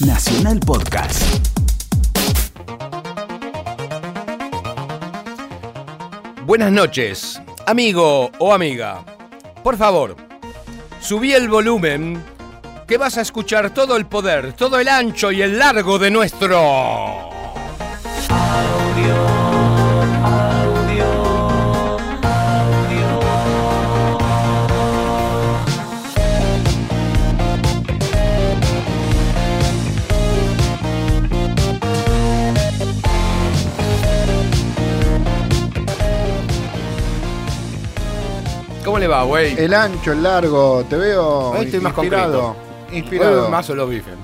Nacional 0.00 0.60
Podcast. 0.60 1.24
Buenas 6.46 6.70
noches, 6.70 7.42
amigo 7.66 8.30
o 8.38 8.54
amiga. 8.54 9.04
Por 9.64 9.76
favor, 9.76 10.16
subí 11.00 11.32
el 11.32 11.48
volumen 11.48 12.22
que 12.86 12.96
vas 12.96 13.18
a 13.18 13.22
escuchar 13.22 13.74
todo 13.74 13.96
el 13.96 14.06
poder, 14.06 14.52
todo 14.52 14.78
el 14.78 14.86
ancho 14.86 15.32
y 15.32 15.42
el 15.42 15.58
largo 15.58 15.98
de 15.98 16.12
nuestro... 16.12 17.27
¿Cómo 38.98 39.06
le 39.06 39.14
va, 39.14 39.22
güey? 39.22 39.54
El 39.56 39.74
ancho, 39.74 40.10
el 40.10 40.24
largo, 40.24 40.84
te 40.90 40.96
veo 40.96 41.50
Hoy 41.50 41.66
estoy 41.66 41.78
más 41.78 41.92
inspirado. 41.92 42.56
Inspirado. 42.90 43.48
Más 43.48 43.70
o 43.70 43.76
lo 43.76 43.86
bifen. 43.86 44.16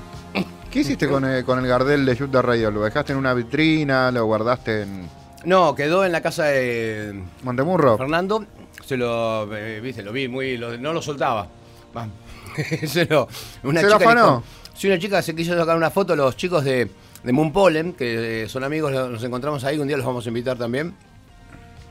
¿Qué 0.69 0.79
hiciste 0.81 1.07
con 1.07 1.23
el, 1.23 1.45
con 1.45 1.59
el 1.59 1.65
Gardel 1.65 2.05
de 2.05 2.13
the 2.13 2.41
Radio? 2.41 2.71
¿Lo 2.71 2.83
dejaste 2.83 3.13
en 3.13 3.19
una 3.19 3.33
vitrina? 3.33 4.11
¿Lo 4.11 4.25
guardaste 4.25 4.81
en 4.81 5.09
No, 5.45 5.73
quedó 5.75 6.03
en 6.03 6.11
la 6.11 6.19
casa 6.19 6.43
de 6.47 7.23
Montemurro? 7.43 7.97
Fernando. 7.97 8.43
Se 8.85 8.97
lo, 8.97 9.47
eh, 9.55 9.79
viste, 9.79 10.03
lo 10.03 10.11
vi 10.11 10.27
muy, 10.27 10.57
lo- 10.57 10.77
no 10.77 10.91
lo 10.91 11.01
soltaba. 11.01 11.47
Va. 11.95 12.09
se 12.85 13.05
lo, 13.05 13.29
una 13.63 13.79
¿Se 13.79 13.87
lo 13.87 13.93
chica 13.97 14.11
afanó? 14.11 14.43
sí, 14.73 14.87
una 14.87 14.99
chica 14.99 15.21
se 15.21 15.33
quiso 15.33 15.57
sacar 15.57 15.77
una 15.77 15.89
foto, 15.89 16.17
los 16.17 16.35
chicos 16.35 16.65
de, 16.65 16.91
de 17.23 17.31
Moon 17.31 17.53
Pollen, 17.53 17.93
que 17.93 18.43
eh, 18.43 18.49
son 18.49 18.65
amigos, 18.65 18.91
lo- 18.91 19.07
nos 19.07 19.23
encontramos 19.23 19.63
ahí, 19.63 19.79
un 19.79 19.87
día 19.87 19.95
los 19.95 20.05
vamos 20.05 20.25
a 20.25 20.27
invitar 20.27 20.57
también. 20.57 20.93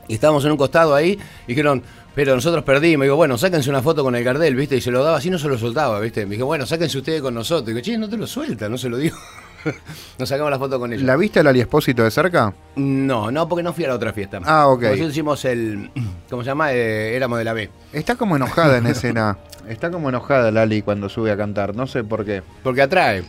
Y 0.07 0.13
estábamos 0.13 0.45
en 0.45 0.51
un 0.51 0.57
costado 0.57 0.93
ahí, 0.93 1.17
y 1.45 1.47
dijeron, 1.47 1.81
pero 2.15 2.33
nosotros 2.33 2.63
perdimos. 2.63 3.03
Digo, 3.03 3.17
bueno, 3.17 3.37
sáquense 3.37 3.69
una 3.69 3.81
foto 3.81 4.03
con 4.03 4.15
el 4.15 4.23
Gardel, 4.23 4.55
¿viste? 4.55 4.77
Y 4.77 4.81
se 4.81 4.89
lo 4.89 5.03
daba 5.03 5.17
así, 5.17 5.29
no 5.29 5.37
se 5.37 5.49
lo 5.49 5.57
soltaba, 5.57 5.99
¿viste? 5.99 6.25
Me 6.25 6.31
dije, 6.31 6.43
bueno, 6.43 6.65
sáquense 6.65 6.97
ustedes 6.97 7.21
con 7.21 7.33
nosotros. 7.33 7.67
Digo, 7.67 7.81
che, 7.81 7.97
no 7.97 8.09
te 8.09 8.17
lo 8.17 8.25
suelta, 8.25 8.69
no 8.69 8.77
se 8.77 8.89
lo 8.89 8.97
digo. 8.97 9.17
Nos 10.19 10.29
sacamos 10.29 10.49
la 10.51 10.59
foto 10.59 10.79
con 10.79 10.93
ellos. 10.93 11.05
¿La 11.05 11.17
viste 11.17 11.39
al 11.39 11.47
Ali 11.47 11.59
Espósito 11.59 12.03
de 12.03 12.11
cerca? 12.11 12.53
No, 12.75 13.31
no, 13.31 13.49
porque 13.49 13.63
no 13.63 13.73
fui 13.73 13.83
a 13.83 13.89
la 13.89 13.95
otra 13.95 14.13
fiesta. 14.13 14.39
Ah, 14.45 14.67
ok. 14.67 14.83
Nosotros 14.83 15.09
hicimos 15.11 15.43
el. 15.45 15.91
¿Cómo 16.29 16.43
se 16.43 16.47
llama? 16.47 16.71
Eh, 16.71 17.15
éramos 17.15 17.37
de 17.37 17.43
la 17.43 17.53
B. 17.53 17.69
Está 17.91 18.15
como 18.15 18.35
enojada 18.35 18.77
en 18.77 18.85
escena. 18.87 19.37
Está 19.67 19.89
como 19.89 20.09
enojada 20.09 20.51
Lali 20.51 20.81
cuando 20.83 21.09
sube 21.09 21.31
a 21.31 21.37
cantar, 21.37 21.75
no 21.75 21.87
sé 21.87 22.03
por 22.03 22.23
qué. 22.23 22.43
Porque 22.63 22.83
atrae. 22.83 23.23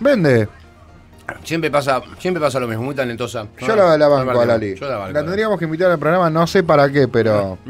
Vende. 0.00 0.48
Siempre 1.42 1.70
pasa, 1.70 2.02
siempre 2.18 2.40
pasa 2.40 2.58
lo 2.60 2.66
mismo, 2.68 2.84
muy 2.84 2.94
talentosa. 2.94 3.46
Yo 3.60 3.74
la, 3.76 3.96
la 3.98 4.08
banco 4.08 4.30
a 4.30 4.34
la 4.34 4.44
Lali. 4.46 4.74
Yo 4.74 4.88
la 4.88 4.96
banco. 4.98 5.12
La 5.12 5.22
tendríamos 5.24 5.58
que 5.58 5.64
invitar 5.64 5.90
al 5.90 5.98
programa, 5.98 6.28
no 6.30 6.46
sé 6.46 6.62
para 6.62 6.90
qué, 6.90 7.08
pero. 7.08 7.58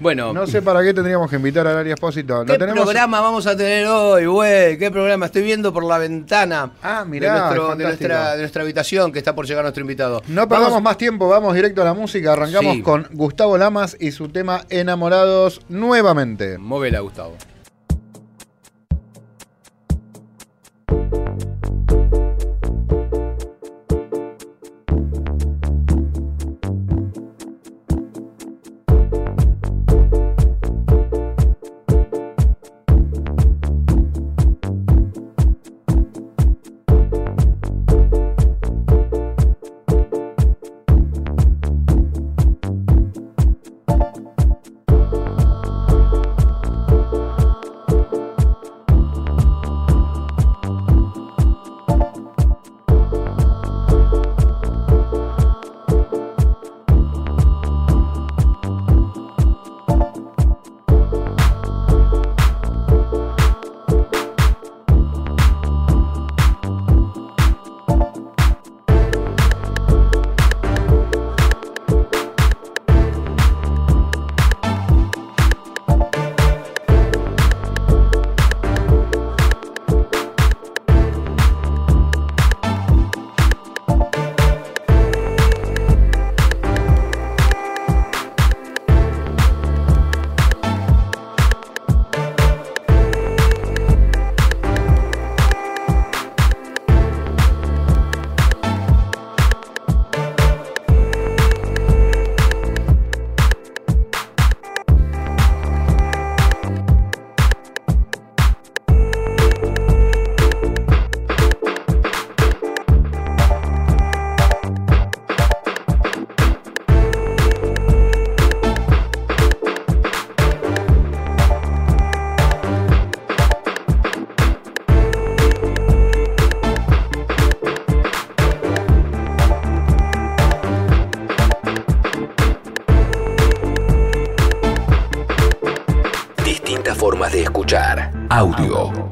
Bueno, 0.00 0.32
No 0.32 0.48
sé 0.48 0.62
para 0.62 0.82
qué 0.82 0.92
tendríamos 0.92 1.30
que 1.30 1.36
invitar 1.36 1.64
a 1.64 1.74
Lali 1.74 1.92
Espósito. 1.92 2.44
¿qué 2.44 2.58
tenemos. 2.58 2.82
programa 2.82 3.20
vamos 3.20 3.46
a 3.46 3.56
tener 3.56 3.86
hoy, 3.86 4.26
güey? 4.26 4.76
¿Qué 4.76 4.90
programa? 4.90 5.26
Estoy 5.26 5.42
viendo 5.42 5.72
por 5.72 5.84
la 5.84 5.96
ventana 5.98 6.72
Ah, 6.82 7.04
mirá, 7.06 7.34
de, 7.34 7.40
nuestro- 7.40 7.62
de 7.62 7.68
fantástico. 7.68 8.08
nuestra, 8.08 8.32
de 8.32 8.38
nuestra 8.40 8.62
habitación 8.62 9.12
que 9.12 9.18
está 9.20 9.32
por 9.36 9.46
llegar 9.46 9.62
nuestro 9.62 9.80
invitado. 9.82 10.20
No 10.26 10.48
perdamos 10.48 10.70
Vamos- 10.72 10.82
más 10.82 10.98
tiempo, 10.98 11.28
vamos 11.28 11.54
directo 11.54 11.82
a 11.82 11.84
la 11.84 11.94
música. 11.94 12.32
Arrancamos 12.32 12.74
Sí. 12.74 12.82
con 12.82 13.06
Gustavo 13.12 13.56
Lamas 13.56 13.96
y 14.00 14.10
su 14.10 14.28
tema 14.28 14.62
Enamorados 14.70 15.60
nuevamente. 15.68 16.58
Móvela, 16.58 16.98
Gustavo. 16.98 17.36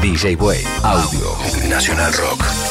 DJ 0.00 0.36
Way, 0.36 0.64
Audio, 0.82 1.36
Nacional 1.68 2.12
Rock. 2.12 2.63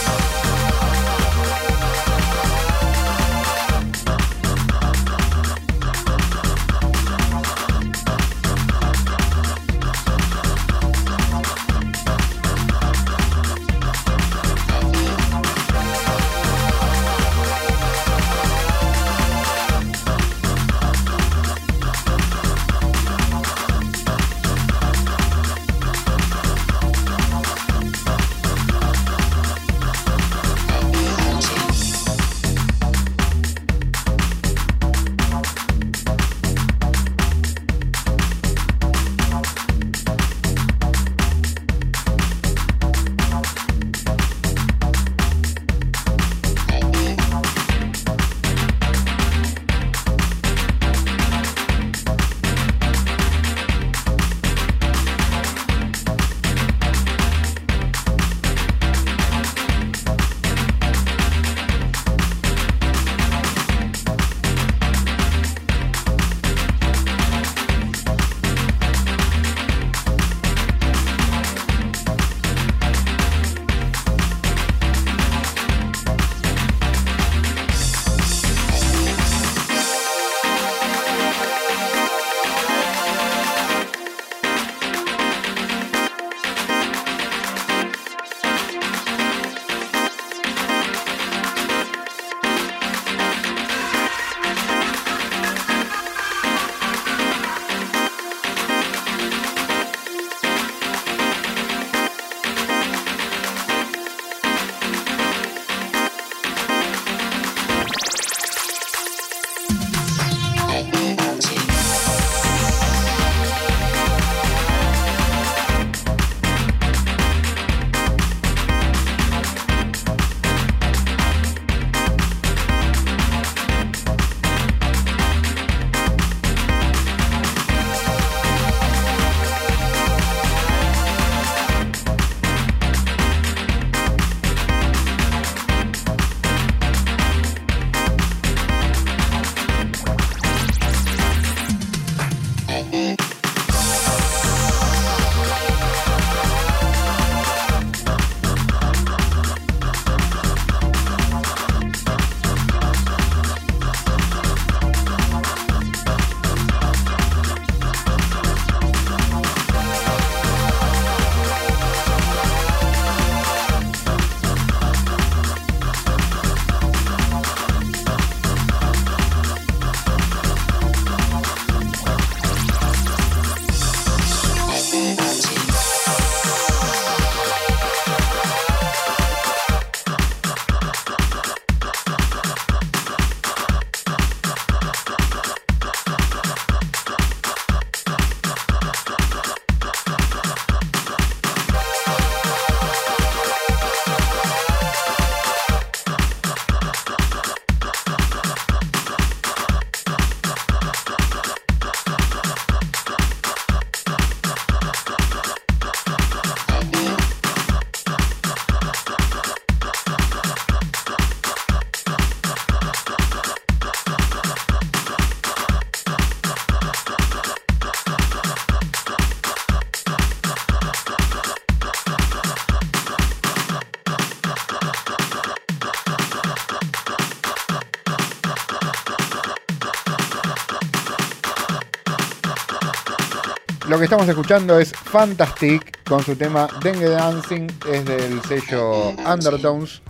Que 234.04 234.06
estamos 234.06 234.28
escuchando 234.28 234.78
es 234.80 234.92
Fantastic 234.92 236.04
con 236.04 236.22
su 236.22 236.36
tema 236.36 236.68
Dengue 236.84 237.08
Dancing, 237.08 237.68
es 237.90 238.04
del 238.04 238.42
sello 238.42 239.12
Undertones. 239.12 240.02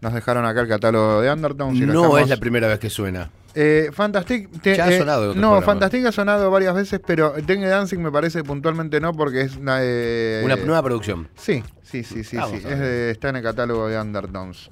Nos 0.00 0.14
dejaron 0.14 0.44
acá 0.46 0.60
el 0.60 0.68
catálogo 0.68 1.20
de 1.20 1.32
Undertones. 1.32 1.76
y 1.76 1.80
lo 1.80 1.92
No 1.92 2.00
estamos- 2.02 2.20
es 2.20 2.28
la 2.28 2.36
primera 2.36 2.68
vez 2.68 2.78
que 2.78 2.88
suena. 2.90 3.28
Eh, 3.56 3.90
Fantastic. 3.92 4.62
te- 4.62 4.76
Ya 4.76 4.84
ha 4.84 4.92
eh, 4.92 4.98
sonado 4.98 5.24
en 5.24 5.28
otros 5.30 5.40
No, 5.42 5.48
programas. 5.48 5.64
Fantastic 5.66 6.06
ha 6.06 6.12
sonado 6.12 6.48
varias 6.52 6.74
veces, 6.76 7.00
pero 7.04 7.32
Dengue 7.44 7.66
Dancing 7.66 7.98
me 7.98 8.12
parece 8.12 8.44
puntualmente 8.44 9.00
no, 9.00 9.12
porque 9.14 9.40
es 9.40 9.56
una. 9.56 9.78
eh, 9.80 10.42
Una 10.44 10.54
nueva 10.54 10.82
producción. 10.84 11.28
Sí, 11.34 11.64
sí, 11.82 12.04
sí, 12.04 12.22
sí. 12.22 12.36
Vamos 12.36 12.60
sí. 12.60 12.66
a 12.68 12.70
Es 12.70 12.78
ver. 12.78 12.88
de- 12.88 13.10
está 13.10 13.30
en 13.30 13.36
el 13.36 13.42
catálogo 13.42 13.88
de 13.88 14.00
Undertones. 14.00 14.70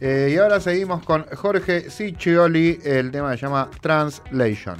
Eh, 0.00 0.30
y 0.32 0.36
ahora 0.38 0.60
seguimos 0.60 1.04
con 1.04 1.26
Jorge 1.34 1.90
Ciccioli. 1.90 2.78
El 2.84 3.10
tema 3.10 3.32
se 3.32 3.38
llama 3.38 3.68
Translation. 3.80 4.76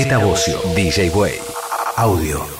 Z 0.00 0.16
Bocio, 0.18 0.58
DJ 0.74 1.10
Way. 1.14 1.38
Audio. 1.98 2.59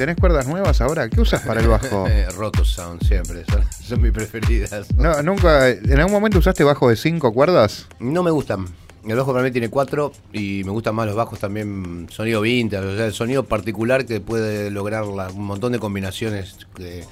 ¿Tenés 0.00 0.16
cuerdas 0.16 0.46
nuevas 0.46 0.80
ahora? 0.80 1.10
¿Qué 1.10 1.20
usas 1.20 1.42
para 1.42 1.60
el 1.60 1.68
bajo? 1.68 2.08
Rotos 2.34 2.70
Sound 2.72 3.06
siempre, 3.06 3.44
son, 3.52 3.62
son 3.86 4.00
mis 4.00 4.12
preferidas. 4.12 4.72
No, 4.96 5.22
nunca. 5.22 5.68
¿En 5.68 5.98
algún 5.98 6.14
momento 6.14 6.38
usaste 6.38 6.64
bajo 6.64 6.88
de 6.88 6.96
cinco 6.96 7.34
cuerdas? 7.34 7.86
No 7.98 8.22
me 8.22 8.30
gustan. 8.30 8.64
El 9.06 9.16
bajo 9.16 9.32
para 9.34 9.44
mí 9.44 9.50
tiene 9.50 9.68
cuatro 9.68 10.10
y 10.32 10.62
me 10.64 10.70
gustan 10.70 10.94
más 10.94 11.04
los 11.06 11.16
bajos 11.16 11.38
también, 11.38 12.06
sonido 12.10 12.40
vintage, 12.40 12.82
o 12.86 12.96
sea, 12.96 13.04
el 13.04 13.12
sonido 13.12 13.44
particular 13.44 14.06
que 14.06 14.22
puede 14.22 14.70
lograr 14.70 15.04
la- 15.04 15.28
un 15.28 15.44
montón 15.44 15.72
de 15.72 15.78
combinaciones 15.78 16.56
que- 16.74 17.04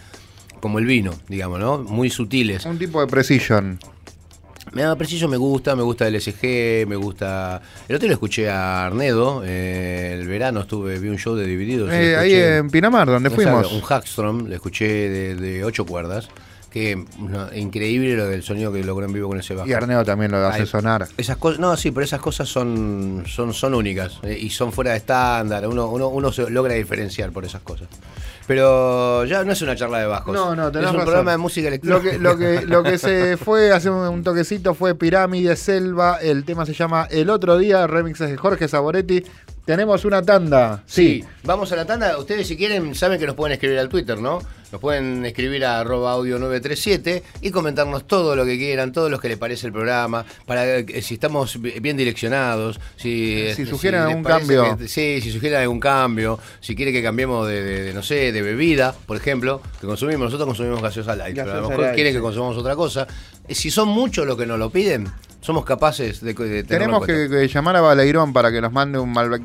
como 0.61 0.79
el 0.79 0.87
vino, 0.87 1.12
digamos, 1.29 1.61
¿no? 1.61 1.77
Muy 1.83 2.09
sutiles. 2.09 2.64
Un 2.64 2.79
tipo 2.79 3.03
de 3.03 3.07
precision. 3.07 3.79
Me 4.73 4.83
da 4.83 4.97
preciso, 4.97 5.29
me 5.29 5.37
gusta, 5.37 5.75
me 5.77 5.83
gusta 5.83 6.07
el 6.07 6.21
SG, 6.21 6.87
me 6.87 6.97
gusta. 6.97 7.61
El 7.89 7.97
otro 7.97 8.09
lo 8.09 8.15
escuché 8.15 8.49
a 8.49 8.87
Arnedo, 8.87 9.43
eh, 9.45 10.17
el 10.19 10.27
verano 10.29 10.61
estuve, 10.61 10.99
vi 10.99 11.09
un 11.09 11.19
show 11.19 11.35
de 11.35 11.47
divididos. 11.47 11.91
Eh, 11.93 12.13
lo 12.13 12.21
ahí 12.21 12.35
en 12.35 12.71
Pinamar, 12.71 13.09
donde 13.09 13.31
fuimos. 13.31 13.73
un 13.73 13.81
Hackstrom, 13.81 14.47
le 14.47 14.57
escuché 14.57 14.87
de, 14.87 15.35
de 15.37 15.65
ocho 15.65 15.85
cuerdas. 15.87 16.29
Que 16.71 17.03
no, 17.19 17.53
increíble 17.55 18.15
lo 18.15 18.27
del 18.27 18.43
sonido 18.43 18.71
que 18.73 18.85
logró 18.85 19.07
en 19.07 19.13
vivo 19.13 19.29
con 19.29 19.39
ese 19.41 19.55
bajo. 19.55 19.67
Y 19.69 19.73
Arneo 19.73 20.05
también 20.05 20.31
lo 20.31 20.39
hace 20.47 20.61
Ay, 20.61 20.67
sonar. 20.67 21.07
Esas 21.17 21.39
cosas, 21.39 21.59
no, 21.61 21.77
sí, 21.77 21.91
pero 21.91 22.05
esas 22.05 22.21
cosas 22.21 22.49
son, 22.49 23.25
son, 23.27 23.55
son 23.55 23.75
únicas 23.75 24.19
eh, 24.23 24.39
y 24.39 24.51
son 24.51 24.71
fuera 24.73 24.91
de 24.91 24.99
estándar. 24.99 25.67
Uno, 25.67 25.89
uno, 25.89 26.09
uno 26.09 26.31
se 26.31 26.51
logra 26.51 26.75
diferenciar 26.75 27.33
por 27.33 27.45
esas 27.47 27.63
cosas. 27.63 27.89
Pero 28.47 29.25
ya 29.27 29.45
no 29.45 29.53
es 29.53 29.61
una 29.63 29.77
charla 29.77 29.99
de 29.99 30.07
bajos. 30.07 30.35
No, 30.35 30.55
no, 30.57 30.69
Es 30.69 30.73
tenés 30.73 30.89
un 30.89 30.95
razón. 30.97 31.05
programa 31.07 31.31
de 31.33 31.37
música 31.39 31.69
Lo 31.69 31.69
electrónica. 31.69 32.11
que, 32.11 32.19
lo, 32.19 32.37
que, 32.39 32.67
lo 32.67 32.83
que 32.83 32.99
se 32.99 33.37
fue 33.37 33.73
hace 33.73 33.91
un, 33.91 34.07
un 34.09 34.23
toquecito 34.23 34.75
fue 34.75 34.95
Pirámide 34.95 35.55
Selva. 35.57 36.19
El 36.23 36.45
tema 36.45 36.65
se 36.65 36.73
llama 36.75 37.07
El 37.11 37.31
otro 37.31 37.59
día, 37.59 37.87
remixes 37.87 38.31
de 38.31 38.37
Jorge 38.37 38.67
Saboretti. 38.69 39.23
Tenemos 39.65 40.07
una 40.07 40.23
tanda. 40.23 40.83
Sí, 40.87 41.23
vamos 41.45 41.71
a 41.73 41.77
la 41.77 41.85
tanda. 41.85 42.17
Ustedes 42.17 42.47
si 42.47 42.57
quieren 42.57 42.95
saben 42.95 43.21
que 43.21 43.27
nos 43.27 43.35
pueden 43.37 43.53
escribir 43.53 43.79
al 43.79 43.91
Twitter, 43.91 44.19
¿no? 44.19 44.39
Nos 44.71 44.81
pueden 44.83 45.25
escribir 45.25 45.65
a 45.65 45.81
arroba 45.81 46.13
audio 46.13 46.39
937 46.39 47.23
y 47.41 47.51
comentarnos 47.51 48.07
todo 48.07 48.37
lo 48.37 48.45
que 48.45 48.59
quieran, 48.59 48.93
todo 48.93 49.09
lo 49.09 49.19
que 49.19 49.29
les 49.29 49.39
parece 49.39 49.67
el 49.67 49.73
programa, 49.73 50.27
para 50.45 50.85
que 50.85 51.01
si 51.01 51.15
estamos 51.15 51.61
bi- 51.61 51.81
bien 51.81 51.97
direccionados, 51.97 52.79
si, 52.97 53.09
Si 53.37 53.41
este, 53.63 53.67
sugieren 53.67 54.01
les 54.01 54.09
algún 54.11 54.25
cambio. 54.25 54.77
que- 54.77 54.87
sí, 54.89 55.21
si 55.23 55.31
sugieren 55.33 55.61
algún 55.61 55.81
cambio, 55.81 56.39
si 56.61 56.77
quiere 56.77 56.93
que 56.93 57.03
cambiemos 57.03 57.49
de, 57.49 57.63
de- 57.63 57.83
de, 57.85 57.95
no 57.95 58.03
sé, 58.03 58.31
de 58.31 58.43
bebida, 58.43 58.95
por 59.07 59.17
ejemplo, 59.17 59.63
que 59.81 59.87
consumimos, 59.87 60.27
nosotros 60.27 60.47
consumimos 60.47 60.83
gaseosa 60.83 61.17
light, 61.17 61.35
pero 61.37 61.45
a 61.45 61.47
lo 61.47 61.53
Gaseosa 61.55 61.69
mejor 61.71 61.85
light, 61.87 61.95
quieren 61.95 62.13
sí. 62.13 62.19
que 62.19 62.23
consumamos 62.23 62.57
otra 62.59 62.77
cosa. 62.77 63.07
Si 63.51 63.71
son 63.71 63.89
muchos 63.89 64.27
los 64.27 64.37
que 64.37 64.47
nos 64.47 64.59
lo 64.59 64.71
piden, 64.71 65.09
somos 65.41 65.65
capaces 65.65 66.21
de, 66.21 66.35
de 66.35 66.65
Tenemos 66.65 67.07
que, 67.07 67.29
que 67.29 67.49
llamar 67.49 67.77
a 67.77 67.81
Baleirón 67.81 68.33
para 68.33 68.51
que 68.51 68.61
nos 68.61 68.73
mande 68.73 68.99
un 68.99 69.13
Malbec. 69.13 69.45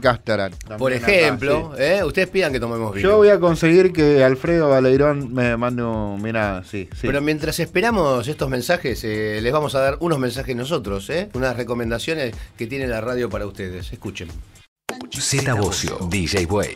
Por 0.78 0.94
acá, 0.94 1.12
ejemplo, 1.12 1.74
sí. 1.78 1.84
¿eh? 1.84 2.04
ustedes 2.04 2.30
pidan 2.30 2.52
que 2.52 2.60
tomemos 2.60 2.94
vino. 2.94 3.08
Yo 3.08 3.18
voy 3.18 3.30
a 3.30 3.40
conseguir 3.40 3.94
que 3.94 4.24
Alfredo 4.24 4.70
Baleirón 4.70 5.34
me 5.34 5.56
mande 5.56 5.84
un. 5.84 6.22
Mira, 6.22 6.64
sí, 6.70 6.90
sí. 6.92 7.08
Pero 7.08 7.22
mientras 7.22 7.60
esperamos 7.60 8.28
estos 8.28 8.50
mensajes, 8.50 9.04
eh, 9.04 9.40
les 9.42 9.54
vamos 9.54 9.76
a 9.76 9.80
dar 9.80 9.98
unos 10.00 10.20
mensajes 10.20 10.56
nosotros, 10.56 11.10
¿eh? 11.10 11.30
unas 11.34 11.56
recomendaciones 11.56 12.36
que 12.58 12.68
tiene 12.68 12.88
la 12.88 13.00
radio 13.00 13.30
para 13.30 13.46
ustedes. 13.46 13.94
Escuchen. 13.94 14.30
Z 15.20 15.54
Bocio, 15.54 15.98
DJ 16.10 16.46
Way. 16.46 16.76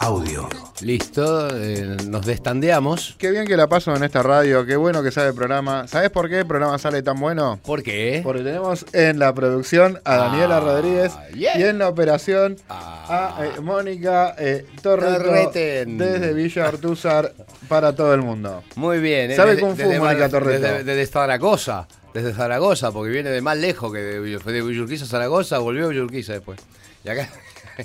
Audio. 0.00 0.48
Listo, 0.82 1.48
eh, 1.56 1.96
nos 2.08 2.26
destandeamos. 2.26 3.14
Qué 3.18 3.30
bien 3.30 3.46
que 3.46 3.56
la 3.56 3.68
paso 3.68 3.94
en 3.94 4.02
esta 4.04 4.22
radio, 4.22 4.66
qué 4.66 4.76
bueno 4.76 5.02
que 5.02 5.10
sale 5.10 5.28
el 5.28 5.34
programa. 5.34 5.86
¿Sabes 5.88 6.10
por 6.10 6.28
qué 6.28 6.40
el 6.40 6.46
programa 6.46 6.78
sale 6.78 7.02
tan 7.02 7.18
bueno? 7.18 7.58
¿Por 7.64 7.82
qué? 7.82 8.20
Porque 8.22 8.42
tenemos 8.42 8.84
en 8.92 9.18
la 9.18 9.32
producción 9.34 9.98
a 10.04 10.16
Daniela 10.16 10.58
Ah, 10.58 10.60
Rodríguez 10.60 11.12
yeah. 11.34 11.58
y 11.58 11.62
en 11.64 11.78
la 11.78 11.88
operación 11.88 12.56
Ah. 12.68 13.36
a 13.38 13.46
eh, 13.46 13.60
Mónica 13.60 14.34
eh, 14.38 14.66
Torreto 14.82 15.24
Torreten. 15.24 15.96
desde 15.98 16.32
Villa 16.34 16.68
Artúzar 16.68 17.32
para 17.68 17.94
todo 17.94 18.12
el 18.14 18.20
mundo. 18.22 18.62
Muy 18.76 18.98
bien. 19.00 19.30
¿eh? 19.30 19.36
¿Sabe 19.36 19.52
Desde- 19.52 19.62
Kung 19.62 19.76
Fu, 19.76 19.82
desde 19.88 19.98
Mónica 20.00 20.28
Torreto? 20.28 20.60
Desde, 20.66 20.84
desde 20.84 21.06
Zaragoza. 21.06 21.88
Desde 22.12 22.32
Zaragoza, 22.34 22.90
porque 22.92 23.10
viene 23.12 23.30
de 23.30 23.40
más 23.40 23.56
lejos 23.56 23.92
que 23.92 23.98
de, 24.00 24.38
fue 24.40 24.52
de 24.52 24.62
Villurquiza 24.62 25.04
a 25.04 25.08
Zaragoza, 25.08 25.58
volvió 25.58 25.86
a 25.86 25.88
Villurquiza 25.88 26.32
después. 26.32 26.58
Y 27.04 27.08
acá, 27.08 27.28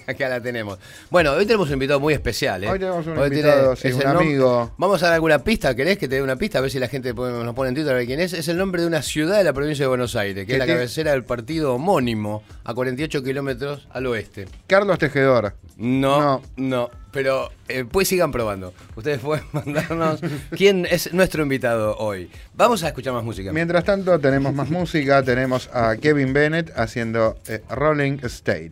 acá 0.08 0.30
la 0.30 0.42
tenemos. 0.42 0.80
Bueno, 1.10 1.32
hoy 1.34 1.46
tenemos 1.46 1.68
un 1.68 1.74
invitado 1.74 2.00
muy 2.00 2.14
especial. 2.14 2.64
¿eh? 2.64 2.70
Hoy 2.70 2.80
tenemos 2.80 3.06
un 3.08 3.14
tiene- 3.16 3.28
invitado, 3.28 3.76
sí, 3.76 3.88
es 3.90 3.96
un 3.96 4.02
el 4.02 4.08
amigo. 4.08 4.74
Vamos 4.78 5.02
a 5.04 5.06
dar 5.08 5.16
alguna 5.16 5.40
pista, 5.44 5.76
¿querés 5.76 5.98
que 5.98 6.08
te 6.08 6.16
dé 6.16 6.22
una 6.22 6.36
pista? 6.36 6.60
A 6.60 6.62
ver 6.62 6.72
si 6.72 6.80
la 6.80 6.88
gente 6.88 7.14
nos 7.14 7.56
pone 7.56 7.70
en 7.70 7.76
Twitter 7.76 7.94
a 7.94 7.96
ver 7.98 8.06
quién 8.06 8.20
es. 8.20 8.34
Es 8.34 8.48
el 8.48 8.58
nombre 8.58 8.82
de 8.82 8.88
una 8.88 9.02
ciudad 9.02 9.38
de 9.38 9.44
la 9.44 9.54
provincia 9.54 9.84
de 9.84 9.88
Buenos 9.90 10.16
Aires, 10.16 10.44
que 10.44 10.48
¿Qué 10.48 10.54
es 10.54 10.60
la 10.60 10.66
tiene? 10.66 10.80
cabecera 10.80 11.12
del 11.12 11.24
partido 11.24 11.74
homónimo, 11.76 12.44
a 12.64 12.74
48 12.74 13.24
kilómetros 13.24 13.88
al 13.92 14.06
oeste. 14.08 14.46
Carlos 14.68 14.98
Tejedor. 15.00 15.54
No, 15.78 16.20
No. 16.20 16.42
no, 16.56 16.90
pero 17.12 17.50
eh, 17.68 17.84
pues 17.90 18.08
sigan 18.08 18.32
probando. 18.32 18.74
Ustedes 18.96 19.20
pueden 19.20 19.44
mandarnos 19.52 20.22
quién 20.56 20.86
es 20.90 21.14
nuestro 21.14 21.44
invitado 21.44 21.98
hoy. 21.98 22.30
Vamos 22.56 22.84
a 22.84 22.88
escuchar 22.88 23.12
más 23.14 23.24
música. 23.26 23.52
Mientras 23.52 23.84
tanto, 23.84 24.18
tenemos 24.20 24.54
más 24.54 24.70
música. 24.70 25.22
Tenemos 25.24 25.70
a 25.74 25.98
Kevin 25.98 26.32
Bennett 26.32 26.72
haciendo 26.78 27.38
eh, 27.48 27.62
Rolling 27.70 28.20
State. 28.24 28.72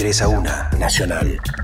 3 0.00 0.22
a 0.22 0.28
1. 0.28 0.78
Nacional. 0.78 1.59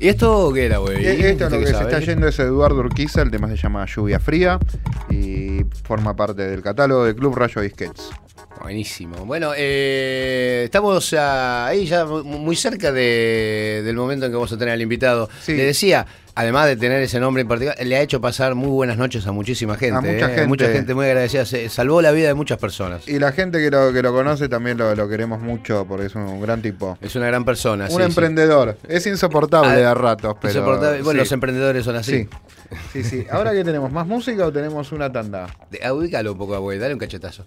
¿Y 0.00 0.08
esto 0.08 0.50
qué 0.54 0.64
era, 0.64 0.78
güey? 0.78 1.04
Esto 1.04 1.44
es 1.44 1.52
lo 1.52 1.58
¿Usted 1.58 1.60
que 1.60 1.78
se 1.78 1.82
está 1.82 2.00
yendo 2.00 2.26
es 2.26 2.38
Eduardo 2.38 2.78
Urquiza, 2.80 3.20
el 3.20 3.30
tema 3.30 3.48
se 3.48 3.56
llama 3.56 3.84
Lluvia 3.84 4.18
Fría 4.18 4.58
y 5.10 5.62
forma 5.84 6.16
parte 6.16 6.46
del 6.48 6.62
catálogo 6.62 7.04
de 7.04 7.14
Club 7.14 7.34
Rayo 7.36 7.60
Disquets. 7.60 8.10
Buenísimo. 8.74 9.16
Bueno, 9.26 9.50
eh, 9.56 10.62
estamos 10.66 11.12
ah, 11.18 11.66
ahí 11.66 11.86
ya 11.86 12.04
mu- 12.04 12.22
muy 12.22 12.54
cerca 12.54 12.92
de- 12.92 13.82
del 13.84 13.96
momento 13.96 14.26
en 14.26 14.30
que 14.30 14.36
vamos 14.36 14.52
a 14.52 14.56
tener 14.56 14.72
al 14.74 14.80
invitado. 14.80 15.28
Sí. 15.42 15.56
Le 15.56 15.64
decía, 15.64 16.06
además 16.36 16.68
de 16.68 16.76
tener 16.76 17.02
ese 17.02 17.18
nombre 17.18 17.40
en 17.42 17.48
particular, 17.48 17.84
le 17.84 17.96
ha 17.96 18.00
hecho 18.00 18.20
pasar 18.20 18.54
muy 18.54 18.68
buenas 18.68 18.96
noches 18.96 19.26
a 19.26 19.32
muchísima 19.32 19.74
gente. 19.76 19.96
A 19.96 20.00
mucha 20.00 20.12
eh, 20.12 20.34
gente. 20.36 20.46
Mucha 20.46 20.68
gente 20.68 20.94
muy 20.94 21.06
agradecida. 21.06 21.44
Se 21.46 21.68
salvó 21.68 22.00
la 22.00 22.12
vida 22.12 22.28
de 22.28 22.34
muchas 22.34 22.58
personas. 22.58 23.08
Y 23.08 23.18
la 23.18 23.32
gente 23.32 23.58
que 23.58 23.72
lo, 23.72 23.92
que 23.92 24.02
lo 24.02 24.12
conoce 24.12 24.48
también 24.48 24.78
lo, 24.78 24.94
lo 24.94 25.08
queremos 25.08 25.40
mucho 25.40 25.84
porque 25.88 26.06
es 26.06 26.14
un 26.14 26.40
gran 26.40 26.62
tipo. 26.62 26.96
Es 27.00 27.16
una 27.16 27.26
gran 27.26 27.44
persona. 27.44 27.86
un 27.86 27.90
sí, 27.90 27.96
sí. 27.96 28.02
emprendedor. 28.04 28.78
Es 28.86 29.04
insoportable 29.04 29.84
Ah, 29.84 29.90
a 29.90 29.94
ratos, 29.94 30.36
pero. 30.40 30.54
Insoportable. 30.54 31.02
Bueno, 31.02 31.18
sí. 31.18 31.24
los 31.24 31.32
emprendedores 31.32 31.84
son 31.84 31.96
así. 31.96 32.12
Sí. 32.12 32.28
Sí, 32.92 33.02
sí. 33.02 33.26
¿Ahora 33.32 33.50
qué 33.50 33.64
tenemos? 33.64 33.90
¿Más 33.90 34.06
música 34.06 34.46
o 34.46 34.52
tenemos 34.52 34.92
una 34.92 35.10
tanda? 35.10 35.48
De- 35.72 35.80
ah, 35.82 35.92
ubícalo 35.92 36.30
un 36.30 36.38
poco, 36.38 36.60
güey. 36.60 36.78
Dale 36.78 36.94
un 36.94 37.00
cachetazo. 37.00 37.44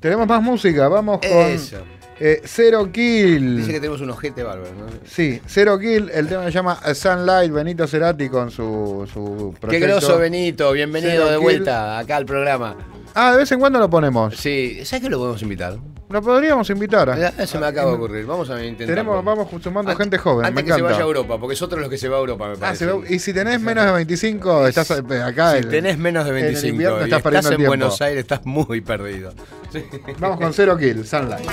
Tenemos 0.00 0.26
más 0.26 0.42
música. 0.42 0.88
Vamos 0.88 1.18
con 1.20 1.30
Eso. 1.30 1.78
eh, 2.20 2.42
Zero 2.44 2.90
Kill. 2.92 3.58
Dice 3.58 3.72
que 3.72 3.80
tenemos 3.80 4.00
un 4.00 4.10
ojete 4.10 4.42
bárbaro. 4.42 4.70
¿no? 4.78 4.86
Sí, 5.04 5.40
Zero 5.48 5.78
Kill. 5.78 6.10
El 6.12 6.28
tema 6.28 6.44
se 6.44 6.50
llama 6.52 6.78
Sunlight. 6.94 7.52
Benito 7.52 7.86
Cerati 7.86 8.28
con 8.28 8.50
su, 8.50 9.08
su 9.12 9.52
Qué 9.54 9.60
proyecto. 9.60 9.86
groso, 9.88 10.18
Benito. 10.18 10.72
Bienvenido 10.72 11.12
Zero 11.12 11.24
de 11.26 11.32
Kill. 11.36 11.42
vuelta 11.42 11.98
acá 11.98 12.16
al 12.16 12.26
programa. 12.26 12.76
Ah, 13.14 13.32
de 13.32 13.38
vez 13.38 13.52
en 13.52 13.58
cuando 13.60 13.78
lo 13.78 13.88
ponemos. 13.88 14.36
Sí, 14.36 14.80
¿sabes 14.84 15.02
que 15.02 15.08
lo 15.10 15.18
podemos 15.18 15.40
invitar? 15.42 15.76
Lo 16.08 16.22
podríamos 16.22 16.70
invitar. 16.70 17.18
Ya, 17.18 17.46
Se 17.46 17.58
me 17.58 17.66
acaba 17.66 17.90
de 17.90 17.96
ocurrir. 17.96 18.24
Vamos 18.26 18.48
a 18.50 18.62
intentar. 18.64 18.86
Tenemos, 18.94 19.24
vamos 19.24 19.48
sumando 19.60 19.94
gente 19.96 20.18
joven. 20.18 20.46
Antes 20.46 20.54
me 20.54 20.62
que 20.62 20.68
se 20.72 20.78
encanta. 20.78 20.92
vaya 20.92 21.04
a 21.04 21.06
Europa, 21.06 21.38
porque 21.40 21.54
es 21.54 21.62
otro 21.62 21.80
los 21.80 21.88
que 21.90 21.98
se 21.98 22.08
va 22.08 22.16
a 22.16 22.20
Europa, 22.20 22.46
me 22.46 22.52
Ah, 22.54 22.56
parece. 22.60 22.84
se 22.86 22.92
ve- 22.92 23.14
y 23.14 23.18
si 23.18 23.32
tenés 23.32 23.60
menos 23.60 23.84
de 23.86 23.92
25, 23.92 24.66
estás 24.68 24.90
eh, 24.92 25.22
acá. 25.22 25.52
si 25.52 25.58
el- 25.58 25.68
tenés 25.68 25.98
menos 25.98 26.24
de 26.24 26.30
en 26.30 26.36
el 26.36 26.42
25 26.44 26.72
invierno 26.72 27.00
y 27.00 27.04
estás 27.04 27.22
perdiendo 27.22 27.38
estás 27.38 27.46
el 27.50 27.52
en 27.54 27.58
tiempo. 27.58 27.70
Buenos 27.70 28.00
Aires, 28.00 28.20
estás 28.20 28.46
muy 28.46 28.80
perdido. 28.80 29.32
Sí. 29.72 29.84
Vamos 30.18 30.38
con 30.38 30.52
Zero 30.54 30.76
Kill, 30.78 31.04
Sunlight. 31.04 31.48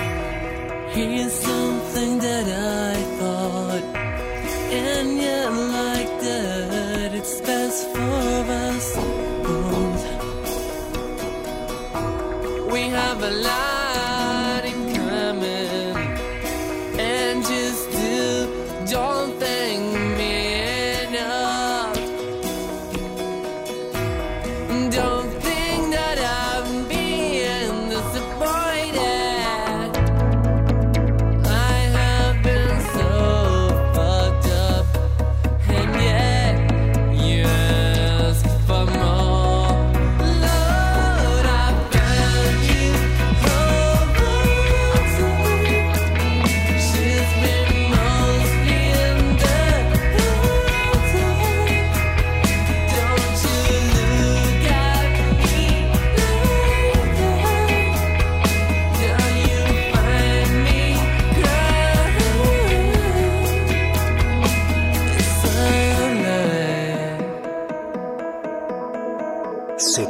Here's 0.96 1.34
something 1.34 2.20
that 2.20 2.46
I 2.48 3.04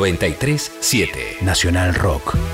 937 0.00 1.42
Nacional 1.42 1.92
Rock. 1.94 2.51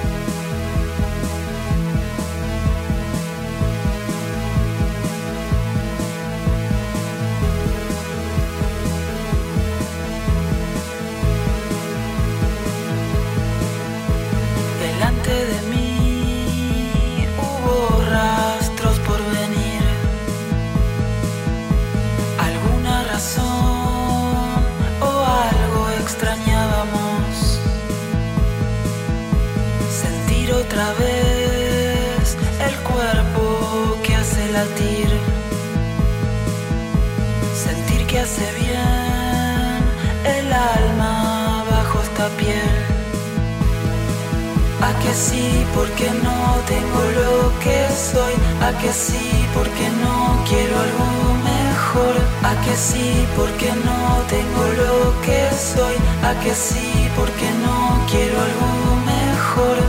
Porque 45.89 46.11
no 46.22 46.61
tengo 46.66 47.01
lo 47.18 47.59
que 47.61 47.89
soy. 47.95 48.34
A 48.61 48.70
que 48.78 48.93
sí, 48.93 49.47
porque 49.55 49.89
no 50.03 50.45
quiero 50.49 50.74
algo 50.86 51.09
mejor. 51.45 52.14
A 52.43 52.55
que 52.64 52.76
sí, 52.76 53.26
porque 53.36 53.70
no 53.84 54.22
tengo 54.28 54.64
lo 54.82 55.20
que 55.22 55.49
soy. 55.57 55.97
A 56.22 56.39
que 56.41 56.55
sí, 56.55 57.09
porque 57.16 57.49
no 57.64 58.07
quiero 58.11 58.36
algo 58.49 58.70
mejor. 59.07 59.88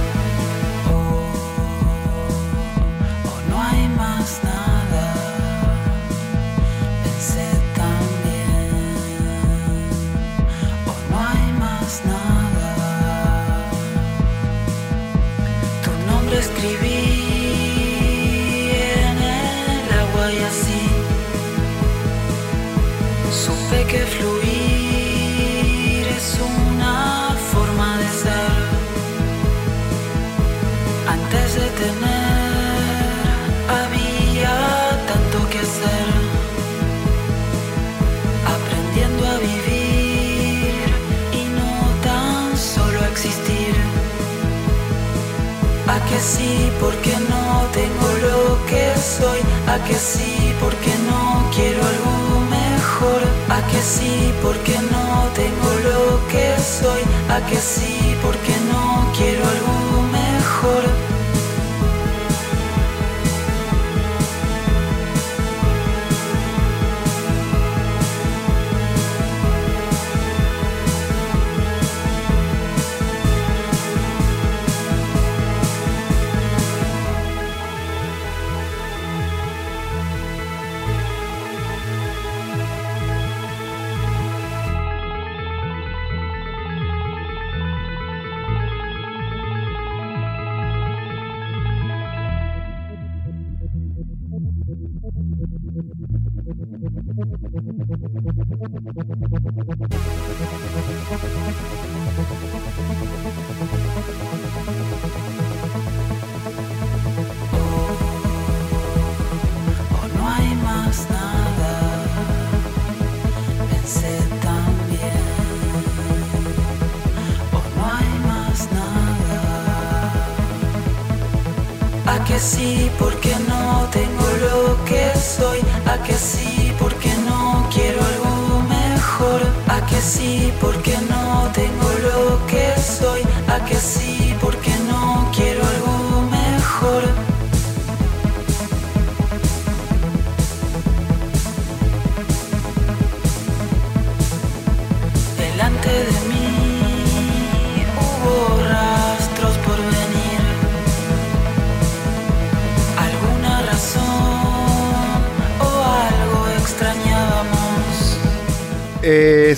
Que 46.19 46.25
sí, 46.25 46.71
porque 46.81 47.13
no 47.29 47.65
tengo 47.71 48.07
lo 48.27 48.65
que 48.65 48.93
soy. 48.99 49.39
A 49.67 49.81
que 49.85 49.93
sí, 49.93 50.53
porque 50.59 50.93
no 51.09 51.49
quiero 51.55 51.81
algo 51.81 52.41
mejor. 52.49 53.21
A 53.47 53.65
que 53.67 53.81
sí, 53.81 54.33
porque 54.41 54.75
no 54.91 55.29
tengo 55.33 55.69
lo 55.87 56.27
que 56.27 56.57
soy. 56.59 57.01
A 57.29 57.39
que 57.47 57.55
sí, 57.55 58.17
porque 58.21 58.53
no 58.69 59.09
quiero 59.17 59.43
algo 59.55 60.01
mejor. 60.11 60.98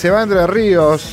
Se 0.01 0.09
va 0.09 0.23
Entre 0.23 0.47
Ríos 0.47 1.10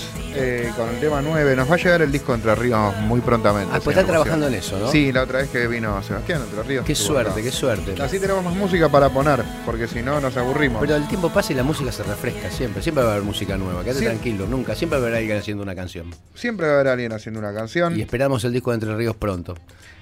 con 0.79 0.89
el 0.89 1.01
tema 1.01 1.21
9. 1.21 1.57
Nos 1.57 1.69
va 1.71 1.75
a 1.75 1.79
llegar 1.79 2.03
el 2.03 2.13
disco 2.13 2.33
Entre 2.35 2.55
Ríos 2.55 2.97
muy 2.99 3.21
prontamente. 3.21 3.71
Ah, 3.75 3.81
pues 3.83 3.97
están 3.97 4.07
trabajando 4.07 4.47
en 4.47 4.55
eso, 4.55 4.79
¿no? 4.79 4.91
Sí, 4.91 5.11
la 5.13 5.23
otra 5.25 5.41
vez 5.41 5.51
que 5.51 5.67
vino 5.67 6.01
Sebastián 6.03 6.43
Entre 6.43 6.63
Ríos. 6.63 6.85
Qué 6.87 6.95
suerte, 6.95 7.33
acá. 7.33 7.43
qué 7.43 7.51
suerte. 7.51 8.01
Así 8.01 8.19
tenemos 8.21 8.45
más 8.45 8.55
música 8.55 8.89
para 8.89 9.11
poner, 9.11 9.43
porque 9.67 9.89
si 9.89 10.01
no 10.03 10.21
nos 10.21 10.37
aburrimos. 10.37 10.81
Pero 10.81 10.95
el 10.97 11.09
tiempo 11.09 11.31
pasa 11.31 11.53
y 11.53 11.57
la 11.57 11.65
música 11.65 11.91
se 11.91 12.05
refresca 12.05 12.51
siempre. 12.51 12.83
Siempre 12.83 13.03
va 13.03 13.11
a 13.11 13.13
haber 13.15 13.25
música 13.25 13.57
nueva. 13.59 13.83
Quédate 13.83 13.99
Sí. 14.01 14.05
tranquilo, 14.07 14.47
nunca. 14.47 14.75
Siempre 14.77 14.99
va 14.99 15.05
a 15.05 15.09
haber 15.09 15.19
alguien 15.21 15.39
haciendo 15.39 15.63
una 15.65 15.75
canción. 15.75 16.15
Siempre 16.35 16.67
va 16.67 16.73
a 16.73 16.75
haber 16.77 16.89
alguien 16.89 17.13
haciendo 17.13 17.41
una 17.41 17.53
canción. 17.53 17.99
Y 17.99 18.03
esperamos 18.03 18.45
el 18.45 18.53
disco 18.53 18.71
de 18.71 18.75
Entre 18.77 18.97
Ríos 18.97 19.17
pronto. 19.17 19.55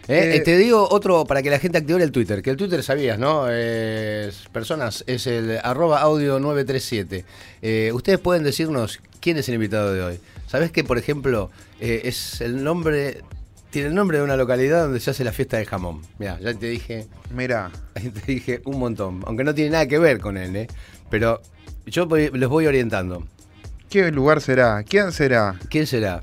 Eh, 0.08 0.34
Eh, 0.34 0.36
eh, 0.36 0.40
te 0.40 0.56
digo 0.56 0.86
otro 0.90 1.24
para 1.24 1.42
que 1.42 1.50
la 1.50 1.58
gente 1.58 1.78
active 1.78 2.00
el 2.02 2.12
Twitter, 2.12 2.40
que 2.42 2.50
el 2.50 2.56
Twitter 2.56 2.80
sabías, 2.84 3.18
¿no? 3.18 3.46
Eh, 3.50 4.30
personas, 4.52 5.02
es 5.08 5.26
el 5.26 5.58
arroba 5.64 6.00
audio 6.00 6.38
937. 6.38 7.24
Eh, 7.62 7.90
ustedes 7.92 8.20
pueden 8.20 8.44
decirnos 8.44 9.00
quién 9.20 9.36
es 9.38 9.48
el 9.48 9.54
invitado 9.56 9.92
de 9.92 10.02
hoy. 10.02 10.20
¿Sabés 10.47 10.70
que, 10.70 10.84
por 10.84 10.99
ejemplo, 10.99 11.51
eh, 11.80 12.03
es 12.05 12.40
el 12.40 12.62
nombre, 12.62 13.22
tiene 13.70 13.88
el 13.88 13.94
nombre 13.94 14.18
de 14.18 14.24
una 14.24 14.36
localidad 14.36 14.82
donde 14.84 15.01
se 15.01 15.11
hace 15.11 15.24
la 15.24 15.32
fiesta 15.32 15.57
del 15.57 15.66
jamón? 15.66 16.03
Mira, 16.18 16.38
ya 16.40 16.55
te 16.55 16.66
dije, 16.66 17.07
Mirá, 17.34 17.70
te 17.94 18.32
dije 18.32 18.62
un 18.64 18.78
montón, 18.78 19.22
aunque 19.26 19.44
no 19.44 19.55
tiene 19.55 19.70
nada 19.70 19.86
que 19.86 19.99
ver 19.99 20.20
con 20.20 20.36
él, 20.36 20.55
¿eh? 20.57 20.66
Pero 21.11 21.40
yo 21.86 22.07
voy- 22.07 22.30
los 22.32 22.51
voy 22.51 22.66
orientando. 22.66 23.26
¿qué 23.88 24.11
lugar 24.11 24.40
será? 24.40 24.82
¿Quién 24.82 25.12
será? 25.12 25.57
¿Quién 25.70 25.86
será? 25.86 26.22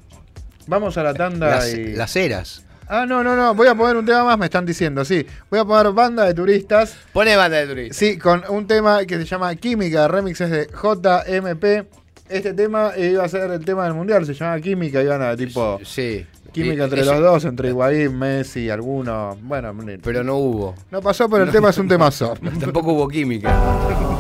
Vamos 0.68 0.98
a 0.98 1.04
la 1.04 1.14
tanda 1.14 1.50
Las, 1.50 1.74
y... 1.74 1.94
las 1.94 2.16
eras. 2.16 2.64
Ah, 2.88 3.06
no, 3.08 3.24
no, 3.24 3.36
no. 3.38 3.56
Voy 3.56 3.68
a 3.68 3.76
poner 3.76 3.96
un 3.96 4.06
tema 4.06 4.24
más, 4.26 4.38
me 4.38 4.46
están 4.46 4.66
diciendo, 4.66 5.04
sí. 5.06 5.26
Voy 5.50 5.60
a 5.60 5.66
poner 5.66 5.92
banda 5.94 6.26
de 6.26 6.34
turistas. 6.34 6.96
Pone 7.14 7.36
banda 7.38 7.58
de 7.58 7.68
turistas. 7.68 7.98
Sí, 7.98 8.18
con 8.18 8.44
un 8.50 8.68
tema 8.68 9.06
que 9.06 9.18
se 9.18 9.26
llama 9.26 9.56
Química, 9.56 10.08
remixes 10.10 10.50
de 10.52 10.68
JMP. 10.68 11.88
Este 12.30 12.54
tema 12.54 12.92
iba 12.98 13.24
a 13.24 13.28
ser 13.30 13.52
el 13.52 13.64
tema 13.66 13.84
del 13.84 13.94
mundial, 13.94 14.26
se 14.26 14.34
llama 14.34 14.60
Química, 14.60 15.02
iban 15.02 15.22
a 15.22 15.36
tipo 15.36 15.80
Sí. 15.84 16.26
química 16.52 16.86
entre 16.86 17.04
los 17.06 17.20
dos, 17.20 17.46
entre 17.46 17.70
Higuaín, 17.70 18.18
Messi, 18.18 18.70
algunos. 18.70 19.42
Bueno, 19.42 19.76
Pero 20.02 20.24
no 20.24 20.36
hubo. 20.38 20.76
no 20.92 21.02
pasó, 21.02 21.30
pero 21.30 21.44
el 21.44 21.52
tema 21.52 21.70
es 21.70 21.78
un 21.78 21.88
temazo. 21.88 22.34
Tampoco 22.60 22.94
hubo 22.94 23.08
química. 23.08 23.54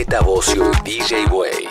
Z 0.00 0.20
Bocio 0.22 0.70
y 0.86 0.98
DJ 0.98 1.26
Way. 1.26 1.68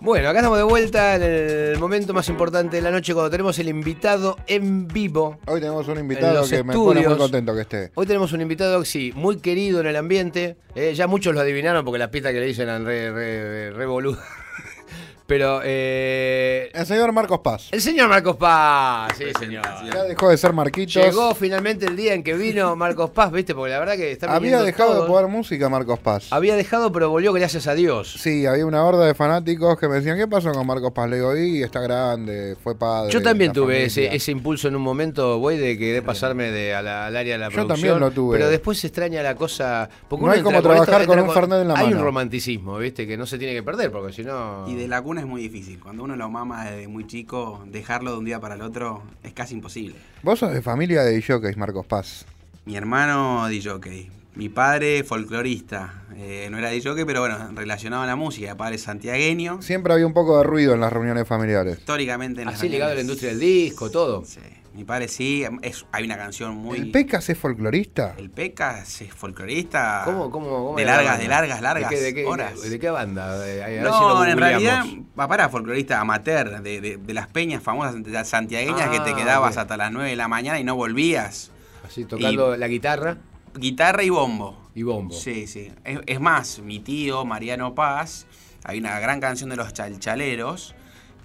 Bueno, 0.00 0.28
acá 0.28 0.38
estamos 0.38 0.58
de 0.58 0.62
vuelta 0.62 1.16
en 1.16 1.22
el 1.24 1.78
momento 1.80 2.14
más 2.14 2.28
importante 2.28 2.76
de 2.76 2.82
la 2.82 2.92
noche 2.92 3.12
cuando 3.12 3.28
tenemos 3.28 3.58
el 3.58 3.70
invitado 3.70 4.36
en 4.46 4.86
vivo. 4.86 5.40
Hoy 5.48 5.58
tenemos 5.58 5.88
un 5.88 5.98
invitado 5.98 6.48
que 6.48 6.62
me 6.62 6.74
pone 6.74 6.76
muy 6.76 6.98
estudios. 7.00 7.18
contento 7.18 7.54
que 7.56 7.62
esté. 7.62 7.90
Hoy 7.96 8.06
tenemos 8.06 8.32
un 8.32 8.40
invitado, 8.40 8.84
sí, 8.84 9.12
muy 9.16 9.38
querido 9.38 9.80
en 9.80 9.88
el 9.88 9.96
ambiente. 9.96 10.56
Eh, 10.76 10.94
ya 10.94 11.08
muchos 11.08 11.34
lo 11.34 11.40
adivinaron 11.40 11.84
porque 11.84 11.98
las 11.98 12.10
pistas 12.10 12.32
que 12.32 12.38
le 12.38 12.46
dicen 12.46 12.68
eran 12.68 12.86
re, 12.86 13.10
re, 13.10 13.70
re 13.72 13.86
boludas. 13.86 14.24
Pero 15.26 15.60
eh, 15.62 16.47
El 16.72 16.86
señor 16.86 17.12
Marcos 17.12 17.40
Paz. 17.40 17.68
el 17.72 17.80
señor 17.80 18.08
Marcos 18.08 18.36
Paz, 18.36 19.12
sí 19.18 19.24
señor. 19.38 19.64
Ya 19.92 20.04
dejó 20.04 20.28
de 20.30 20.36
ser 20.36 20.52
Marquitos. 20.52 20.94
Llegó 21.02 21.34
finalmente 21.34 21.86
el 21.86 21.96
día 21.96 22.14
en 22.14 22.22
que 22.22 22.34
vino 22.34 22.74
Marcos 22.76 23.10
Paz, 23.10 23.30
¿viste? 23.32 23.54
Porque 23.54 23.70
la 23.72 23.78
verdad 23.78 23.96
que 23.96 24.12
está 24.12 24.34
Había 24.34 24.62
dejado 24.62 24.92
todo. 24.92 25.02
de 25.02 25.08
jugar 25.08 25.28
música 25.28 25.68
Marcos 25.68 25.98
Paz. 25.98 26.28
Había 26.32 26.56
dejado, 26.56 26.90
pero 26.92 27.10
volvió 27.10 27.32
gracias 27.32 27.66
a 27.66 27.74
Dios. 27.74 28.14
Sí, 28.18 28.46
había 28.46 28.66
una 28.66 28.84
horda 28.84 29.06
de 29.06 29.14
fanáticos 29.14 29.78
que 29.78 29.88
me 29.88 29.96
decían, 29.96 30.16
¿qué 30.18 30.26
pasó 30.26 30.52
con 30.52 30.66
Marcos 30.66 30.92
Paz? 30.92 31.08
Le 31.10 31.16
digo, 31.16 31.36
y 31.36 31.62
está 31.62 31.80
grande, 31.80 32.56
fue 32.62 32.76
padre. 32.76 33.12
Yo 33.12 33.22
también 33.22 33.52
tuve 33.52 33.66
familia". 33.74 33.86
ese, 33.86 34.14
ese 34.14 34.32
impulso 34.32 34.68
en 34.68 34.76
un 34.76 34.82
momento, 34.82 35.38
güey, 35.38 35.58
de 35.58 35.76
querer 35.78 36.02
pasarme 36.02 36.50
de, 36.50 36.74
a 36.74 36.82
la- 36.82 37.06
al 37.06 37.16
área 37.16 37.34
de 37.34 37.38
la 37.38 37.48
Yo 37.48 37.54
producción. 37.54 37.76
también 37.80 38.00
lo 38.00 38.10
tuve. 38.10 38.36
Pero 38.38 38.48
después 38.50 38.78
se 38.78 38.86
extraña 38.88 39.22
la 39.22 39.34
cosa. 39.34 39.88
Porque 40.08 40.24
No 40.26 40.30
hay 40.32 40.42
como 40.42 40.56
con 40.62 40.62
trabajar 40.70 41.00
esto, 41.02 41.12
con 41.14 41.20
un 41.22 41.30
Fernet 41.32 41.60
en 41.62 41.68
la 41.68 41.74
Hay 41.74 41.86
un 41.86 41.92
mano. 41.94 42.04
romanticismo, 42.04 42.78
¿viste? 42.78 43.06
Que 43.06 43.16
no 43.16 43.26
se 43.26 43.38
tiene 43.38 43.54
que 43.54 43.62
perder, 43.62 43.90
porque 43.90 44.12
si 44.12 44.22
no. 44.24 44.64
Y 44.68 44.74
de 44.74 44.88
la 44.88 45.02
cuna 45.02 45.20
es 45.20 45.26
muy 45.26 45.42
difícil. 45.42 45.78
Cuando 45.78 46.04
uno 46.04 46.16
lo 46.16 46.28
mama 46.30 46.47
desde 46.56 46.88
muy 46.88 47.06
chico, 47.06 47.64
dejarlo 47.66 48.12
de 48.12 48.18
un 48.18 48.24
día 48.24 48.40
para 48.40 48.54
el 48.54 48.62
otro 48.62 49.02
es 49.22 49.32
casi 49.32 49.54
imposible. 49.54 49.96
Vos 50.22 50.38
sos 50.38 50.52
de 50.52 50.62
familia 50.62 51.02
de 51.02 51.22
jockeys, 51.22 51.56
Marcos 51.56 51.86
Paz. 51.86 52.26
Mi 52.64 52.76
hermano 52.76 53.48
DJ, 53.48 54.10
mi 54.34 54.48
padre 54.48 55.04
folclorista. 55.04 56.04
Eh, 56.16 56.48
no 56.50 56.58
era 56.58 56.70
DJ, 56.70 57.04
pero 57.06 57.20
bueno, 57.20 57.50
relacionado 57.54 58.02
a 58.02 58.06
la 58.06 58.16
música. 58.16 58.52
Mi 58.52 58.58
padre 58.58 58.76
es 58.76 58.82
santiagueño. 58.82 59.62
Siempre 59.62 59.92
había 59.92 60.06
un 60.06 60.12
poco 60.12 60.38
de 60.38 60.44
ruido 60.44 60.74
en 60.74 60.80
las 60.80 60.92
reuniones 60.92 61.26
familiares. 61.26 61.78
Históricamente 61.78 62.42
en 62.42 62.46
las 62.46 62.56
Así 62.56 62.68
ligado 62.68 62.92
a 62.92 62.94
la 62.94 63.00
industria 63.00 63.30
del 63.30 63.40
disco, 63.40 63.90
todo. 63.90 64.24
Sí. 64.24 64.40
Mi 64.78 64.84
padre 64.84 65.08
sí, 65.08 65.44
es, 65.62 65.86
hay 65.90 66.04
una 66.04 66.16
canción 66.16 66.54
muy... 66.56 66.78
¿El 66.78 66.92
Pecas 66.92 67.28
es 67.28 67.36
folclorista? 67.36 68.14
El 68.16 68.30
Pecas 68.30 69.00
es 69.00 69.12
folclorista. 69.12 70.02
¿Cómo, 70.04 70.30
cómo, 70.30 70.48
cómo 70.66 70.76
de 70.76 70.84
largas, 70.84 71.18
de 71.18 71.26
largas, 71.26 71.60
largas 71.60 71.90
¿De 71.90 71.96
qué, 71.96 72.00
de 72.02 72.14
qué- 72.14 72.24
horas. 72.24 72.62
¿De 72.62 72.78
qué 72.78 72.88
banda? 72.88 73.44
Eh, 73.44 73.80
No, 73.82 74.24
en 74.24 74.38
realidad, 74.38 74.84
papá 75.16 75.34
era 75.34 75.48
folclorista 75.48 75.98
amateur, 76.00 76.62
de, 76.62 76.80
de- 76.80 76.96
de 76.96 77.12
las 77.12 77.26
peñas 77.26 77.60
famosas 77.60 78.00
de 78.00 78.08
las 78.12 78.28
santiagueñas 78.28 78.88
que 78.90 79.00
te 79.00 79.10
Ah, 79.10 79.16
quedabas 79.16 79.56
hasta 79.56 79.76
las 79.76 79.90
9 79.90 80.10
de 80.10 80.14
la 80.16 80.28
mañana 80.28 80.60
y 80.60 80.64
no 80.64 80.76
volvías. 80.76 81.50
Así 81.84 82.04
tocando 82.04 82.56
la 82.56 82.68
guitarra 82.68 83.16
Guitarra 83.56 84.04
y 84.04 84.10
bombo. 84.10 84.70
y 84.76 84.84
bombo. 84.84 85.12
Sí, 85.12 85.48
sí. 85.48 85.72
Es, 85.82 85.98
es 86.06 86.20
más, 86.20 86.60
mi 86.60 86.78
tío, 86.78 87.24
Mariano 87.24 87.74
Paz, 87.74 88.26
hay 88.62 88.78
una 88.78 89.00
gran 89.00 89.18
canción 89.20 89.50
de 89.50 89.56
los 89.56 89.72
chalchaleros 89.72 90.76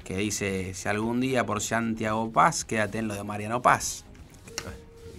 que 0.04 0.18
dice, 0.18 0.74
si 0.74 0.90
algún 0.90 1.20
día 1.22 1.46
por 1.46 1.62
Santiago 1.62 2.32
Paz, 2.32 2.66
quédate 2.66 2.98
en 3.00 3.08
lo 3.08 3.16
de 3.16 3.24
Mariano 3.24 3.62
Paz. 3.62 4.06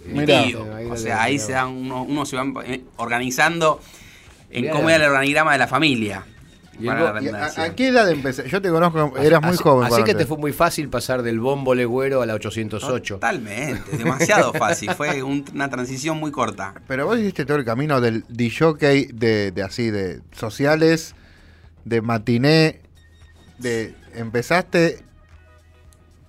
Mi 0.05 0.19
Mirá. 0.19 0.43
O 0.91 0.97
sea, 0.97 1.23
ahí 1.23 1.39
se 1.39 1.53
dan 1.53 1.69
uno, 1.69 2.03
uno 2.03 2.25
se 2.25 2.35
van 2.35 2.53
eh, 2.65 2.83
organizando 2.97 3.81
en 4.51 4.61
Mirá. 4.63 4.73
cómo 4.73 4.89
era 4.89 5.03
el 5.05 5.09
organigrama 5.11 5.53
de 5.53 5.57
la 5.57 5.67
familia. 5.67 6.23
Y 6.77 6.83
el 6.83 6.93
Para 6.93 7.13
la 7.13 7.21
¿Y 7.23 7.27
a, 7.61 7.73
qué 7.73 7.87
edad 7.87 8.11
empecé? 8.11 8.47
Yo 8.49 8.61
te 8.61 8.69
conozco, 8.69 9.17
eras 9.17 9.41
muy 9.41 9.55
joven. 9.57 9.87
Así 9.91 10.03
que 10.03 10.11
te- 10.11 10.19
te 10.19 10.25
fue 10.25 10.37
muy 10.37 10.51
fácil 10.51 10.89
pasar 10.89 11.23
del 11.23 11.39
bombo 11.39 11.73
legüero 11.73 12.21
a 12.21 12.25
la 12.25 12.33
808. 12.35 13.15
Totalmente, 13.15 13.97
demasiado 13.97 14.53
fácil. 14.53 14.91
Fue 14.91 15.23
un- 15.23 15.43
una 15.53 15.69
transición 15.69 16.19
muy 16.19 16.31
corta. 16.31 16.73
Pero 16.87 17.05
vos 17.07 17.17
hiciste 17.17 17.45
todo 17.45 17.57
el 17.57 17.65
camino 17.65 18.01
del 18.01 18.25
DJ 18.29 19.07
de, 19.13 19.51
de 19.51 19.63
así, 19.63 19.89
de 19.89 20.19
sociales, 20.33 21.15
de 21.85 22.01
matiné, 22.01 22.81
de 23.57 23.95
empezaste 24.15 24.99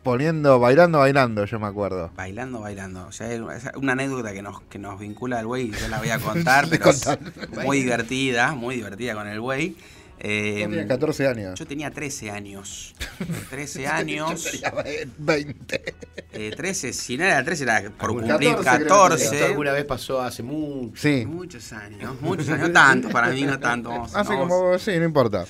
poniendo, 0.02 0.60
bailando, 0.60 0.98
bailando, 1.00 1.44
yo 1.46 1.58
me 1.58 1.66
acuerdo. 1.66 2.10
Bailando, 2.14 2.60
bailando. 2.60 3.06
O 3.06 3.12
sea, 3.12 3.32
es 3.32 3.40
una 3.76 3.92
anécdota 3.92 4.32
que 4.32 4.42
nos, 4.42 4.60
que 4.62 4.78
nos 4.78 5.00
vincula 5.00 5.40
al 5.40 5.46
güey, 5.46 5.70
yo 5.72 5.88
la 5.88 5.98
voy 5.98 6.10
a 6.10 6.18
contar, 6.20 6.68
pero 6.68 6.90
es 6.90 7.06
muy 7.64 7.80
divertida, 7.80 8.52
muy 8.54 8.76
divertida 8.76 9.14
con 9.14 9.26
el 9.26 9.40
güey. 9.40 9.76
Eh, 10.18 10.60
Vos 10.62 10.70
tenías 10.70 10.86
14 10.88 11.28
años. 11.28 11.58
yo 11.58 11.66
tenía 11.66 11.90
13 11.90 12.30
años. 12.30 12.94
13 13.50 13.86
años. 13.86 14.48
20. 15.18 15.94
eh, 16.32 16.54
13, 16.56 16.92
si 16.94 17.18
no 17.18 17.24
era 17.24 17.44
13, 17.44 17.64
era 17.64 17.82
por 17.98 18.10
cumplir 18.14 18.54
14 18.56 18.62
creo 18.62 18.62
que 18.64 18.82
Esto 18.82 19.28
14. 19.32 19.44
alguna 19.44 19.72
vez 19.72 19.84
pasó 19.84 20.22
hace 20.22 20.42
mucho. 20.42 20.92
Sí. 21.02 21.26
Muchos 21.26 21.70
años, 21.72 22.18
muchos 22.22 22.48
años. 22.48 22.68
No 22.68 22.72
tanto, 22.72 23.08
para 23.10 23.28
mí 23.28 23.42
no 23.42 23.58
tanto. 23.58 23.90
vamos- 23.90 24.14
Hace 24.14 24.30
vamos- 24.32 24.48
como, 24.48 24.78
sí, 24.78 24.92
no 24.98 25.04
importa. 25.04 25.44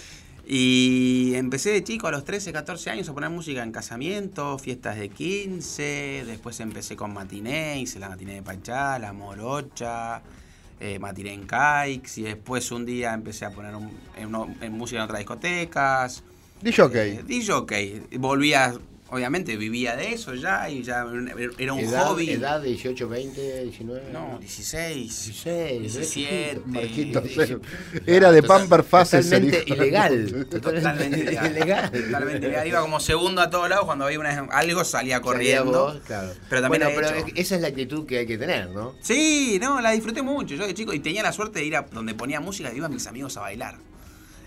Y 0.48 1.32
empecé 1.34 1.70
de 1.70 1.82
chico 1.82 2.06
a 2.06 2.12
los 2.12 2.24
13, 2.24 2.52
14 2.52 2.90
años 2.90 3.08
a 3.08 3.12
poner 3.14 3.30
música 3.30 3.64
en 3.64 3.72
casamientos, 3.72 4.62
fiestas 4.62 4.96
de 4.96 5.08
15, 5.08 6.22
después 6.24 6.60
empecé 6.60 6.94
con 6.94 7.12
matiné, 7.12 7.80
hice 7.80 7.98
la 7.98 8.08
matiné 8.08 8.34
de 8.34 8.42
Pachá, 8.42 8.96
la 9.00 9.12
morocha, 9.12 10.22
eh, 10.78 11.00
matiné 11.00 11.32
en 11.32 11.46
Caix, 11.46 12.16
y 12.18 12.22
después 12.22 12.70
un 12.70 12.86
día 12.86 13.12
empecé 13.12 13.44
a 13.44 13.50
poner 13.50 13.74
un- 13.74 13.90
en, 14.16 14.28
uno- 14.28 14.54
en 14.60 14.72
música 14.72 14.98
en 14.98 15.04
otras 15.04 15.18
discotecas. 15.18 16.22
DJ. 16.62 16.82
Eh, 16.94 17.22
DJ, 17.26 18.02
volvía, 18.18 18.72
obviamente 19.10 19.56
vivía 19.56 19.94
de 19.96 20.12
eso 20.12 20.34
ya, 20.34 20.68
y 20.68 20.82
ya 20.82 21.04
era 21.58 21.72
un 21.72 21.80
edad, 21.80 22.06
hobby. 22.06 22.30
edad 22.30 22.60
de 22.60 22.68
18, 22.70 23.08
20, 23.08 23.62
19. 23.64 24.12
No, 24.12 24.38
16, 24.40 25.24
16, 25.26 25.80
17. 25.82 26.60
Marquitos, 26.66 27.24
Eh, 27.24 27.58
era 28.06 28.32
de 28.32 28.42
Pamper 28.42 28.82
Faces. 28.82 29.26
Totalmente 29.30 29.64
ilegal. 29.66 30.46
Totalmente 30.50 31.18
ilegal. 31.20 31.90
Totalmente 31.92 32.46
ilegal. 32.46 32.66
Iba 32.68 32.80
como 32.80 33.00
segundo 33.00 33.40
a 33.42 33.50
todos 33.50 33.68
lados 33.68 33.84
cuando 33.84 34.04
había 34.06 34.18
una, 34.18 34.30
algo 34.50 34.84
salía 34.84 35.20
corriendo. 35.20 35.72
vos, 35.86 36.00
claro. 36.06 36.32
Pero 36.48 36.62
también 36.62 36.82
bueno, 36.84 36.96
pero 37.00 37.16
hecho- 37.26 37.32
esa 37.36 37.54
es 37.56 37.60
la 37.60 37.68
actitud 37.68 38.06
que 38.06 38.18
hay 38.18 38.26
que 38.26 38.38
tener, 38.38 38.70
¿no? 38.70 38.94
Sí, 39.00 39.58
no, 39.60 39.80
la 39.80 39.92
disfruté 39.92 40.22
mucho. 40.22 40.54
Yo 40.54 40.66
de 40.66 40.74
chico 40.74 40.92
y 40.92 41.00
tenía 41.00 41.22
la 41.22 41.32
suerte 41.32 41.60
de 41.60 41.64
ir 41.66 41.76
a 41.76 41.82
donde 41.82 42.14
ponía 42.14 42.40
música 42.40 42.72
y 42.72 42.76
iban 42.76 42.92
mis 42.92 43.06
amigos 43.06 43.36
a 43.36 43.40
bailar. 43.40 43.76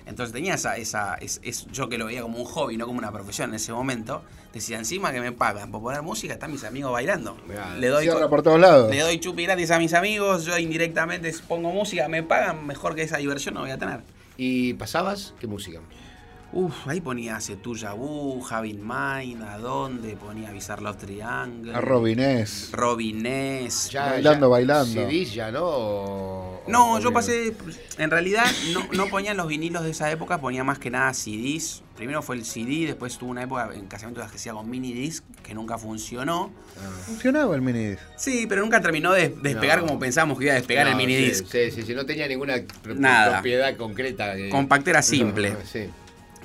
Entonces 0.09 0.33
tenía 0.33 0.55
esa, 0.55 0.75
esa 0.75 1.15
es, 1.15 1.39
es- 1.43 1.67
yo 1.71 1.87
que 1.87 1.97
lo 1.97 2.07
veía 2.07 2.21
como 2.23 2.37
un 2.39 2.45
hobby, 2.45 2.75
no 2.77 2.85
como 2.87 2.97
una 2.99 3.11
profesión 3.11 3.49
en 3.49 3.55
ese 3.55 3.71
momento. 3.71 4.23
Decía, 4.51 4.77
encima 4.79 5.11
que 5.13 5.21
me 5.21 5.31
pagan 5.31 5.69
por 5.71 5.81
poner 5.81 6.01
música, 6.01 6.33
están 6.33 6.51
mis 6.51 6.63
amigos 6.63 6.91
bailando. 6.91 7.37
Mirá, 7.47 7.75
Le 7.77 7.87
doy, 7.87 8.09
por 8.29 8.41
todos 8.41 8.59
lados. 8.59 8.89
le 8.89 8.99
doy 8.99 9.19
chupi 9.19 9.43
gratis 9.43 9.69
a 9.71 9.77
mis 9.77 9.93
amigos, 9.93 10.43
yo 10.45 10.57
indirectamente 10.57 11.31
pongo 11.47 11.71
música, 11.71 12.07
me 12.09 12.23
pagan, 12.23 12.65
mejor 12.65 12.95
que 12.95 13.03
esa 13.03 13.17
diversión 13.17 13.53
no 13.53 13.61
voy 13.61 13.69
a 13.71 13.77
tener. 13.77 14.01
¿Y 14.37 14.73
pasabas? 14.73 15.33
¿Qué 15.39 15.45
música? 15.47 15.79
Uf, 16.51 16.87
ahí 16.87 16.99
ponía 16.99 17.39
Setuya 17.39 17.93
Bu, 17.93 18.41
Javin 18.41 18.81
Mine, 18.81 19.45
¿a 19.47 19.59
dónde? 19.59 20.15
Ponía 20.15 20.49
Bizarre 20.51 20.81
Love 20.81 20.97
Triangle. 20.97 21.75
A 21.75 21.79
Robinés. 21.79 22.69
Robin 22.71 23.21
Ness. 23.21 23.91
Bailando, 23.93 24.49
bailando. 24.49 24.91
CDs 25.07 25.31
ya, 25.35 25.51
¿no? 25.51 25.63
O- 25.63 26.63
No, 26.67 26.93
o- 26.95 26.99
yo 26.99 27.13
pasé. 27.13 27.53
En 27.99 28.09
realidad, 28.09 28.45
no, 28.73 28.83
no 28.93 29.05
ponían 29.09 29.37
los 29.37 29.47
vinilos 29.47 29.83
de 29.83 29.91
esa 29.91 30.09
época, 30.09 30.39
ponía 30.41 30.63
más 30.63 30.79
que 30.79 30.89
nada 30.89 31.13
CDs. 31.13 31.83
Primero 31.95 32.23
fue 32.23 32.35
el 32.37 32.45
CD, 32.45 32.87
después 32.87 33.17
tuvo 33.19 33.29
una 33.29 33.43
época 33.43 33.69
en 33.75 33.85
casamientos 33.85 34.27
que 34.31 34.37
hacía 34.37 34.53
con 34.53 34.67
mini 34.69 34.91
disc, 34.91 35.23
que 35.43 35.53
nunca 35.53 35.77
funcionó. 35.77 36.51
Funcionaba 37.05 37.53
el 37.55 37.61
mini 37.61 37.89
disc. 37.89 38.01
Sí, 38.17 38.45
pero 38.49 38.61
nunca 38.61 38.81
terminó 38.81 39.11
de 39.11 39.29
despegar 39.29 39.81
No. 39.81 39.87
como 39.87 39.99
pensábamos 39.99 40.39
que 40.39 40.45
iba 40.45 40.53
a 40.53 40.57
despegar 40.57 40.87
el 40.87 40.95
mini 40.95 41.15
sí, 41.15 41.25
disc. 41.25 41.45
Sí, 41.47 41.69
sí, 41.71 41.83
sí, 41.83 41.93
no 41.93 42.07
tenía 42.07 42.27
ninguna 42.27 42.55
Nada. 42.95 43.33
propiedad 43.33 43.75
concreta. 43.77 44.35
que- 44.35 44.49
Compactera 44.49 45.03
simple. 45.03 45.51
No, 45.51 45.57
sí. 45.71 45.89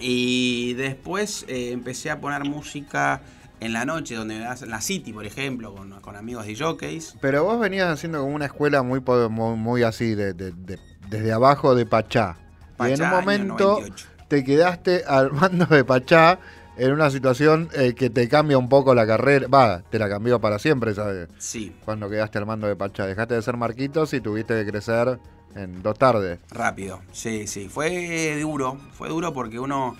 Y 0.00 0.74
después 0.74 1.44
eh, 1.48 1.70
empecé 1.72 2.10
a 2.10 2.20
poner 2.20 2.44
música 2.44 3.20
en 3.60 3.72
la 3.72 3.84
noche, 3.84 4.14
donde 4.16 4.34
me 4.34 4.40
das- 4.44 4.62
en 4.62 4.70
la 4.70 4.80
City, 4.80 5.12
por 5.12 5.24
ejemplo, 5.24 5.74
con, 5.74 5.90
con 6.00 6.16
amigos 6.16 6.46
de 6.46 6.56
jockeys. 6.56 7.14
Pero 7.20 7.44
vos 7.44 7.58
venías 7.60 7.88
haciendo 7.88 8.20
como 8.20 8.34
una 8.34 8.46
escuela 8.46 8.82
muy, 8.82 9.00
muy, 9.30 9.56
muy 9.56 9.82
así, 9.82 10.14
de, 10.14 10.34
de- 10.34 10.52
de- 10.52 10.78
desde 11.08 11.32
abajo 11.32 11.74
de 11.74 11.86
Pachá. 11.86 12.36
y 12.80 12.90
en 12.92 13.02
un 13.02 13.10
momento 13.10 13.54
98. 13.80 14.06
te 14.28 14.42
quedaste 14.44 15.04
al 15.06 15.30
mando 15.32 15.66
de 15.66 15.84
Pachá 15.84 16.38
en 16.76 16.92
una 16.92 17.08
situación 17.08 17.68
eh, 17.74 17.94
que 17.94 18.10
te 18.10 18.28
cambia 18.28 18.58
un 18.58 18.68
poco 18.68 18.94
la 18.96 19.06
carrera. 19.06 19.46
Va, 19.46 19.82
te 19.88 19.98
la 19.98 20.08
cambió 20.08 20.40
para 20.40 20.58
siempre, 20.58 20.92
¿sabes? 20.92 21.28
Sí, 21.38 21.72
Cuando 21.84 22.10
quedaste 22.10 22.38
al 22.38 22.46
mando 22.46 22.66
de 22.66 22.74
Pachá. 22.74 23.06
Dejaste 23.06 23.34
de 23.34 23.42
ser 23.42 23.56
Marquitos 23.56 24.12
y 24.12 24.20
tuviste 24.20 24.62
que 24.64 24.70
crecer 24.70 25.20
en 25.54 25.82
dos 25.82 25.98
tardes. 25.98 26.38
rápido. 26.50 27.00
Sí, 27.12 27.46
sí. 27.46 27.68
Fue 27.68 28.38
duro. 28.40 28.76
Fue 28.92 29.08
duro 29.08 29.32
porque 29.32 29.58
uno, 29.58 29.96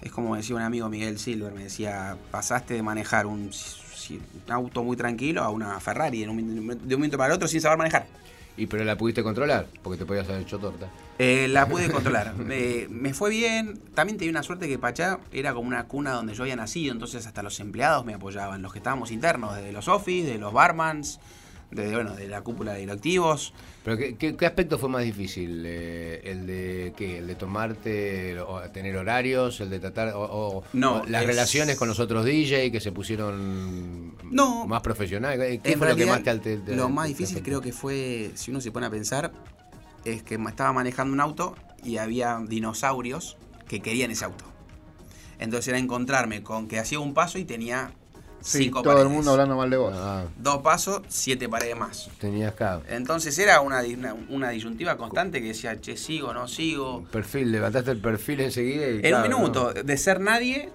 es 0.00 0.10
como 0.12 0.36
decía 0.36 0.56
un 0.56 0.62
amigo 0.62 0.88
Miguel 0.88 1.18
Silver, 1.18 1.52
me 1.52 1.64
decía, 1.64 2.16
pasaste 2.30 2.74
de 2.74 2.82
manejar 2.82 3.26
un, 3.26 3.50
auto 4.48 4.82
muy 4.82 4.96
tranquilo 4.96 5.42
a 5.42 5.50
una 5.50 5.78
Ferrari 5.80 6.22
en 6.22 6.30
un 6.30 6.36
min- 6.36 6.78
de 6.82 6.94
un 6.94 7.00
momento 7.00 7.16
para 7.16 7.32
el 7.32 7.36
otro 7.36 7.48
sin 7.48 7.60
saber 7.60 7.78
manejar. 7.78 8.06
Y 8.54 8.66
pero 8.66 8.84
la 8.84 8.98
pudiste 8.98 9.22
controlar, 9.22 9.66
porque 9.82 9.98
te 9.98 10.04
podías 10.04 10.28
haber 10.28 10.42
hecho 10.42 10.58
torta. 10.58 10.86
Eh, 11.18 11.48
la 11.48 11.66
pude 11.66 11.90
controlar. 11.90 12.34
Me, 12.36 12.86
me 12.90 13.14
fue 13.14 13.30
bien. 13.30 13.78
También 13.94 14.18
tenía 14.18 14.30
una 14.30 14.42
suerte 14.42 14.68
que 14.68 14.78
Pachá 14.78 15.20
era 15.32 15.54
como 15.54 15.68
una 15.68 15.84
cuna 15.84 16.12
donde 16.12 16.34
yo 16.34 16.42
había 16.42 16.56
nacido, 16.56 16.92
entonces 16.92 17.26
hasta 17.26 17.42
los 17.42 17.58
empleados 17.60 18.04
me 18.04 18.12
apoyaban, 18.12 18.60
los 18.60 18.72
que 18.72 18.78
estábamos 18.80 19.10
internos, 19.10 19.56
desde 19.56 19.72
los 19.72 19.88
office, 19.88 20.28
de 20.28 20.38
los 20.38 20.52
barmans, 20.52 21.18
de, 21.72 21.92
bueno, 21.94 22.14
de 22.14 22.28
la 22.28 22.42
cúpula 22.42 22.74
de 22.74 22.80
directivos. 22.80 23.52
¿Pero 23.84 23.96
qué, 23.96 24.14
qué- 24.16 24.36
qué 24.36 24.46
aspecto 24.46 24.78
fue 24.78 24.88
más 24.88 25.02
difícil? 25.04 25.64
Eh, 25.66 26.20
¿El 26.24 26.46
de 26.46 26.92
qué? 26.96 27.18
¿El 27.18 27.26
de 27.26 27.34
tomarte, 27.34 28.38
o 28.40 28.60
tener 28.70 28.96
horarios? 28.96 29.60
¿El 29.60 29.70
de 29.70 29.80
tratar, 29.80 30.14
o, 30.14 30.20
o- 30.22 30.64
No, 30.72 31.02
las 31.06 31.22
es- 31.22 31.26
relaciones 31.28 31.76
con 31.76 31.88
los 31.88 31.98
otros 31.98 32.24
DJ 32.24 32.70
que 32.70 32.80
se 32.80 32.92
pusieron 32.92 34.14
No. 34.30 34.66
más 34.66 34.82
profesionales? 34.82 35.60
¿Qué 35.62 35.76
fue 35.76 35.88
lo 35.88 35.96
que 35.96 36.06
más 36.06 36.22
te 36.22 36.30
alte- 36.30 36.58
te- 36.58 36.76
lo 36.76 36.86
te- 36.86 36.92
más 36.92 37.04
te 37.04 37.08
difícil 37.08 37.42
creo 37.42 37.60
que 37.60 37.72
fue, 37.72 38.30
si 38.34 38.50
uno 38.50 38.60
se 38.60 38.70
pone 38.70 38.86
a 38.86 38.90
pensar, 38.90 39.32
es 40.04 40.22
que 40.22 40.34
estaba 40.34 40.72
manejando 40.72 41.12
un 41.14 41.20
auto 41.20 41.54
y 41.84 41.96
había 41.96 42.40
dinosaurios 42.46 43.36
que 43.66 43.80
querían 43.80 44.10
ese 44.10 44.24
auto. 44.24 44.44
Entonces 45.38 45.68
era 45.68 45.78
encontrarme 45.78 46.42
con 46.42 46.68
que 46.68 46.78
hacía 46.78 47.00
un 47.00 47.14
paso 47.14 47.38
y 47.38 47.44
tenía 47.44 47.92
Sí, 48.42 48.64
cinco 48.64 48.82
todo 48.82 48.92
paredes. 48.94 49.06
el 49.10 49.14
mundo 49.14 49.30
hablando 49.32 49.56
mal 49.56 49.70
de 49.70 49.76
vos. 49.76 49.94
Ah, 49.96 50.24
Dos 50.38 50.58
pasos, 50.62 51.02
siete 51.08 51.48
paredes 51.48 51.76
más. 51.76 52.10
tenías 52.18 52.52
acá 52.52 52.80
Entonces 52.88 53.38
era 53.38 53.60
una, 53.60 53.82
una, 53.82 54.14
una 54.28 54.50
disyuntiva 54.50 54.96
constante 54.96 55.40
que 55.40 55.48
decía, 55.48 55.80
che, 55.80 55.96
sigo, 55.96 56.32
no 56.34 56.48
sigo. 56.48 57.04
perfil, 57.10 57.50
levantaste 57.52 57.90
el 57.92 58.00
perfil 58.00 58.40
enseguida 58.40 58.86
y 58.88 58.94
En 58.96 59.00
claro, 59.00 59.16
un 59.18 59.22
minuto, 59.22 59.72
¿no? 59.74 59.82
de 59.82 59.96
ser 59.96 60.20
nadie 60.20 60.68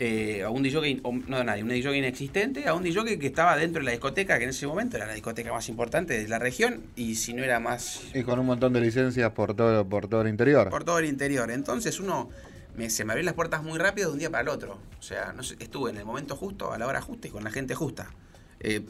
eh, 0.00 0.42
a 0.42 0.50
un 0.50 0.62
DJ, 0.64 1.00
o 1.04 1.12
no 1.12 1.38
de 1.38 1.44
nadie, 1.44 1.62
un 1.62 1.68
DJ 1.68 1.96
inexistente, 1.96 2.66
a 2.66 2.74
un 2.74 2.82
DJ 2.82 3.16
que 3.18 3.26
estaba 3.28 3.56
dentro 3.56 3.80
de 3.80 3.84
la 3.86 3.90
discoteca, 3.92 4.38
que 4.38 4.44
en 4.44 4.50
ese 4.50 4.66
momento 4.66 4.96
era 4.96 5.06
la 5.06 5.14
discoteca 5.14 5.52
más 5.52 5.68
importante 5.68 6.18
de 6.20 6.26
la 6.28 6.40
región, 6.40 6.82
y 6.96 7.14
si 7.14 7.32
no 7.32 7.44
era 7.44 7.60
más 7.60 8.00
Y 8.12 8.24
con 8.24 8.40
un 8.40 8.46
montón 8.46 8.72
de 8.72 8.80
licencias 8.80 9.30
por 9.30 9.54
todo, 9.54 9.88
por 9.88 10.08
todo 10.08 10.22
el 10.22 10.28
interior. 10.28 10.68
por 10.68 10.82
todo 10.82 10.98
el 10.98 11.04
interior. 11.04 11.48
Entonces 11.52 12.00
uno 12.00 12.28
me- 12.76 12.90
se 12.90 13.04
me 13.04 13.12
abrieron 13.12 13.26
las 13.26 13.34
puertas 13.34 13.62
muy 13.62 13.78
rápido 13.78 14.08
de 14.08 14.12
un 14.14 14.18
día 14.18 14.30
para 14.30 14.42
el 14.42 14.48
otro. 14.48 14.78
O 14.98 15.02
sea, 15.02 15.32
no 15.32 15.42
sé, 15.42 15.56
estuve 15.60 15.90
en 15.90 15.96
el 15.98 16.04
momento 16.04 16.36
justo, 16.36 16.72
a 16.72 16.78
la 16.78 16.86
hora 16.86 17.00
justa 17.00 17.28
y 17.28 17.30
con 17.30 17.44
la 17.44 17.50
gente 17.50 17.74
justa. 17.74 18.08
Eh, 18.60 18.82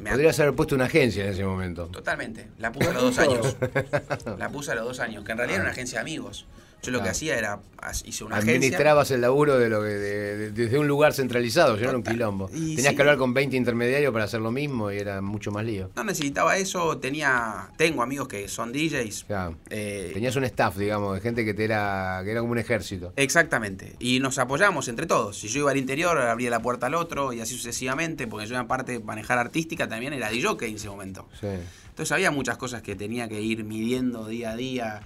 me 0.00 0.10
Podrías 0.10 0.38
haber 0.40 0.54
puesto 0.54 0.74
una 0.74 0.84
agencia 0.84 1.24
en 1.24 1.30
ese 1.32 1.44
momento. 1.44 1.86
Totalmente. 1.86 2.48
La 2.58 2.70
puse 2.72 2.88
a 2.88 2.92
los 2.92 3.02
dos 3.02 3.18
años. 3.18 3.56
La 4.38 4.48
puse 4.48 4.72
a 4.72 4.74
los 4.76 4.84
dos 4.84 5.00
años, 5.00 5.24
que 5.24 5.32
en 5.32 5.38
realidad 5.38 5.56
era 5.56 5.64
una 5.64 5.72
agencia 5.72 5.98
de 5.98 6.02
amigos. 6.02 6.46
Yo 6.82 6.92
lo 6.92 7.02
que 7.02 7.08
hacía 7.08 7.36
era, 7.36 7.58
hice 8.04 8.22
una 8.24 8.36
agencia. 8.36 8.54
Administrabas 8.56 9.10
el 9.10 9.20
laburo 9.20 9.58
de 9.58 9.68
lo 9.68 9.80
que 9.82 9.88
de- 9.88 10.36
de- 10.36 10.50
desde 10.52 10.78
un 10.78 10.86
lugar 10.86 11.12
centralizado, 11.12 11.76
no 11.76 11.82
era 11.82 11.96
un 11.96 12.02
quilombo. 12.04 12.48
Y 12.54 12.76
Tenías 12.76 12.90
sí. 12.90 12.96
que 12.96 13.02
hablar 13.02 13.16
con 13.18 13.34
20 13.34 13.56
intermediarios 13.56 14.12
para 14.12 14.24
hacer 14.26 14.40
lo 14.40 14.52
mismo 14.52 14.90
y 14.92 14.96
era 14.96 15.20
mucho 15.20 15.50
más 15.50 15.64
lío. 15.64 15.90
No 15.96 16.04
necesitaba 16.04 16.56
eso, 16.56 16.96
tenía, 16.98 17.68
tengo 17.76 18.02
amigos 18.02 18.28
que 18.28 18.46
son 18.48 18.72
DJs. 18.72 19.24
Claro. 19.24 19.56
eh, 19.70 20.12
Tenías 20.14 20.36
un 20.36 20.44
staff, 20.44 20.76
digamos, 20.76 21.14
de 21.16 21.20
gente 21.20 21.44
que 21.44 21.52
te 21.52 21.64
era, 21.64 22.20
que 22.24 22.30
era 22.30 22.40
como 22.40 22.52
un 22.52 22.58
ejército. 22.58 23.12
Exactamente. 23.16 23.96
Y 23.98 24.20
nos 24.20 24.38
apoyamos 24.38 24.86
entre 24.88 25.06
todos. 25.06 25.36
Si 25.38 25.48
yo 25.48 25.60
iba 25.60 25.70
al 25.72 25.76
interior, 25.78 26.16
abría 26.18 26.50
la 26.50 26.62
puerta 26.62 26.86
al 26.86 26.94
otro 26.94 27.32
y 27.32 27.40
así 27.40 27.54
sucesivamente, 27.54 28.26
porque 28.28 28.46
yo 28.46 28.56
aparte 28.58 28.92
de 28.92 29.00
manejar 29.00 29.38
artística 29.38 29.88
también 29.88 30.12
era 30.12 30.30
DJ 30.30 30.66
en 30.68 30.76
ese 30.76 30.88
momento. 30.88 31.28
Sí. 31.40 31.48
Entonces 31.88 32.12
había 32.12 32.30
muchas 32.30 32.56
cosas 32.56 32.82
que 32.82 32.94
tenía 32.94 33.28
que 33.28 33.40
ir 33.40 33.64
midiendo 33.64 34.26
día 34.28 34.52
a 34.52 34.56
día, 34.56 35.00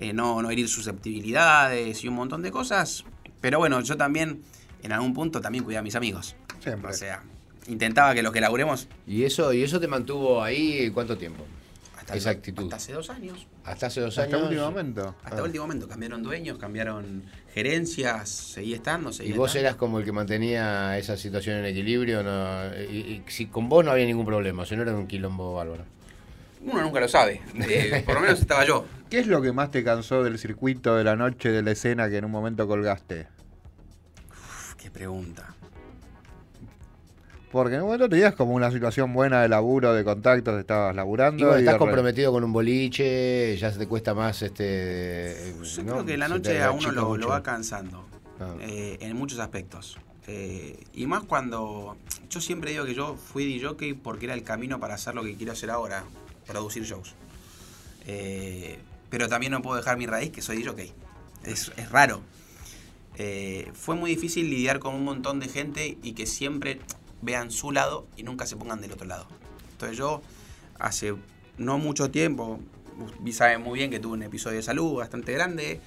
eh, 0.00 0.12
no, 0.12 0.42
no 0.42 0.50
herir 0.50 0.68
susceptibilidades 0.68 2.02
y 2.04 2.08
un 2.08 2.14
montón 2.14 2.42
de 2.42 2.50
cosas. 2.50 3.04
Pero 3.40 3.58
bueno, 3.58 3.80
yo 3.82 3.96
también 3.96 4.42
en 4.82 4.92
algún 4.92 5.14
punto 5.14 5.40
también 5.40 5.64
cuidaba 5.64 5.80
a 5.80 5.84
mis 5.84 5.94
amigos. 5.94 6.34
Siempre. 6.62 6.90
O 6.90 6.94
sea, 6.94 7.22
intentaba 7.68 8.14
que 8.14 8.22
los 8.22 8.32
que 8.32 8.40
laburemos 8.40 8.88
¿Y 9.06 9.24
eso, 9.24 9.52
y 9.52 9.62
eso 9.62 9.78
te 9.80 9.86
mantuvo 9.88 10.42
ahí 10.42 10.90
cuánto 10.90 11.16
tiempo? 11.16 11.44
hasta, 11.98 12.14
Esa 12.16 12.30
actitud. 12.30 12.64
hasta 12.64 12.76
hace 12.76 12.92
dos 12.92 13.10
años. 13.10 13.46
Hasta 13.64 13.86
hace 13.86 14.00
dos 14.00 14.18
Hasta 14.18 14.36
años. 14.36 14.48
último 14.48 14.64
momento. 14.70 15.14
Hasta 15.22 15.38
Ah. 15.38 15.42
último 15.44 15.64
momento 15.64 15.86
cambiaron 15.88 16.22
dueños, 16.22 16.58
cambiaron 16.58 17.22
gerencias, 17.54 18.28
seguí 18.28 18.74
estando, 18.74 19.10
Y 19.10 19.12
seguí 19.12 19.32
vos 19.32 19.50
estando. 19.50 19.68
eras 19.68 19.76
como 19.76 19.98
el 19.98 20.04
que 20.04 20.12
mantenía 20.12 20.98
esa 20.98 21.16
situación 21.16 21.58
en 21.58 21.66
equilibrio, 21.66 22.22
no, 22.22 22.64
y, 22.90 22.96
y 22.96 23.22
si 23.28 23.46
con 23.46 23.68
vos 23.68 23.84
no 23.84 23.90
había 23.92 24.06
ningún 24.06 24.24
problema, 24.26 24.64
si 24.66 24.76
no 24.76 24.82
era 24.82 24.94
un 24.94 25.06
quilombo 25.06 25.54
bárbaro. 25.54 25.84
Uno 26.62 26.82
nunca 26.82 27.00
lo 27.00 27.08
sabe. 27.08 27.40
Eh, 27.54 28.02
por 28.04 28.16
lo 28.16 28.20
menos 28.22 28.40
estaba 28.40 28.64
yo. 28.66 28.84
¿Qué 29.10 29.18
es 29.18 29.26
lo 29.26 29.42
que 29.42 29.52
más 29.52 29.72
te 29.72 29.82
cansó 29.82 30.22
del 30.22 30.38
circuito 30.38 30.94
de 30.94 31.02
la 31.02 31.16
noche 31.16 31.50
de 31.50 31.62
la 31.62 31.72
escena 31.72 32.08
que 32.08 32.18
en 32.18 32.24
un 32.24 32.30
momento 32.30 32.68
colgaste? 32.68 33.26
Uf, 34.30 34.74
qué 34.76 34.88
pregunta. 34.88 35.56
Porque 37.50 37.74
en 37.74 37.80
un 37.80 37.88
momento 37.88 38.08
tenías 38.08 38.36
como 38.36 38.54
una 38.54 38.70
situación 38.70 39.12
buena 39.12 39.42
de 39.42 39.48
laburo, 39.48 39.92
de 39.92 40.04
contactos, 40.04 40.60
estabas 40.60 40.94
laburando. 40.94 41.42
Y 41.42 41.44
bueno, 41.44 41.58
y 41.58 41.62
estás 41.62 41.74
de 41.74 41.78
comprometido 41.80 42.30
con 42.30 42.44
un 42.44 42.52
boliche, 42.52 43.56
ya 43.56 43.72
se 43.72 43.80
te 43.80 43.88
cuesta 43.88 44.14
más 44.14 44.42
este. 44.42 45.54
Yo 45.60 45.82
¿no? 45.82 45.92
creo 45.94 46.06
que 46.06 46.16
la 46.16 46.28
noche 46.28 46.62
a 46.62 46.70
uno 46.70 46.92
lo, 46.92 47.28
va 47.28 47.42
cansando. 47.42 48.06
Ah. 48.38 48.54
eh, 48.60 48.98
en 49.00 49.16
muchos 49.16 49.40
aspectos. 49.40 49.98
Eh, 50.28 50.84
y 50.94 51.06
más 51.06 51.24
cuando. 51.24 51.96
Yo 52.28 52.40
siempre 52.40 52.70
digo 52.70 52.84
que 52.84 52.94
yo 52.94 53.16
fui 53.16 53.44
DJ 53.44 53.96
porque 53.96 54.26
era 54.26 54.34
el 54.34 54.44
camino 54.44 54.78
para 54.78 54.94
hacer 54.94 55.16
lo 55.16 55.24
que 55.24 55.34
quiero 55.34 55.50
hacer 55.50 55.70
ahora: 55.70 56.04
producir 56.46 56.84
shows. 56.84 57.16
Eh, 58.06 58.78
pero 59.10 59.28
también 59.28 59.52
no 59.52 59.60
puedo 59.62 59.76
dejar 59.76 59.96
mi 59.98 60.06
raíz, 60.06 60.30
que 60.30 60.40
soy 60.42 60.62
DJ. 60.62 60.92
Es, 61.44 61.72
es 61.76 61.90
raro. 61.90 62.20
Eh, 63.16 63.70
fue 63.74 63.96
muy 63.96 64.10
difícil 64.10 64.48
lidiar 64.48 64.78
con 64.78 64.94
un 64.94 65.04
montón 65.04 65.40
de 65.40 65.48
gente 65.48 65.98
y 66.02 66.12
que 66.12 66.26
siempre 66.26 66.80
vean 67.22 67.50
su 67.50 67.70
lado 67.72 68.06
y 68.16 68.22
nunca 68.22 68.46
se 68.46 68.56
pongan 68.56 68.80
del 68.80 68.92
otro 68.92 69.06
lado. 69.06 69.26
Entonces 69.72 69.98
yo, 69.98 70.22
hace 70.78 71.14
no 71.58 71.76
mucho 71.78 72.10
tiempo, 72.10 72.60
vi- 73.20 73.32
saben 73.32 73.60
muy 73.62 73.78
bien 73.78 73.90
que 73.90 73.98
tuve 74.00 74.14
un 74.14 74.22
episodio 74.22 74.56
de 74.56 74.62
salud 74.62 74.94
bastante 74.96 75.32
grande 75.32 75.80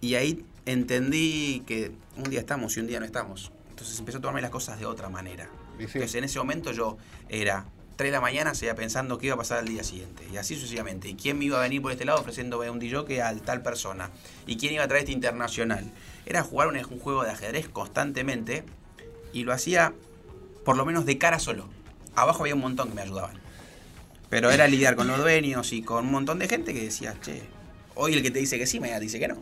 y 0.00 0.14
ahí 0.16 0.44
entendí 0.66 1.62
que 1.66 1.92
un 2.16 2.24
día 2.24 2.40
estamos 2.40 2.76
y 2.76 2.80
un 2.80 2.86
día 2.86 3.00
no 3.00 3.06
estamos. 3.06 3.50
Entonces 3.70 3.98
empezó 3.98 4.18
a 4.18 4.20
tomarme 4.20 4.42
las 4.42 4.50
cosas 4.50 4.78
de 4.78 4.84
otra 4.86 5.08
manera. 5.08 5.48
Y 5.78 5.82
sí. 5.84 5.90
Entonces 5.94 6.14
en 6.16 6.24
ese 6.24 6.38
momento 6.38 6.72
yo 6.72 6.98
era 7.28 7.64
3 7.98 8.12
de 8.12 8.12
la 8.12 8.20
mañana, 8.20 8.54
seguía 8.54 8.76
pensando 8.76 9.18
qué 9.18 9.26
iba 9.26 9.34
a 9.34 9.38
pasar 9.38 9.58
al 9.58 9.66
día 9.66 9.82
siguiente. 9.82 10.22
Y 10.32 10.36
así 10.36 10.54
sucesivamente. 10.54 11.08
¿Y 11.08 11.14
quién 11.16 11.36
me 11.36 11.46
iba 11.46 11.58
a 11.58 11.62
venir 11.62 11.82
por 11.82 11.90
este 11.90 12.04
lado 12.04 12.20
ofreciéndome 12.20 12.70
un 12.70 12.78
DJ 12.78 13.20
a 13.22 13.34
tal 13.38 13.60
persona? 13.60 14.10
¿Y 14.46 14.56
quién 14.56 14.72
iba 14.72 14.84
a 14.84 14.88
traer 14.88 15.02
este 15.02 15.12
internacional? 15.12 15.84
Era 16.24 16.44
jugar 16.44 16.68
un, 16.68 16.76
un 16.76 17.00
juego 17.00 17.24
de 17.24 17.32
ajedrez 17.32 17.68
constantemente 17.68 18.62
y 19.32 19.42
lo 19.42 19.52
hacía 19.52 19.94
por 20.64 20.76
lo 20.76 20.86
menos 20.86 21.06
de 21.06 21.18
cara 21.18 21.40
solo. 21.40 21.68
Abajo 22.14 22.44
había 22.44 22.54
un 22.54 22.60
montón 22.60 22.88
que 22.88 22.94
me 22.94 23.02
ayudaban. 23.02 23.36
Pero 24.30 24.52
era 24.52 24.68
lidiar 24.68 24.94
con 24.94 25.08
los 25.08 25.18
dueños 25.18 25.72
y 25.72 25.82
con 25.82 26.06
un 26.06 26.12
montón 26.12 26.38
de 26.38 26.46
gente 26.46 26.72
que 26.72 26.84
decía, 26.84 27.16
che, 27.20 27.42
hoy 27.96 28.14
el 28.14 28.22
que 28.22 28.30
te 28.30 28.38
dice 28.38 28.60
que 28.60 28.66
sí, 28.66 28.78
mañana 28.78 29.00
te 29.00 29.06
dice 29.06 29.18
que 29.18 29.26
no. 29.26 29.38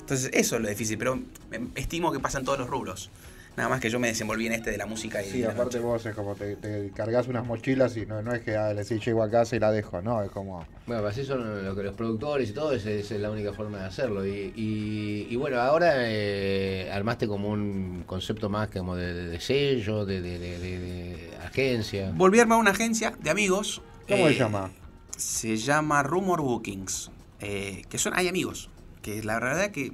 Entonces 0.00 0.30
eso 0.32 0.56
es 0.56 0.62
lo 0.62 0.68
difícil, 0.68 0.98
pero 0.98 1.20
em, 1.52 1.68
estimo 1.76 2.10
que 2.10 2.18
pasa 2.18 2.40
en 2.40 2.44
todos 2.44 2.58
los 2.58 2.68
rubros. 2.68 3.08
Nada 3.56 3.68
más 3.70 3.80
que 3.80 3.90
yo 3.90 3.98
me 3.98 4.06
desenvolví 4.06 4.46
en 4.46 4.52
este 4.52 4.70
de 4.70 4.78
la 4.78 4.86
música 4.86 5.20
y 5.20 5.30
Sí, 5.30 5.42
aparte 5.42 5.78
noche. 5.78 5.78
vos 5.80 6.06
es 6.06 6.14
como 6.14 6.36
te, 6.36 6.54
te 6.56 6.90
cargas 6.94 7.26
unas 7.26 7.44
mochilas 7.44 7.96
y 7.96 8.06
no, 8.06 8.22
no 8.22 8.32
es 8.32 8.42
que 8.42 8.56
ah, 8.56 8.72
le 8.72 8.84
decís 8.84 9.04
llego 9.04 9.20
a 9.22 9.28
casa 9.28 9.56
y 9.56 9.58
la 9.58 9.72
dejo, 9.72 10.00
no, 10.00 10.22
es 10.22 10.30
como... 10.30 10.64
Bueno, 10.86 11.02
pues 11.02 11.14
así 11.18 11.24
son 11.26 11.64
lo 11.64 11.74
que 11.74 11.82
los 11.82 11.94
productores 11.96 12.50
y 12.50 12.52
todo, 12.52 12.72
esa 12.72 12.88
esa 12.90 13.14
es 13.16 13.20
la 13.20 13.30
única 13.32 13.52
forma 13.52 13.78
de 13.78 13.84
hacerlo. 13.86 14.24
Y, 14.24 14.52
y- 14.54 15.26
y 15.28 15.36
bueno, 15.36 15.60
ahora 15.60 15.92
eh, 15.96 16.88
armaste 16.92 17.26
como 17.26 17.48
un 17.48 18.04
concepto 18.06 18.48
más 18.48 18.68
como 18.70 18.94
de, 18.94 19.12
de- 19.12 19.26
de 19.28 19.40
sello, 19.40 20.04
de, 20.06 20.20
de- 20.22 20.38
de- 20.38 20.58
de- 20.60 20.78
de 20.78 21.36
agencia. 21.44 22.12
Volví 22.14 22.38
a 22.38 22.42
armar 22.42 22.58
una 22.60 22.70
agencia 22.70 23.12
de 23.20 23.30
amigos. 23.30 23.82
¿Cómo 24.08 24.28
eh, 24.28 24.32
se 24.34 24.38
llama? 24.38 24.70
Se 25.16 25.56
llama 25.56 26.02
Rumor 26.04 26.40
Bookings. 26.42 27.10
eh, 27.40 27.82
que 27.88 27.98
son, 27.98 28.12
hay 28.16 28.28
amigos. 28.28 28.70
Que 29.02 29.22
la 29.24 29.34
verdad 29.40 29.70
que 29.72 29.92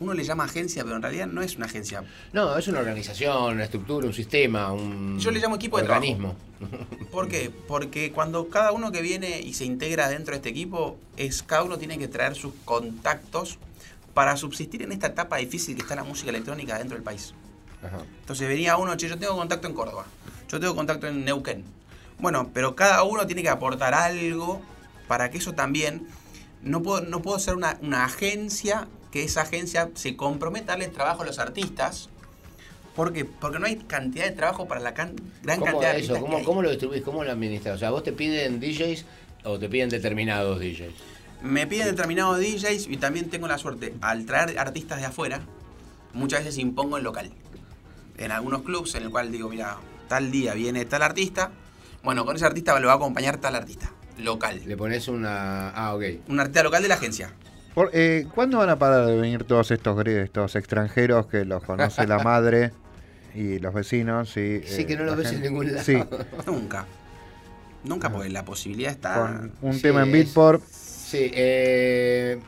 uno 0.00 0.14
le 0.14 0.24
llama 0.24 0.44
agencia, 0.44 0.84
pero 0.84 0.96
en 0.96 1.02
realidad 1.02 1.26
no 1.26 1.42
es 1.42 1.56
una 1.56 1.66
agencia. 1.66 2.04
No, 2.32 2.56
es 2.56 2.68
una 2.68 2.80
organización, 2.80 3.54
una 3.54 3.64
estructura, 3.64 4.06
un 4.06 4.12
sistema, 4.12 4.72
un 4.72 5.18
Yo 5.18 5.30
le 5.30 5.40
llamo 5.40 5.56
equipo 5.56 5.78
de 5.78 5.84
organismo. 5.84 6.36
¿Por 7.10 7.28
qué? 7.28 7.50
Porque 7.66 8.12
cuando 8.12 8.48
cada 8.48 8.72
uno 8.72 8.92
que 8.92 9.02
viene 9.02 9.40
y 9.40 9.54
se 9.54 9.64
integra 9.64 10.08
dentro 10.08 10.32
de 10.32 10.36
este 10.36 10.48
equipo, 10.48 10.98
es 11.16 11.42
cada 11.42 11.62
uno 11.64 11.78
tiene 11.78 11.98
que 11.98 12.08
traer 12.08 12.34
sus 12.34 12.52
contactos 12.64 13.58
para 14.14 14.36
subsistir 14.36 14.82
en 14.82 14.92
esta 14.92 15.08
etapa 15.08 15.36
difícil 15.36 15.74
que 15.74 15.82
está 15.82 15.94
la 15.94 16.04
música 16.04 16.30
electrónica 16.30 16.78
dentro 16.78 16.96
del 16.96 17.04
país. 17.04 17.34
Ajá. 17.82 17.98
Entonces 18.20 18.48
venía 18.48 18.76
uno, 18.76 18.96
che, 18.96 19.08
yo 19.08 19.18
tengo 19.18 19.36
contacto 19.36 19.68
en 19.68 19.74
Córdoba, 19.74 20.06
yo 20.48 20.58
tengo 20.58 20.74
contacto 20.74 21.06
en 21.06 21.24
Neuquén. 21.24 21.64
Bueno, 22.18 22.50
pero 22.52 22.74
cada 22.74 23.04
uno 23.04 23.26
tiene 23.26 23.42
que 23.42 23.48
aportar 23.48 23.94
algo 23.94 24.60
para 25.06 25.30
que 25.30 25.38
eso 25.38 25.54
también... 25.54 26.06
No 26.60 26.82
puedo, 26.82 27.02
no 27.02 27.22
puedo 27.22 27.38
ser 27.38 27.54
una, 27.54 27.78
una 27.82 28.04
agencia 28.04 28.88
que 29.10 29.24
esa 29.24 29.42
agencia 29.42 29.90
se 29.94 30.16
comprometa 30.16 30.72
a 30.72 30.76
darle 30.76 30.88
trabajo 30.88 31.22
a 31.22 31.26
los 31.26 31.38
artistas. 31.38 32.08
¿Por 32.94 33.12
qué? 33.12 33.24
Porque 33.24 33.58
no 33.58 33.66
hay 33.66 33.76
cantidad 33.76 34.24
de 34.24 34.32
trabajo 34.32 34.66
para 34.66 34.80
la 34.80 34.92
can- 34.94 35.14
gran 35.42 35.60
¿Cómo, 35.60 35.70
cantidad 35.72 35.92
de 35.94 36.00
eso, 36.00 36.12
artistas. 36.14 36.16
que 36.18 36.20
¿cómo, 36.22 36.36
hay. 36.38 36.44
¿Cómo 36.44 36.62
lo 36.62 36.70
distribuís? 36.70 37.02
¿Cómo 37.02 37.24
lo 37.24 37.30
administras? 37.30 37.76
O 37.76 37.78
sea, 37.78 37.90
vos 37.90 38.02
te 38.02 38.12
piden 38.12 38.60
DJs 38.60 39.04
o 39.44 39.58
te 39.58 39.68
piden 39.68 39.88
determinados 39.88 40.58
DJs. 40.58 40.92
Me 41.42 41.66
piden 41.68 41.86
determinados 41.86 42.40
DJs 42.40 42.88
y 42.88 42.96
también 42.96 43.30
tengo 43.30 43.46
la 43.46 43.58
suerte, 43.58 43.94
al 44.00 44.26
traer 44.26 44.58
artistas 44.58 44.98
de 44.98 45.06
afuera, 45.06 45.42
muchas 46.12 46.40
veces 46.40 46.58
impongo 46.58 46.96
el 46.98 47.04
local. 47.04 47.30
En 48.16 48.32
algunos 48.32 48.62
clubs 48.62 48.96
en 48.96 49.04
el 49.04 49.10
cual 49.10 49.30
digo, 49.30 49.48
mira, 49.48 49.76
tal 50.08 50.32
día 50.32 50.54
viene 50.54 50.84
tal 50.84 51.02
artista, 51.02 51.52
bueno, 52.02 52.24
con 52.24 52.34
ese 52.34 52.44
artista 52.46 52.78
lo 52.80 52.88
va 52.88 52.94
a 52.94 52.96
acompañar 52.96 53.36
tal 53.38 53.54
artista, 53.54 53.92
local. 54.18 54.60
Le 54.66 54.76
pones 54.76 55.06
una. 55.06 55.70
Ah, 55.70 55.94
ok. 55.94 56.02
Un 56.26 56.40
artista 56.40 56.64
local 56.64 56.82
de 56.82 56.88
la 56.88 56.96
agencia. 56.96 57.32
Por- 57.78 57.90
eh, 57.92 58.26
¿Cuándo 58.34 58.58
van 58.58 58.70
a 58.70 58.76
parar 58.76 59.06
de 59.06 59.14
venir 59.14 59.44
todos 59.44 59.70
estos, 59.70 60.04
estos 60.04 60.56
extranjeros 60.56 61.28
que 61.28 61.44
los 61.44 61.62
conoce 61.62 62.08
la 62.08 62.18
madre 62.18 62.72
y 63.36 63.60
los 63.60 63.72
vecinos? 63.72 64.36
Y, 64.36 64.62
Sí, 64.66 64.82
eh, 64.82 64.86
que 64.86 64.96
no 64.96 65.04
los 65.04 65.12
la 65.16 65.22
ves 65.22 65.32
en 65.32 65.42
ningún 65.42 65.72
lado. 65.72 65.84
Sí, 65.84 66.02
Nunca. 66.46 66.86
Nunca, 67.84 68.10
porque 68.10 68.30
la 68.30 68.44
posibilidad 68.44 68.90
está. 68.90 69.14
Con 69.14 69.52
un 69.62 69.74
sí, 69.74 69.82
tema 69.82 70.02
en 70.02 70.10
Beatport. 70.10 70.60
Sí, 70.68 71.30
eh, 71.32 72.40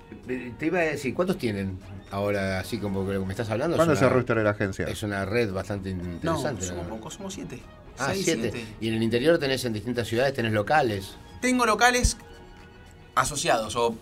te 0.59 0.67
iba 0.67 0.81
a 0.81 0.83
decir, 0.83 1.15
¿cuántos 1.15 1.39
tienen 1.39 1.79
ahora, 2.11 2.59
así 2.59 2.79
como 2.79 3.07
que 3.07 3.17
me 3.21 3.31
estás 3.31 3.51
hablando? 3.51 3.77
¿Cuándo 3.77 3.93
es 3.93 4.01
se 4.01 4.07
una, 4.07 4.15
registró 4.15 4.43
la 4.43 4.51
agencia? 4.51 4.87
Es 4.89 5.01
una 5.05 5.25
red 5.27 5.53
bastante 5.53 5.95
No, 5.95 6.11
interesante. 6.39 6.67
somos 6.67 6.89
¿no? 6.89 6.97
pocos, 6.97 7.15
somos 7.15 7.35
siete. 7.35 7.61
Ah, 8.01 8.09
Seis, 8.11 8.25
siete. 8.25 8.51
siete. 8.53 8.67
Y 8.81 8.89
en 8.89 8.95
el 8.95 9.03
interior 9.05 9.39
tenés 9.39 9.65
en 9.65 9.75
distintas 9.75 10.09
ciudades, 10.09 10.35
tenés 10.35 10.51
locales. 10.53 11.15
Tengo 11.41 11.67
locales 11.67 12.17
asociados 13.15 13.77
o 13.77 13.95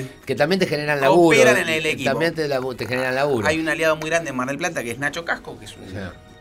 que 0.00 0.06
Que 0.26 0.34
también 0.34 0.58
te 0.58 0.66
generan 0.66 1.00
laburo. 1.00 1.36
Cooperan 1.38 1.58
en 1.58 1.68
el 1.68 1.86
equipo. 1.86 2.10
También 2.10 2.34
te, 2.34 2.48
te 2.48 2.86
generan 2.86 3.14
laburo. 3.14 3.46
hay 3.46 3.60
un 3.60 3.68
aliado 3.68 3.94
muy 3.96 4.08
grande 4.10 4.30
en 4.30 4.36
Mar 4.36 4.48
del 4.48 4.56
Plata 4.58 4.82
que 4.82 4.90
es 4.90 4.98
Nacho 4.98 5.24
Casco, 5.24 5.58
que 5.58 5.66
es 5.66 5.76
un 5.76 5.84
Sí. 5.88 5.94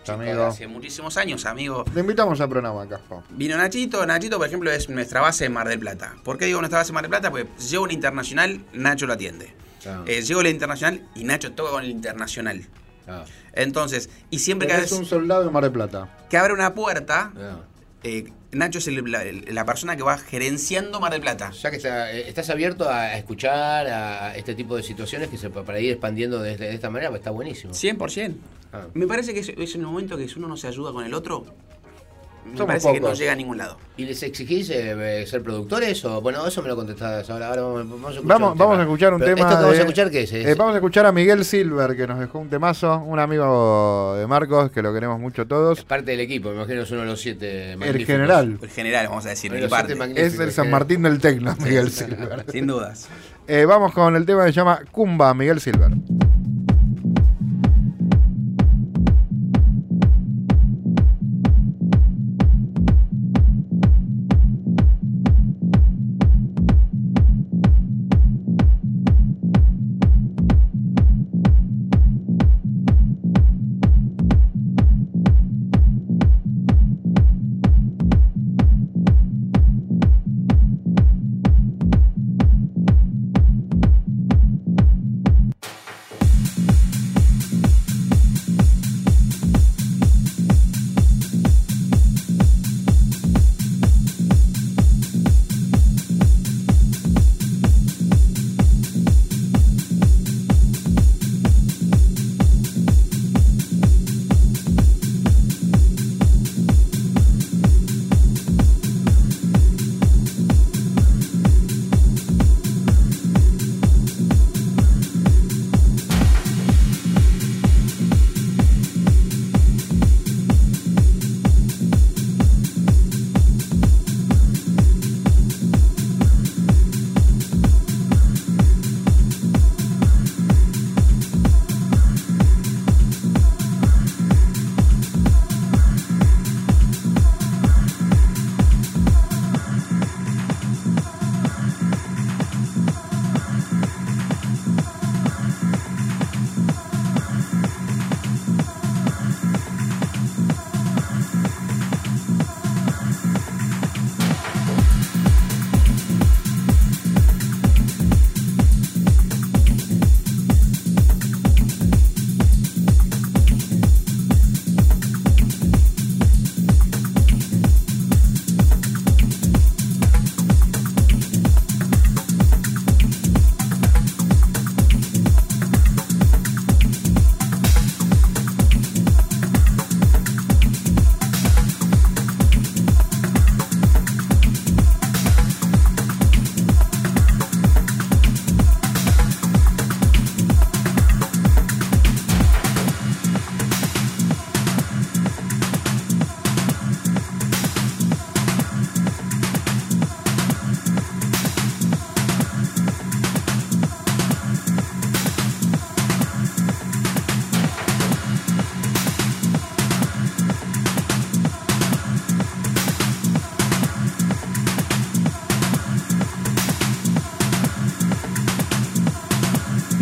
chico 0.03 0.13
Amigo. 0.13 0.41
de 0.41 0.45
hace 0.47 0.67
muchísimos 0.67 1.15
años, 1.17 1.45
amigo. 1.45 1.83
Le 1.93 2.01
invitamos 2.01 2.39
al 2.41 2.49
programa, 2.49 2.87
Caspo. 2.89 3.23
Vino 3.29 3.55
Nachito, 3.57 4.03
Nachito 4.05 4.37
por 4.39 4.47
ejemplo 4.47 4.71
es 4.71 4.89
nuestra 4.89 5.21
base 5.21 5.45
en 5.45 5.53
Mar 5.53 5.67
del 5.67 5.79
Plata. 5.79 6.15
¿Por 6.23 6.37
qué 6.39 6.45
digo 6.45 6.59
nuestra 6.59 6.79
base 6.79 6.89
en 6.89 6.95
Mar 6.95 7.03
del 7.03 7.09
Plata? 7.11 7.29
Porque 7.29 7.47
llego 7.69 7.83
una 7.83 7.93
internacional, 7.93 8.61
Nacho 8.73 9.05
lo 9.05 9.13
atiende. 9.13 9.53
Ah, 9.85 10.03
Eh, 10.07 10.21
llego 10.23 10.41
la 10.41 10.49
internacional 10.49 11.03
y 11.15 11.23
Nacho 11.23 11.51
toca 11.51 11.71
con 11.71 11.83
el 11.83 11.89
internacional. 11.91 12.61
ah, 13.07 13.25
Entonces, 13.53 14.09
y 14.29 14.39
siempre 14.39 14.67
que, 14.67 14.75
Es 14.75 14.91
un 14.91 15.05
soldado 15.05 15.43
de 15.43 15.51
Mar 15.51 15.63
del 15.63 15.71
Plata. 15.71 16.07
que 16.29 16.37
abre 16.37 16.53
una 16.53 16.73
puerta, 16.73 17.31
ah. 17.35 17.59
Eh, 18.03 18.25
Nacho 18.51 18.79
es 18.79 18.87
el- 18.87 19.09
la, 19.11 19.23
la 19.49 19.65
persona 19.65 19.95
que 19.95 20.03
va 20.03 20.17
gerenciando 20.17 20.99
Mar 20.99 21.11
del 21.11 21.21
Plata. 21.21 21.51
Ya 21.51 21.69
que 21.71 21.77
está- 21.77 22.11
eh, 22.11 22.27
estás 22.27 22.49
abierto 22.49 22.89
a 22.89 23.15
escuchar 23.15 23.87
a 23.87 24.35
este 24.35 24.55
tipo 24.55 24.75
de 24.75 24.83
situaciones 24.83 25.29
que 25.29 25.37
se 25.37 25.49
para 25.49 25.79
ir 25.79 25.91
expandiendo 25.91 26.39
de, 26.41 26.57
de 26.57 26.73
esta 26.73 26.89
manera, 26.89 27.09
pues 27.09 27.19
está 27.21 27.31
buenísimo. 27.31 27.73
100%. 27.73 28.35
Ah. 28.73 28.87
Me 28.93 29.07
parece 29.07 29.33
que 29.33 29.39
es, 29.41 29.49
es 29.49 29.75
un 29.75 29.83
momento 29.83 30.17
que 30.17 30.27
si 30.27 30.37
uno 30.39 30.47
no 30.47 30.57
se 30.57 30.67
ayuda 30.67 30.91
con 30.91 31.05
el 31.05 31.13
otro, 31.13 31.45
me 32.45 32.57
Somos 32.57 32.67
parece 32.67 32.93
que 32.93 32.99
no 32.99 33.13
llega 33.13 33.31
a 33.31 33.35
ningún 33.35 33.57
lado. 33.57 33.77
¿Y 33.97 34.05
les 34.05 34.21
exigís 34.23 34.69
eh, 34.71 35.25
ser 35.27 35.43
productores? 35.43 36.03
o 36.05 36.21
Bueno, 36.21 36.45
eso 36.47 36.61
me 36.61 36.69
lo 36.69 36.75
contestás 36.75 37.29
ahora. 37.29 37.49
Ahora 37.49 37.61
vamos, 37.61 37.89
vamos 37.89 38.05
a 38.05 38.13
escuchar 38.15 38.27
Vamos, 38.27 38.51
un 38.53 38.57
vamos 38.57 38.73
tema. 38.73 38.81
a 38.81 38.85
escuchar 38.85 39.13
un 39.13 39.19
Pero 39.19 39.35
tema. 39.35 39.47
¿Esto 39.47 39.57
que 39.59 39.63
vamos 39.63 39.77
a 39.77 39.81
escuchar 39.81 40.11
qué 40.11 40.21
es? 40.23 40.33
Es- 40.33 40.47
Eh, 40.47 40.55
vamos 40.55 40.73
a 40.73 40.77
escuchar 40.77 41.05
a 41.05 41.11
Miguel 41.11 41.45
Silver, 41.45 41.95
que 41.95 42.07
nos 42.07 42.19
dejó 42.19 42.39
un 42.39 42.49
temazo. 42.49 42.97
Un 42.99 43.19
amigo 43.19 44.15
de 44.17 44.27
Marcos, 44.27 44.71
que 44.71 44.81
lo 44.81 44.93
queremos 44.93 45.19
mucho 45.19 45.45
todos. 45.47 45.79
es 45.79 45.85
parte 45.85 46.11
del 46.11 46.19
equipo, 46.21 46.49
me 46.49 46.55
imagino 46.55 46.81
es 46.81 46.91
uno 46.91 47.01
de 47.01 47.07
los 47.07 47.21
siete 47.21 47.73
El 47.73 48.05
general. 48.05 48.57
El 48.61 48.69
general, 48.69 49.07
vamos 49.07 49.25
a 49.25 49.29
decir, 49.29 49.51
siete 49.51 49.67
parte. 49.69 49.93
Es 50.15 50.35
el 50.35 50.41
el 50.41 50.51
San. 50.51 50.69
Martín 50.71 51.03
del 51.03 51.19
Tecno, 51.19 51.55
Miguel 51.63 51.91
Silver. 51.91 52.45
Sin 52.51 52.67
dudas. 52.67 53.07
Eh, 53.47 53.65
vamos 53.65 53.93
con 53.93 54.15
el 54.15 54.25
tema 54.25 54.45
que 54.45 54.51
se 54.51 54.55
llama 54.57 54.79
Cumba, 54.91 55.33
Miguel 55.33 55.59
Silver. 55.59 55.91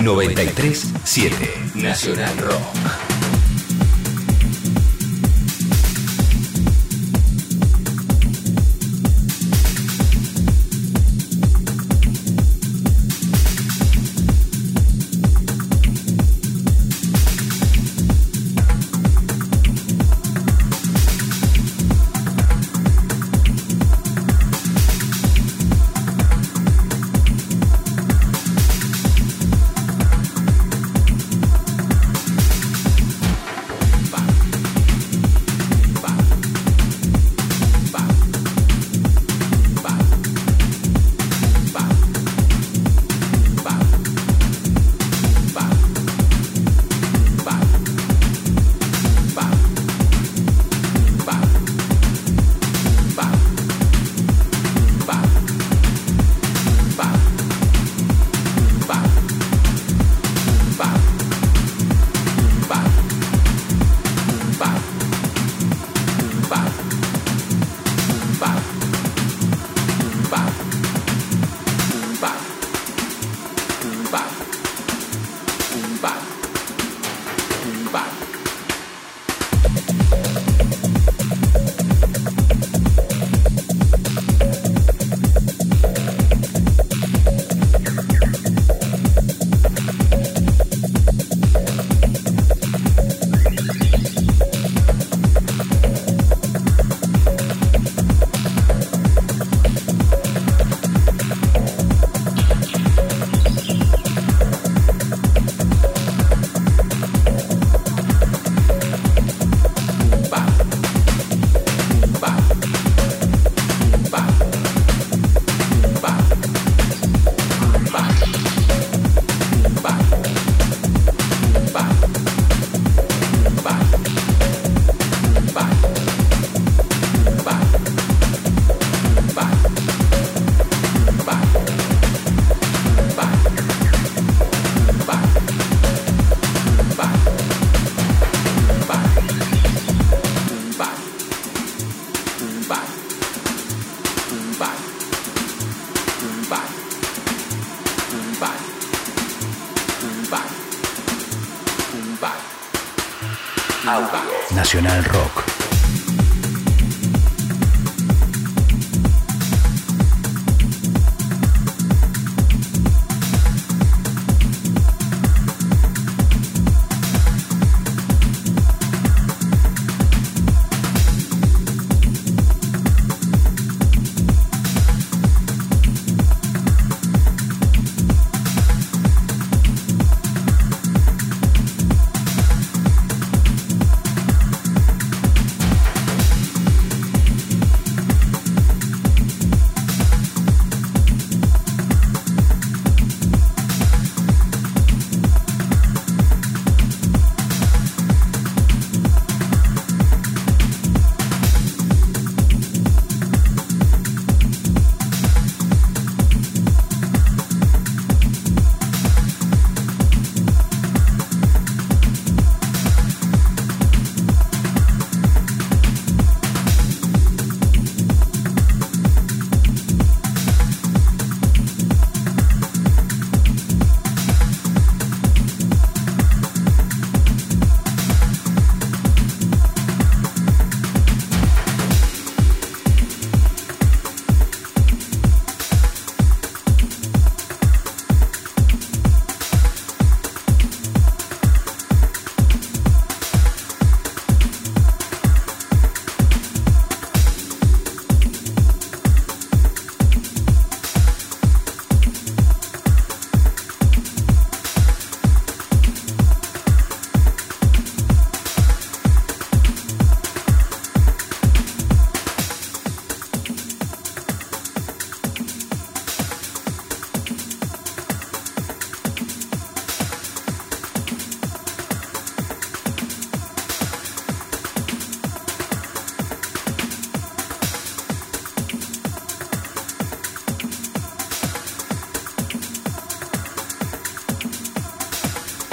93.7 0.10 1.76
Nacional 1.76 2.36
Rock. 2.40 2.78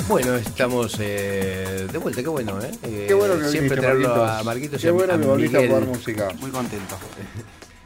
Bueno, 0.09 0.37
estamos 0.37 0.97
eh, 1.01 1.89
de 1.91 1.99
vuelta, 1.99 2.23
qué 2.23 2.29
bueno, 2.29 2.61
¿eh? 2.63 2.71
Eh, 2.85 3.05
Qué 3.09 3.15
bueno 3.15 3.35
que 3.35 3.49
Siempre 3.49 3.61
viniste, 3.61 3.81
traerlo 3.81 4.09
Marquitos. 4.09 4.41
a 4.41 4.45
Marquitos 4.45 4.79
y 4.81 4.83
Qué 4.83 4.89
a, 4.89 4.93
bueno 4.93 5.15
a 5.15 5.19
que 5.19 5.27
volviste 5.27 5.57
a 5.65 5.67
jugar 5.69 5.85
música. 5.85 6.29
Muy 6.41 6.51
contento. 6.51 6.97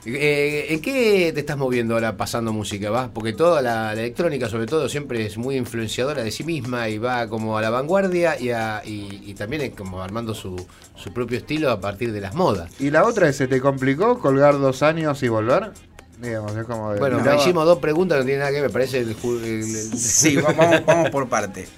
Eh, 0.06 0.68
¿En 0.70 0.80
qué 0.80 1.30
te 1.34 1.40
estás 1.40 1.58
moviendo 1.58 1.92
ahora 1.92 2.16
pasando 2.16 2.54
música? 2.54 2.88
¿Vas? 2.88 3.10
Porque 3.12 3.34
toda 3.34 3.60
la, 3.60 3.94
la 3.94 4.00
electrónica, 4.00 4.48
sobre 4.48 4.64
todo, 4.64 4.88
siempre 4.88 5.26
es 5.26 5.36
muy 5.36 5.56
influenciadora 5.56 6.22
de 6.24 6.30
sí 6.30 6.42
misma 6.42 6.88
y 6.88 6.96
va 6.96 7.28
como 7.28 7.58
a 7.58 7.60
la 7.60 7.68
vanguardia 7.68 8.40
y, 8.40 8.48
a- 8.50 8.80
y- 8.82 9.22
y 9.26 9.34
también 9.34 9.60
es 9.60 9.72
como 9.76 10.02
armando 10.02 10.34
su, 10.34 10.56
su 10.96 11.12
propio 11.12 11.36
estilo 11.36 11.70
a 11.70 11.82
partir 11.82 12.12
de 12.14 12.22
las 12.22 12.34
modas. 12.34 12.70
Y 12.80 12.88
la 12.90 13.04
otra 13.04 13.28
es, 13.28 13.36
¿se 13.36 13.46
te 13.46 13.60
complicó 13.60 14.18
colgar 14.18 14.58
dos 14.58 14.82
años 14.82 15.22
y 15.22 15.28
volver? 15.28 15.72
Digamos, 16.18 16.56
es 16.56 16.64
como... 16.64 16.94
de- 16.94 16.98
Bueno, 16.98 17.18
miraba- 17.18 17.38
hicimos 17.38 17.66
dos 17.66 17.78
preguntas, 17.78 18.20
no 18.20 18.24
tiene 18.24 18.38
nada 18.38 18.52
que 18.52 18.62
ver, 18.62 18.70
me 18.70 18.72
parece 18.72 19.00
el, 19.00 19.10
el- 19.10 19.44
el- 19.44 19.98
Sí, 19.98 20.36
va- 20.36 20.54
vamos, 20.54 20.80
vamos 20.86 21.10
por 21.10 21.28
parte. 21.28 21.68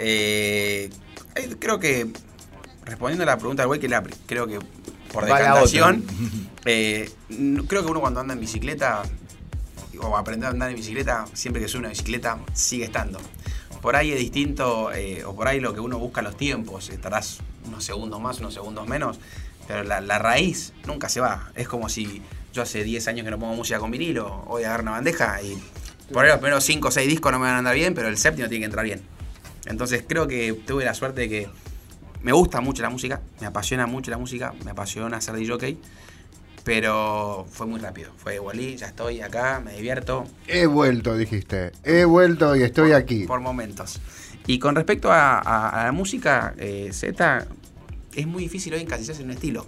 Eh, 0.00 0.90
eh, 1.34 1.56
creo 1.58 1.78
que, 1.78 2.08
respondiendo 2.84 3.22
a 3.24 3.26
la 3.26 3.38
pregunta 3.38 3.62
del 3.62 3.68
güey, 3.68 3.80
que 3.80 3.88
la, 3.88 4.02
creo 4.26 4.46
que 4.46 4.58
por 5.12 5.24
decantación, 5.24 6.04
eh, 6.64 7.10
creo 7.68 7.84
que 7.84 7.90
uno 7.90 8.00
cuando 8.00 8.20
anda 8.20 8.34
en 8.34 8.40
bicicleta, 8.40 9.02
o 9.98 10.16
aprender 10.16 10.46
a 10.46 10.50
andar 10.50 10.70
en 10.70 10.76
bicicleta, 10.76 11.26
siempre 11.34 11.60
que 11.60 11.68
sube 11.68 11.80
una 11.80 11.88
bicicleta, 11.90 12.38
sigue 12.54 12.84
estando. 12.84 13.20
Por 13.82 13.96
ahí 13.96 14.12
es 14.12 14.18
distinto, 14.18 14.92
eh, 14.92 15.24
o 15.24 15.34
por 15.34 15.48
ahí 15.48 15.60
lo 15.60 15.74
que 15.74 15.80
uno 15.80 15.98
busca 15.98 16.22
los 16.22 16.36
tiempos, 16.36 16.90
estarás 16.90 17.38
unos 17.66 17.84
segundos 17.84 18.20
más, 18.20 18.40
unos 18.40 18.54
segundos 18.54 18.86
menos, 18.86 19.18
pero 19.66 19.84
la, 19.84 20.00
la 20.00 20.18
raíz 20.18 20.72
nunca 20.86 21.08
se 21.08 21.20
va. 21.20 21.50
Es 21.54 21.68
como 21.68 21.88
si 21.88 22.22
yo 22.52 22.62
hace 22.62 22.84
10 22.84 23.08
años 23.08 23.24
que 23.24 23.30
no 23.30 23.38
pongo 23.38 23.54
música 23.54 23.78
con 23.78 23.90
vinilo, 23.90 24.44
hoy 24.48 24.64
agarro 24.64 24.82
una 24.82 24.92
bandeja 24.92 25.40
y 25.42 25.56
por 26.12 26.24
ahí 26.24 26.30
los 26.30 26.38
primeros 26.38 26.64
5 26.64 26.88
o 26.88 26.90
6 26.90 27.08
discos 27.08 27.32
no 27.32 27.38
me 27.38 27.46
van 27.46 27.54
a 27.54 27.58
andar 27.58 27.74
bien, 27.74 27.94
pero 27.94 28.08
el 28.08 28.18
séptimo 28.18 28.48
tiene 28.48 28.62
que 28.62 28.66
entrar 28.66 28.84
bien. 28.84 29.02
Entonces 29.66 30.04
creo 30.06 30.26
que 30.26 30.52
tuve 30.66 30.84
la 30.84 30.94
suerte 30.94 31.22
de 31.22 31.28
que 31.28 31.48
me 32.22 32.32
gusta 32.32 32.60
mucho 32.60 32.82
la 32.82 32.90
música, 32.90 33.20
me 33.40 33.46
apasiona 33.46 33.86
mucho 33.86 34.10
la 34.10 34.18
música, 34.18 34.52
me 34.64 34.70
apasiona 34.72 35.20
ser 35.20 35.36
DJ, 35.36 35.76
pero 36.64 37.46
fue 37.50 37.66
muy 37.66 37.80
rápido. 37.80 38.10
Fue 38.16 38.38
volví, 38.38 38.76
ya 38.76 38.86
estoy 38.88 39.20
acá, 39.20 39.60
me 39.64 39.72
divierto, 39.74 40.26
He 40.46 40.66
vuelto, 40.66 41.16
dijiste. 41.16 41.72
He 41.84 42.04
vuelto 42.04 42.54
y 42.56 42.62
estoy 42.62 42.92
aquí. 42.92 43.24
por 43.24 43.40
momentos. 43.40 44.00
Y 44.46 44.58
con 44.58 44.74
respecto 44.74 45.10
a, 45.12 45.38
a- 45.38 45.68
a 45.82 45.84
la 45.86 45.92
música, 45.92 46.54
eh, 46.58 46.90
Z, 46.92 47.46
es 48.14 48.26
muy 48.26 48.42
difícil 48.42 48.74
hoy 48.74 48.80
encasillarse 48.80 49.22
en 49.22 49.28
un 49.28 49.34
estilo. 49.34 49.66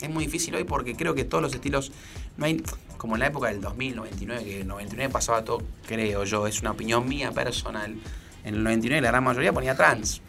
Es 0.00 0.10
muy 0.10 0.24
difícil 0.26 0.54
hoy 0.54 0.64
porque 0.64 0.96
creo 0.96 1.14
que 1.14 1.24
todos 1.24 1.40
los 1.42 1.54
estilos, 1.54 1.92
no 2.36 2.44
hay, 2.46 2.62
como 2.98 3.14
en 3.16 3.20
la 3.20 3.28
época 3.28 3.48
del 3.48 3.60
2000, 3.60 3.94
99, 3.96 4.44
que 4.44 4.54
en 4.56 4.60
el 4.62 4.66
99 4.68 5.12
pasaba 5.12 5.44
todo, 5.44 5.62
creo 5.86 6.24
yo, 6.24 6.46
es 6.46 6.60
una 6.60 6.72
opinión 6.72 7.08
mía 7.08 7.30
personal. 7.32 7.94
En 8.44 8.54
el 8.54 8.62
99 8.64 9.00
la 9.00 9.08
gran 9.08 9.24
mayoría 9.24 9.52
ponía 9.52 9.74
trans. 9.74 10.20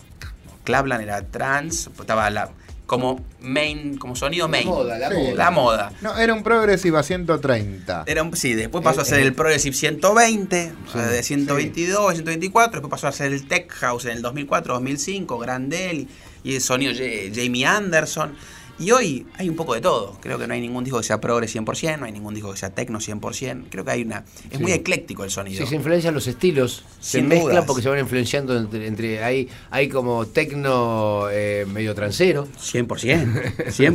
Clapland 0.63 1.03
era 1.03 1.21
trans, 1.21 1.89
estaba 1.99 2.29
la, 2.29 2.49
como 2.87 3.23
main, 3.41 3.97
como 3.97 4.15
sonido 4.15 4.47
main. 4.47 4.67
moda, 4.67 4.97
la 4.97 5.09
Sí. 5.09 5.15
moda. 5.17 5.33
La 5.35 5.51
moda. 5.51 5.91
No, 6.01 6.17
era 6.17 6.33
un 6.33 6.41
Progressive 6.43 6.97
a 6.97 7.03
130. 7.03 8.03
Era 8.07 8.23
un- 8.23 8.35
sí, 8.35 8.53
después 8.53 8.83
pasó 8.83 9.01
a 9.01 9.05
ser 9.05 9.19
el 9.19 9.33
Progressive 9.33 9.75
120, 9.75 10.71
o 10.87 10.91
sea, 10.91 11.07
de 11.07 11.21
122 11.23 12.11
a 12.11 12.13
124, 12.13 12.79
después 12.81 12.89
pasó 12.89 13.07
a 13.07 13.11
ser 13.11 13.31
el 13.33 13.47
Tech 13.47 13.69
House 13.73 14.05
en 14.05 14.11
el 14.11 14.21
2004, 14.21 14.73
2005, 14.75 15.37
Grandel 15.37 15.99
y, 16.01 16.07
y 16.43 16.55
el 16.55 16.61
sonido 16.61 16.93
J- 16.93 17.31
Jamie 17.33 17.65
Anderson. 17.65 18.35
Y 18.77 18.91
hoy 18.91 19.25
hay 19.37 19.47
un 19.47 19.55
poco 19.55 19.73
de 19.73 19.79
todo. 19.81 20.17
Creo 20.21 20.37
que 20.37 20.47
no 20.47 20.53
hay 20.53 20.59
ningún 20.59 20.83
disco 20.83 20.99
que 20.99 21.05
sea 21.05 21.21
progre 21.21 21.47
100%, 21.47 21.97
no 21.99 22.05
hay 22.05 22.11
ningún 22.11 22.33
disco 22.33 22.51
que 22.51 22.57
sea 22.57 22.71
techno 22.71 22.99
100%. 22.99 23.65
Creo 23.69 23.85
que 23.85 23.91
hay 23.91 24.01
una... 24.01 24.25
Es 24.51 24.59
muy 24.59 24.73
ecléctico 24.73 25.23
el 25.23 25.29
sonido. 25.31 25.61
Sí, 25.63 25.69
se 25.69 25.75
influencian 25.75 26.13
los 26.13 26.27
estilos, 26.27 26.83
se 26.99 27.21
mezclan 27.21 27.51
dudas. 27.53 27.65
porque 27.65 27.81
se 27.81 27.87
van 27.89 27.99
influenciando 27.99 28.57
entre, 28.57 28.85
entre- 28.87 29.23
hay, 29.23 29.47
hay 29.71 29.87
como 29.87 30.25
tecno 30.25 31.27
eh, 31.31 31.65
medio 31.71 31.95
transero. 31.95 32.47
100%, 32.47 32.85
100%. 32.87 33.53
Sí, 33.71 33.85
sí, 33.85 33.89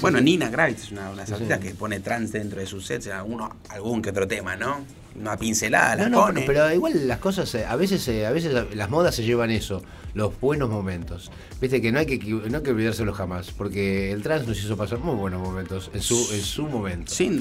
bueno, 0.00 0.18
sí. 0.18 0.24
Nina 0.24 0.50
Kravitz 0.50 0.84
es 0.84 0.92
una, 0.92 1.10
una 1.10 1.22
artista 1.22 1.58
que 1.58 1.74
pone 1.74 1.98
trance 2.00 2.38
dentro 2.38 2.60
de 2.60 2.66
sus 2.66 2.86
sets, 2.86 3.06
en 3.06 3.12
alguno, 3.12 3.56
algún 3.68 4.00
que 4.02 4.10
otro 4.10 4.28
tema, 4.28 4.54
¿no? 4.56 4.84
Una 5.18 5.36
pincelada, 5.36 5.96
la 5.96 6.08
No, 6.08 6.18
no, 6.20 6.26
pone. 6.26 6.40
pero, 6.42 6.62
pero 6.62 6.72
igual 6.74 7.08
las 7.08 7.18
cosas, 7.18 7.52
eh, 7.56 7.64
a 7.66 7.74
veces, 7.76 8.06
eh, 8.08 8.26
a 8.26 8.30
veces 8.30 8.54
las 8.74 8.90
modas 8.90 9.14
se 9.14 9.24
llevan 9.24 9.50
eso, 9.50 9.82
los 10.14 10.38
buenos 10.40 10.70
momentos. 10.70 11.30
Viste 11.60 11.80
que 11.80 11.92
no 11.92 11.98
hay 11.98 12.06
que, 12.06 12.18
no 12.18 12.56
hay 12.58 12.62
que 12.62 12.70
olvidárselo 12.70 13.12
jamás, 13.12 13.50
porque 13.50 14.12
el 14.12 14.22
trans 14.22 14.46
nos 14.46 14.58
hizo 14.58 14.76
pasar 14.76 14.98
muy 14.98 15.14
buenos 15.14 15.40
momentos 15.42 15.90
en 15.94 16.02
su, 16.02 16.16
en 16.32 16.40
su 16.42 16.66
momento. 16.66 17.12
Sí, 17.12 17.28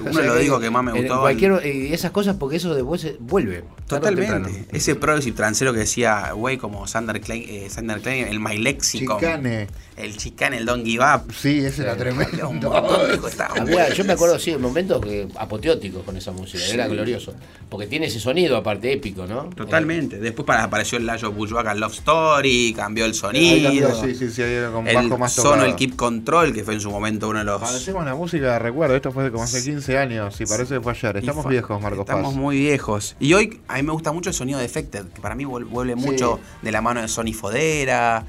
O 0.00 0.04
uno 0.04 0.12
sea, 0.12 0.22
lo 0.24 0.36
digo 0.36 0.60
que 0.60 0.70
más 0.70 0.84
me 0.84 0.92
gustó. 0.92 1.20
Cualquier, 1.20 1.64
y 1.66 1.92
esas 1.92 2.10
cosas, 2.10 2.36
porque 2.36 2.56
eso 2.56 2.74
después 2.74 3.06
vuelve. 3.20 3.64
Totalmente. 3.86 4.66
Ese 4.72 4.94
progressive 4.94 5.36
transero 5.36 5.72
que 5.72 5.80
decía, 5.80 6.32
güey, 6.32 6.56
como 6.58 6.86
Sander 6.86 7.20
Klein, 7.20 7.44
eh, 7.48 7.68
Sander 7.70 8.00
Klein, 8.00 8.28
el 8.28 8.40
My 8.40 8.56
Lexicon. 8.58 9.18
Chicane. 9.18 9.68
El 9.96 10.16
Chicane, 10.16 10.56
el 10.56 10.66
Don't 10.66 10.84
Give 10.84 11.04
Up. 11.04 11.32
Sí, 11.32 11.58
ese 11.60 11.82
era 11.82 11.92
un 11.92 11.98
tremendo. 11.98 12.50
montón 12.50 13.10
de 13.10 13.18
cosas. 13.18 13.48
Había- 13.56 13.92
yo 13.94 14.04
me 14.04 14.14
acuerdo, 14.14 14.38
sí, 14.38 14.50
de 14.50 14.58
momentos 14.58 15.00
que, 15.04 15.28
apoteóticos 15.36 16.02
con 16.02 16.16
esa 16.16 16.32
música. 16.32 16.64
Era 16.66 16.88
glorioso. 16.88 17.34
Porque 17.68 17.86
tiene 17.86 18.06
ese 18.06 18.18
sonido 18.18 18.56
aparte 18.56 18.92
épico, 18.92 19.26
¿no? 19.26 19.44
Totalmente. 19.50 20.18
Después 20.18 20.46
para, 20.46 20.64
apareció 20.64 20.98
el 20.98 21.06
Layo 21.06 21.30
Bushwhacker 21.32 21.76
Love 21.76 21.93
Story, 21.94 22.72
cambió 22.76 23.04
el 23.04 23.12
Ahí 23.12 23.16
sonido. 23.16 23.64
cambió, 23.90 23.94
Sí, 24.02 24.14
sí, 24.14 24.30
sí, 24.30 24.42
ahí 24.42 24.70
con 24.72 24.86
el 24.86 24.94
bajo 24.96 25.18
más 25.18 25.32
sono, 25.32 25.64
el 25.64 25.74
Keep 25.76 25.96
Control, 25.96 26.52
que 26.52 26.64
fue 26.64 26.74
en 26.74 26.80
su 26.80 26.90
momento 26.90 27.28
uno 27.28 27.38
de 27.40 27.44
los. 27.44 27.60
Parecemos 27.60 28.04
la 28.04 28.14
música 28.14 28.58
recuerdo, 28.58 28.96
esto 28.96 29.12
fue 29.12 29.30
como 29.30 29.44
hace 29.44 29.62
15 29.62 29.98
años, 29.98 30.40
y 30.40 30.46
parece 30.46 30.74
que 30.74 30.80
fue 30.80 30.92
ayer. 30.92 31.16
Estamos 31.18 31.46
viejos, 31.46 31.80
Marcos 31.80 32.00
Estamos 32.00 32.32
Paz. 32.32 32.40
muy 32.40 32.58
viejos. 32.58 33.16
Y 33.20 33.32
hoy 33.34 33.60
a 33.68 33.74
mí 33.76 33.82
me 33.82 33.92
gusta 33.92 34.12
mucho 34.12 34.30
el 34.30 34.34
sonido 34.34 34.58
de 34.58 34.64
Effected, 34.64 35.06
que 35.08 35.20
para 35.20 35.34
mí 35.34 35.44
vuel- 35.44 35.68
vuelve 35.68 35.96
mucho 35.96 36.40
de 36.62 36.72
la 36.72 36.80
mano 36.80 37.00
de 37.00 37.08
Sony 37.08 37.32
Fodera. 37.34 38.24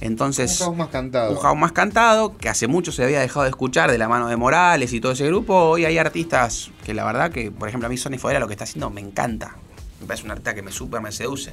Entonces, 0.00 0.60
Un 0.60 0.66
house 0.66 0.76
más 0.76 0.88
cantado. 0.90 1.32
un 1.32 1.38
house 1.38 1.58
más 1.58 1.72
cantado, 1.72 2.36
que 2.36 2.48
hace 2.48 2.68
mucho 2.68 2.92
se 2.92 3.02
había 3.02 3.18
dejado 3.20 3.42
de 3.44 3.50
escuchar 3.50 3.90
de 3.90 3.98
la 3.98 4.08
mano 4.08 4.28
de 4.28 4.36
Morales 4.36 4.92
y 4.92 5.00
todo 5.00 5.10
ese 5.12 5.26
grupo. 5.26 5.54
Hoy 5.54 5.84
hay 5.86 5.98
artistas 5.98 6.70
que 6.84 6.94
la 6.94 7.04
verdad 7.04 7.32
que, 7.32 7.50
por 7.50 7.68
ejemplo, 7.68 7.86
a 7.86 7.90
mí 7.90 7.96
Sony 7.96 8.16
Fodera 8.18 8.38
lo 8.38 8.46
que 8.46 8.54
está 8.54 8.62
haciendo 8.64 8.90
me 8.90 9.00
encanta. 9.00 9.56
Me 10.00 10.06
parece 10.06 10.24
un 10.24 10.30
artista 10.30 10.54
que 10.54 10.62
me 10.62 10.70
super 10.70 11.00
me 11.00 11.10
seduce. 11.10 11.52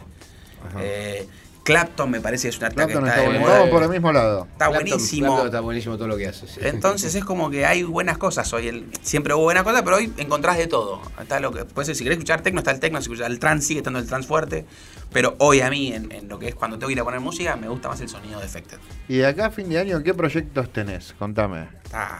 Eh, 0.80 1.28
Clapton 1.66 2.12
me 2.12 2.22
parece 2.22 2.44
que 2.44 2.50
es 2.50 2.58
un 2.60 2.66
artista 2.66 2.86
Clapton 2.86 3.04
que 3.04 3.10
está 3.10 3.22
está, 3.24 3.32
de 3.34 3.40
bueno. 3.40 3.60
moda. 3.60 3.70
Por 3.72 3.84
el 3.84 3.90
mismo 3.90 4.12
lado. 4.14 4.48
Está 4.52 4.68
Clapton- 4.68 4.74
buenísimo. 4.74 5.26
Clapton 5.28 5.46
está 5.48 5.60
buenísimo 5.62 5.98
todo 5.98 6.08
lo 6.08 6.16
que 6.18 6.28
hace. 6.28 6.48
sí. 6.48 6.60
Entonces 6.62 7.16
es 7.16 7.26
como 7.26 7.50
que 7.50 7.66
hay 7.66 7.82
buenas 7.82 8.20
cosas 8.20 8.54
hoy. 8.54 8.68
El- 8.68 8.86
siempre 9.02 9.34
hubo 9.34 9.42
buenas 9.44 9.64
cosas, 9.64 9.82
pero 9.82 9.96
hoy 9.98 10.14
encontrás 10.18 10.58
de 10.60 10.68
todo. 10.68 11.02
Está 11.20 11.40
lo 11.40 11.52
que, 11.52 11.66
puede 11.66 11.88
ser, 11.88 11.96
si 11.96 12.04
querés 12.04 12.18
escuchar 12.20 12.42
tecno, 12.42 12.60
está 12.60 12.70
el 12.70 12.80
tecno, 12.80 13.00
si 13.02 13.06
escuchar 13.06 13.32
el 13.32 13.40
trance, 13.40 13.68
sigue 13.68 13.80
estando 13.80 13.98
el 14.00 14.06
trance 14.08 14.28
fuerte. 14.28 14.66
Pero 15.12 15.36
hoy 15.40 15.62
a 15.62 15.70
mí, 15.72 15.92
en, 15.92 16.12
en 16.12 16.30
lo 16.30 16.38
que 16.38 16.50
es 16.50 16.56
cuando 16.56 16.78
tengo 16.78 16.88
que 16.88 16.94
ir 16.94 17.00
a 17.00 17.04
poner 17.04 17.20
música, 17.20 17.56
me 17.56 17.68
gusta 17.68 17.90
más 17.90 18.00
el 18.00 18.10
sonido 18.10 18.40
de 18.40 18.46
Effected. 18.46 18.78
Y 19.08 19.18
de 19.18 19.26
acá 19.26 19.48
a 19.48 19.50
fin 19.50 19.68
de 19.68 19.80
año, 19.80 20.04
¿qué 20.04 20.14
proyectos 20.14 20.72
tenés? 20.72 21.16
Contame. 21.18 21.68
Está. 21.84 22.20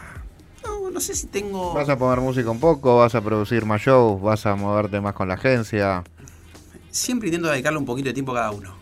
No, 0.64 0.90
no 0.90 1.00
sé 1.00 1.14
si 1.14 1.28
tengo. 1.28 1.72
¿Vas 1.72 1.88
a 1.88 1.96
poner 1.96 2.18
música 2.18 2.50
un 2.50 2.58
poco? 2.58 2.96
¿Vas 2.98 3.14
a 3.14 3.20
producir 3.20 3.64
más 3.64 3.80
shows? 3.80 4.20
¿Vas 4.20 4.44
a 4.46 4.56
moverte 4.56 5.00
más 5.00 5.14
con 5.14 5.28
la 5.28 5.34
agencia? 5.34 6.02
Siempre 6.90 7.28
intento 7.28 7.48
dedicarle 7.48 7.78
un 7.78 7.84
poquito 7.84 8.08
de 8.08 8.14
tiempo 8.14 8.32
a 8.32 8.36
cada 8.36 8.50
uno. 8.50 8.74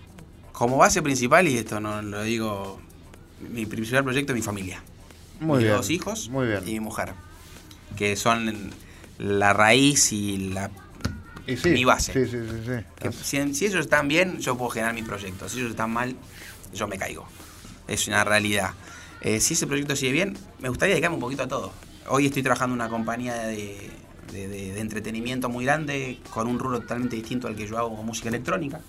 Como 0.54 0.76
base 0.78 1.02
principal, 1.02 1.48
y 1.48 1.58
esto 1.58 1.80
no 1.80 2.00
lo 2.00 2.22
digo, 2.22 2.80
mi 3.50 3.66
principal 3.66 4.04
proyecto 4.04 4.32
es 4.32 4.36
mi 4.36 4.42
familia. 4.42 4.82
Muy 5.40 5.56
mis 5.58 5.64
bien. 5.64 5.76
dos 5.76 5.90
hijos 5.90 6.28
Muy 6.30 6.46
bien. 6.46 6.62
y 6.66 6.72
mi 6.74 6.80
mujer. 6.80 7.12
Que 7.96 8.14
son 8.16 8.70
la 9.18 9.52
raíz 9.52 10.12
y 10.12 10.50
la 10.50 10.70
Y 11.46 11.56
sí, 11.56 11.70
mi 11.70 11.84
base. 11.84 12.12
Sí, 12.12 12.24
sí, 12.30 12.38
sí. 12.48 12.56
sí. 12.64 12.84
Que 13.00 13.12
si, 13.12 13.54
si 13.54 13.66
ellos 13.66 13.80
están 13.80 14.06
bien, 14.06 14.38
yo 14.38 14.56
puedo 14.56 14.70
generar 14.70 14.94
mis 14.94 15.04
proyectos. 15.04 15.50
Si 15.52 15.58
ellos 15.58 15.70
están 15.72 15.90
mal, 15.92 16.14
yo 16.72 16.86
me 16.86 16.98
caigo. 16.98 17.26
Es 17.88 18.06
una 18.06 18.22
realidad. 18.22 18.70
Eh, 19.22 19.40
si 19.40 19.54
ese 19.54 19.66
proyecto 19.66 19.96
sigue 19.96 20.12
bien, 20.12 20.38
me 20.60 20.68
gustaría 20.68 20.94
dedicarme 20.94 21.16
un 21.16 21.20
poquito 21.20 21.42
a 21.42 21.48
todo. 21.48 21.72
Hoy 22.08 22.26
estoy 22.26 22.42
trabajando 22.44 22.74
en 22.74 22.80
una 22.80 22.88
compañía 22.88 23.34
de, 23.34 23.90
de- 24.32 24.48
de- 24.48 24.72
de 24.74 24.80
entretenimiento 24.80 25.48
muy 25.48 25.64
grande, 25.64 26.20
con 26.30 26.46
un 26.46 26.58
rubro 26.60 26.80
totalmente 26.80 27.16
distinto 27.16 27.48
al 27.48 27.56
que 27.56 27.66
yo 27.66 27.76
hago 27.76 27.96
con 27.96 28.06
música 28.06 28.28
electrónica, 28.28 28.80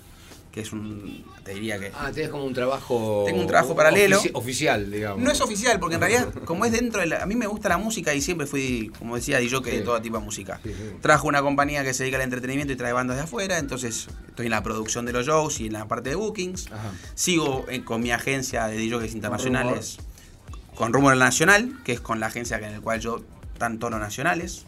que 0.56 0.62
es 0.62 0.72
un, 0.72 1.26
te 1.44 1.54
diría 1.54 1.78
que... 1.78 1.92
Ah, 1.94 2.10
tenés 2.14 2.30
como 2.30 2.46
un 2.46 2.54
trabajo. 2.54 3.24
Tengo 3.26 3.42
un 3.42 3.46
trabajo 3.48 3.76
paralelo. 3.76 4.22
ofici- 4.22 4.32
oficial, 4.34 4.90
digamos. 4.90 5.22
No 5.22 5.30
es 5.30 5.42
oficial, 5.42 5.82
porque 5.82 5.96
en 5.96 6.02
realidad, 6.02 6.34
como 6.46 6.64
es 6.64 6.72
dentro 6.72 7.02
de 7.02 7.08
la... 7.08 7.22
A 7.24 7.26
mí 7.26 7.36
me 7.36 7.46
gusta 7.46 7.68
la 7.68 7.78
música 7.78 8.14
y 8.14 8.22
siempre 8.22 8.48
fui, 8.48 8.90
como 8.98 9.18
decía, 9.18 9.42
yo 9.42 9.62
que 9.62 9.72
de 9.72 9.78
Sí. 9.80 9.84
todo 9.84 10.02
tipo 10.02 10.18
de 10.18 10.24
música. 10.24 10.62
Sí, 10.64 10.70
sí. 10.74 10.96
Trabajo 11.02 11.28
una 11.28 11.42
compañía 11.42 11.84
que 11.84 11.94
se 11.94 12.04
dedica 12.04 12.16
al 12.20 12.24
entretenimiento 12.24 12.72
y 12.72 12.78
trae 12.78 12.94
bandas 12.94 13.18
de 13.18 13.24
afuera, 13.24 13.58
entonces 13.58 14.08
estoy 14.30 14.46
en 14.46 14.52
la 14.52 14.64
producción 14.64 15.06
de 15.06 15.12
los 15.12 15.26
shows 15.28 15.60
y 15.60 15.68
en 15.68 15.74
la 15.74 15.90
parte 15.90 16.12
de 16.12 16.16
bookings. 16.16 16.72
Ajá. 16.72 16.94
Sigo 17.16 17.66
eh, 17.68 17.84
con 17.84 18.00
mi 18.02 18.12
agencia 18.12 18.68
de 18.68 18.78
DJs 18.78 19.14
internacionales, 19.14 19.98
con 20.74 20.94
Rumor 20.94 21.18
Nacional, 21.18 21.80
que 21.84 21.92
es 21.92 22.00
con 22.00 22.22
la 22.22 22.28
agencia 22.28 22.56
en 22.60 22.72
la 22.72 22.80
cual 22.80 23.02
yo 23.02 23.22
tan 23.58 23.78
tonos 23.78 24.00
nacionales. 24.00 24.66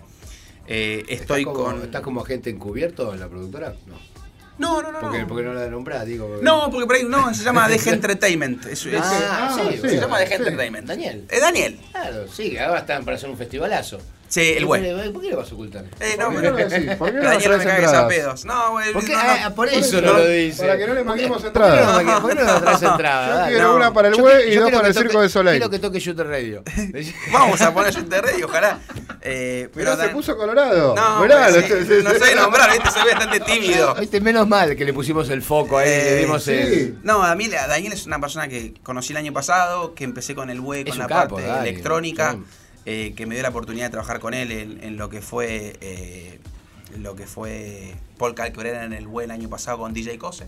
Eh, 0.67 1.05
estoy 1.07 1.43
¿Estás 1.43 1.53
como, 1.53 1.63
con... 1.65 1.81
¿Estás 1.81 2.01
como 2.01 2.21
agente 2.23 2.49
encubierto 2.49 3.13
en 3.13 3.21
la 3.21 3.29
productora? 3.29 3.73
No. 3.87 4.16
No, 4.57 4.81
no, 4.81 4.91
no. 4.91 4.99
¿Por 4.99 5.11
qué, 5.11 5.19
no. 5.19 5.27
por 5.27 5.37
qué 5.37 5.43
no 5.43 5.53
la 5.53 5.67
nombrás? 5.67 6.05
Digo, 6.05 6.27
porque- 6.27 6.43
No, 6.43 6.69
porque 6.71 6.85
por 6.87 6.95
ahí 6.95 7.03
no, 7.03 7.33
se 7.33 7.43
llama 7.43 7.67
DG 7.69 7.87
Entertainment. 7.93 8.65
Es- 8.65 8.85
es- 8.85 8.95
Ah, 9.01 9.49
Ah, 9.51 9.55
sí, 9.71 9.77
sí. 9.81 9.89
se 9.89 9.95
llama 9.99 10.17
sí. 10.19 10.33
Entertainment. 10.33 10.87
Daniel. 10.87 11.25
Eh, 11.29 11.39
Daniel. 11.39 11.79
Claro, 11.91 12.27
sí, 12.31 12.57
ahora 12.57 12.79
están 12.79 13.05
para 13.05 13.17
hacer 13.17 13.29
un 13.29 13.37
festivalazo. 13.37 13.99
Sí, 14.29 14.41
el 14.57 14.65
¿Por 14.67 14.79
güey. 14.79 15.11
¿Por 15.13 15.21
qué 15.21 15.29
le 15.29 15.35
vas 15.35 15.49
a 15.51 15.53
ocultar? 15.55 15.85
Eh, 16.01 16.15
no, 16.19 16.25
¿Por 16.25 16.33
qué 16.35 16.41
pero- 16.41 16.51
no 16.51 16.57
lo 16.59 16.69
decís? 16.69 16.95
¿Por 16.97 17.07
qué 17.11 17.17
no 17.17 17.23
Daniel 17.23 17.51
no 17.51 17.57
me 17.57 17.63
cagues 17.63 17.69
a 17.69 17.85
entradas? 17.87 18.07
pedos. 18.13 18.45
No, 18.45 18.71
güey. 18.71 18.93
¿Por 18.93 19.05
qué? 19.05 19.13
no, 19.13 19.23
no. 19.23 19.29
Ah, 19.45 19.49
por 19.55 19.67
eso 19.69 19.79
eso 19.79 20.01
no 20.01 20.07
no, 20.13 20.17
lo 20.19 20.27
dice. 20.27 20.61
para 20.61 20.77
que 20.77 20.87
no 20.87 20.93
le 20.93 21.03
¿Por 21.03 21.15
qué- 21.15 21.27
manguemos 21.29 21.41
¿Por 21.43 21.51
qué 21.53 21.59
no 21.59 21.65
entradas. 21.65 21.97
le- 22.05 22.21
¿Por 22.21 22.29
qué 22.29 22.35
no 22.35 22.53
le 22.53 22.59
traes 22.61 22.81
entrada? 22.91 23.45
Yo 23.45 23.49
quiero 23.55 23.67
no. 23.69 23.75
una 23.77 23.93
para 23.93 24.07
el 24.09 24.15
güey 24.15 24.53
y 24.53 24.55
dos 24.57 24.71
para 24.71 24.87
el 24.89 24.93
circo 24.93 25.21
de 25.21 25.29
Soleil. 25.29 25.57
Quiero 25.57 25.69
que 25.71 25.79
toque 25.79 25.99
Shooter 25.99 26.27
Radio. 26.27 26.63
Vamos 27.31 27.61
a 27.61 27.73
poner 27.73 27.93
Shooter 27.93 28.23
Radio, 28.23 28.45
ojalá. 28.47 28.79
Eh, 29.21 29.69
Mirá, 29.75 29.95
se 29.95 30.09
puso 30.09 30.35
colorado. 30.37 30.93
No, 30.95 31.21
Mirá, 31.21 31.47
pues, 31.49 31.69
lo- 31.69 31.77
sí, 31.85 32.03
no 32.03 32.11
sé 32.25 32.35
nombrar, 32.35 32.71
¿viste? 32.71 32.91
Soy 32.91 33.09
bastante 33.11 33.39
tímido. 33.39 33.95
Viste, 33.95 34.19
menos 34.21 34.47
mal 34.47 34.75
que 34.75 34.85
le 34.85 34.93
pusimos 34.93 35.29
el 35.29 35.41
foco 35.41 35.77
ahí, 35.77 35.87
le 35.89 36.13
Eh, 36.13 36.17
dimos 36.17 36.43
sí. 36.43 36.51
el... 36.51 36.97
No, 37.03 37.19
Daniel, 37.19 37.51
Daniel 37.51 37.93
es 37.93 38.05
una 38.05 38.19
persona 38.19 38.47
que 38.47 38.73
conocí 38.83 39.13
el 39.13 39.17
año 39.17 39.33
pasado, 39.33 39.93
que 39.95 40.03
empecé 40.03 40.35
con 40.35 40.49
el 40.49 40.59
web, 40.59 40.87
con 40.87 40.97
la 40.97 41.07
capo, 41.07 41.35
parte 41.37 41.69
electrónica, 41.69 42.33
sí. 42.33 42.43
Eh, 42.89 43.13
que 43.17 43.25
me 43.25 43.35
dio 43.35 43.43
la 43.43 43.49
oportunidad 43.49 43.87
de 43.87 43.91
trabajar 43.91 44.21
con 44.21 44.33
él 44.33 44.49
en, 44.49 44.81
en 44.81 44.95
lo 44.95 45.09
que 45.09 45.21
fue 45.21 45.75
eh, 45.81 46.39
lo 46.97 47.17
que 47.17 47.27
fue 47.27 47.93
Paul 48.17 48.33
Calcorera 48.33 48.85
en 48.85 48.93
el 48.93 49.07
el 49.21 49.31
año 49.31 49.49
pasado 49.49 49.79
con 49.79 49.93
DJ 49.93 50.17
Cose. 50.17 50.47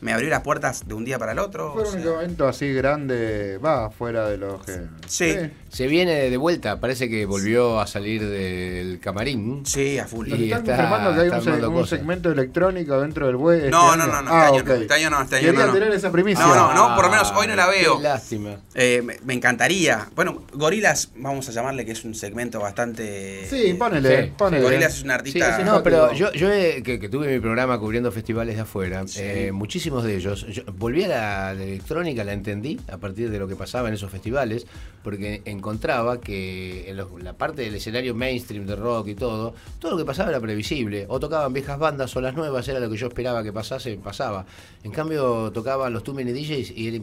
Me 0.00 0.12
abrió 0.12 0.30
las 0.30 0.42
puertas 0.42 0.86
de 0.86 0.94
un 0.94 1.04
día 1.04 1.18
para 1.18 1.32
el 1.32 1.40
otro. 1.40 1.72
Fue 1.72 1.82
o 1.82 1.86
un 1.86 1.92
sea, 2.00 2.12
evento 2.12 2.46
así 2.46 2.72
grande, 2.72 3.58
va, 3.58 3.90
fuera 3.90 4.28
de 4.28 4.38
los 4.38 4.64
que... 4.64 4.82
Sí. 5.08 5.34
Se 5.72 5.86
viene 5.86 6.28
de 6.28 6.36
vuelta, 6.36 6.80
parece 6.80 7.08
que 7.08 7.24
volvió 7.24 7.80
a 7.80 7.86
salir 7.86 8.22
del 8.28 9.00
camarín. 9.00 9.62
sí, 9.64 9.98
a 9.98 10.06
full. 10.06 10.28
Y 10.28 10.44
están 10.52 10.60
está- 10.60 10.76
confirmando 10.76 11.14
que 11.14 11.20
hay 11.20 11.26
está 11.38 11.66
un, 11.68 11.74
un 11.76 11.86
segmento 11.86 12.30
electrónico 12.30 13.00
dentro 13.00 13.26
del 13.26 13.36
web. 13.36 13.70
No, 13.70 13.94
este 13.94 13.96
no, 13.96 14.02
año. 14.04 14.06
no, 14.12 14.22
no, 14.22 14.30
Ah, 14.30 14.50
este 14.54 14.58
año 14.58 14.64
no, 14.68 14.74
ok. 14.74 14.80
este 14.82 14.94
año 14.94 15.10
no, 15.10 15.22
este 15.22 15.36
año 15.36 15.44
Quería 15.46 15.60
no, 15.60 15.66
no. 15.68 15.72
tener 15.72 15.92
esa 15.92 16.12
primicia. 16.12 16.46
No, 16.46 16.54
no, 16.54 16.74
no, 16.74 16.94
por 16.94 17.06
lo 17.06 17.10
menos 17.10 17.32
hoy 17.34 17.46
no 17.46 17.56
la 17.56 17.66
veo. 17.68 17.96
Qué 17.96 18.02
lástima. 18.02 18.56
Eh, 18.74 19.00
me, 19.02 19.16
me 19.24 19.32
encantaría. 19.32 20.08
Bueno, 20.14 20.42
Gorilas, 20.52 21.10
vamos 21.16 21.48
a 21.48 21.52
llamarle 21.52 21.86
que 21.86 21.92
es 21.92 22.04
un 22.04 22.14
segmento 22.14 22.60
bastante. 22.60 23.46
Sí, 23.48 23.68
eh, 23.70 23.74
ponele, 23.74 24.24
Sí. 24.26 24.32
ponele. 24.36 24.62
Gorilas 24.62 24.92
es 24.96 25.02
un 25.04 25.08
Sí, 25.08 25.14
artista. 25.14 25.56
sí, 25.56 25.62
no, 25.64 25.82
pero 25.82 26.12
yo, 26.12 26.30
yo 26.34 26.52
he- 26.52 26.82
que, 26.82 26.98
que 27.00 27.08
tuve 27.08 27.28
mi 27.32 27.40
programa 27.40 27.78
cubriendo 27.78 28.12
festivales 28.12 28.56
de 28.56 28.60
afuera, 28.62 29.04
eh, 29.16 29.52
muchísimos 29.54 30.04
de 30.04 30.16
ellos, 30.16 30.46
yo 30.50 30.64
volví 30.74 31.04
a 31.04 31.08
la, 31.08 31.54
la 31.54 31.62
electrónica, 31.64 32.24
la 32.24 32.34
entendí 32.34 32.78
a 32.92 32.98
partir 32.98 33.30
de 33.30 33.38
lo 33.38 33.48
que 33.48 33.56
pasaba 33.56 33.88
en 33.88 33.94
esos 33.94 34.10
festivales, 34.10 34.66
porque 35.02 35.40
encontraba 35.66 36.20
que 36.20 36.90
en 36.90 36.96
los- 36.96 37.22
la 37.22 37.34
parte 37.34 37.62
del 37.62 37.76
escenario 37.76 38.16
mainstream 38.16 38.66
de 38.66 38.74
rock 38.74 39.08
y 39.08 39.14
todo, 39.14 39.54
todo 39.78 39.92
lo 39.92 39.96
que 39.96 40.04
pasaba 40.04 40.30
era 40.30 40.40
previsible. 40.40 41.06
O 41.08 41.20
tocaban 41.20 41.52
viejas 41.52 41.78
bandas 41.78 42.14
o 42.16 42.20
las 42.20 42.34
nuevas, 42.34 42.66
era 42.66 42.80
lo 42.80 42.90
que 42.90 42.96
yo 42.96 43.06
esperaba 43.06 43.44
que 43.44 43.52
pasase, 43.52 43.96
pasaba. 43.96 44.44
En 44.82 44.90
cambio, 44.90 45.52
tocaban 45.52 45.92
los 45.92 46.02
Too 46.02 46.14
Many 46.14 46.32
DJs 46.32 46.72
y 46.76 46.88
era 46.88 46.98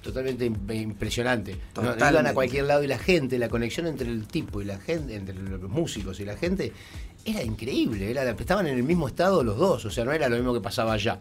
totalmente 0.00 0.46
im- 0.48 0.70
impresionante. 0.82 1.56
No 1.76 1.82
iban 2.12 2.26
a 2.26 2.34
cualquier 2.34 2.64
lado 2.66 2.84
y 2.84 2.86
la 2.86 2.98
gente, 2.98 3.36
la 3.38 3.48
conexión 3.48 3.88
entre 3.88 4.08
el 4.08 4.26
tipo 4.28 4.62
y 4.62 4.64
la 4.64 4.78
gente, 4.78 5.16
entre 5.16 5.34
los 5.34 5.62
músicos 5.68 6.20
y 6.20 6.24
la 6.24 6.36
gente, 6.36 6.72
era 7.24 7.42
increíble. 7.42 8.10
Era, 8.10 8.30
estaban 8.30 8.68
en 8.68 8.76
el 8.76 8.84
mismo 8.84 9.08
estado 9.08 9.42
los 9.42 9.56
dos, 9.58 9.84
o 9.86 9.90
sea, 9.90 10.04
no 10.04 10.12
era 10.12 10.28
lo 10.28 10.36
mismo 10.36 10.54
que 10.54 10.60
pasaba 10.60 10.92
allá. 10.92 11.18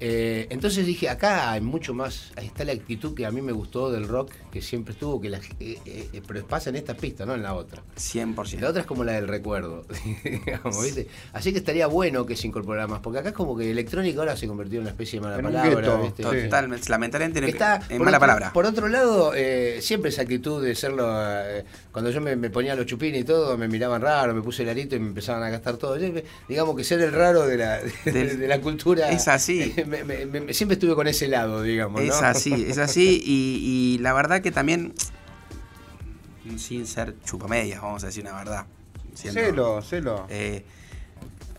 Eh, 0.00 0.46
entonces 0.50 0.86
dije, 0.86 1.08
acá 1.08 1.50
hay 1.50 1.60
mucho 1.60 1.92
más, 1.92 2.30
ahí 2.36 2.46
está 2.46 2.64
la 2.64 2.70
actitud 2.72 3.14
que 3.16 3.26
a 3.26 3.32
mí 3.32 3.42
me 3.42 3.50
gustó 3.50 3.90
del 3.90 4.06
rock, 4.06 4.30
que 4.58 4.62
siempre 4.64 4.92
estuvo, 4.92 5.20
que 5.20 5.28
la, 5.30 5.38
eh, 5.60 5.78
eh, 5.86 6.22
pero 6.26 6.44
pasa 6.46 6.70
en 6.70 6.76
esta 6.76 6.94
pista, 6.94 7.24
no 7.24 7.34
en 7.34 7.42
la 7.42 7.54
otra. 7.54 7.80
100%. 7.96 8.58
La 8.60 8.70
otra 8.70 8.80
es 8.80 8.86
como 8.86 9.04
la 9.04 9.12
del 9.12 9.28
recuerdo, 9.28 9.84
digamos, 10.24 10.82
¿viste? 10.82 11.06
Así 11.32 11.52
que 11.52 11.58
estaría 11.58 11.86
bueno 11.86 12.26
que 12.26 12.36
se 12.36 12.46
incorporara 12.48 12.86
más, 12.88 13.00
porque 13.00 13.20
acá 13.20 13.28
es 13.28 13.34
como 13.34 13.56
que 13.56 13.70
electrónica 13.70 14.18
ahora 14.20 14.36
se 14.36 14.46
convirtió 14.48 14.78
en 14.78 14.82
una 14.82 14.90
especie 14.90 15.20
de 15.20 15.26
mala 15.26 15.38
En 15.38 15.46
un 15.46 15.52
palabra, 15.52 15.96
¿viste? 16.02 16.22
sí. 16.24 16.42
Totalmente, 16.44 16.88
lamentablemente 16.88 17.40
no- 17.40 17.46
Está, 17.46 17.76
es 17.76 17.86
por 17.88 17.98
mala 18.00 18.16
otro- 18.16 18.20
palabra. 18.20 18.52
Por 18.52 18.66
otro 18.66 18.88
lado, 18.88 19.32
eh, 19.34 19.78
siempre 19.80 20.10
esa 20.10 20.22
actitud 20.22 20.62
de 20.64 20.74
serlo. 20.74 21.06
eh, 21.08 21.64
cuando 21.92 22.10
yo 22.10 22.20
me, 22.20 22.36
me 22.36 22.50
ponía 22.50 22.74
los 22.74 22.86
chupines 22.86 23.20
y 23.20 23.24
todo, 23.24 23.56
me 23.58 23.68
miraban 23.68 24.00
raro, 24.02 24.34
me 24.34 24.42
puse 24.42 24.62
el 24.64 24.68
arito 24.68 24.96
y 24.96 24.98
me 25.00 25.08
empezaban 25.08 25.42
a 25.42 25.50
gastar 25.50 25.76
todo. 25.76 25.96
Yo, 25.96 26.08
digamos 26.48 26.76
que 26.76 26.84
ser 26.84 27.00
el 27.00 27.12
raro 27.12 27.46
de 27.46 27.56
la, 27.56 27.80
de, 28.04 28.48
la 28.48 28.60
cultura. 28.60 29.10
Es 29.10 29.28
así. 29.28 29.72
me- 29.86 30.04
me- 30.04 30.26
me- 30.26 30.52
siempre 30.54 30.74
estuve 30.74 30.94
con 30.94 31.06
ese 31.06 31.28
lado, 31.28 31.62
digamos. 31.62 32.00
Es 32.02 32.20
así, 32.22 32.66
es 32.68 32.78
así. 32.78 33.20
Y, 33.24 33.94
y 33.94 33.98
la 33.98 34.12
verdad 34.12 34.40
que 34.40 34.47
también, 34.52 34.94
sin 36.56 36.86
ser 36.86 37.14
chupamedias, 37.24 37.80
vamos 37.80 38.02
a 38.04 38.06
decir 38.06 38.24
una 38.24 38.36
verdad. 38.36 38.66
siendo- 39.14 39.40
Celo, 39.40 39.82
celo. 39.82 40.26
eh, 40.28 40.64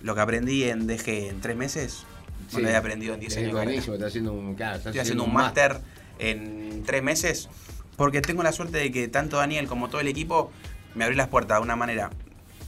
lo 0.02 0.16
que 0.16 0.22
aprendí 0.22 0.64
en 0.64 0.88
DG 0.88 1.28
en 1.30 1.41
tres 1.41 1.57
meses, 1.57 2.03
no 2.53 2.57
Sí. 2.60 2.64
lo 2.64 2.70
he 2.70 2.76
aprendido 2.76 3.14
en 3.14 3.20
10 3.20 3.34
Es 3.34 3.40
años. 3.40 3.52
buenísimo, 3.52 3.95
está 3.95 4.07
haciendo 4.07 4.32
un. 4.32 4.56
claro, 4.56 4.78
está 4.78 4.90
Estoy 4.91 5.02
haciendo 5.02 5.26
un 5.26 5.34
máster 5.34 5.82
en 6.20 6.84
tres 6.86 7.03
meses 7.03 7.49
porque 7.98 8.22
tengo 8.22 8.44
la 8.44 8.53
suerte 8.53 8.78
de 8.78 8.91
que 8.94 9.10
tanto 9.10 9.36
Daniel 9.38 9.68
como 9.68 9.90
todo 9.90 9.99
el 9.99 10.07
equipo 10.07 10.52
me 10.95 11.03
abrió 11.03 11.18
las 11.18 11.28
puertas 11.28 11.57
de 11.57 11.64
una 11.64 11.76
manera 11.76 12.11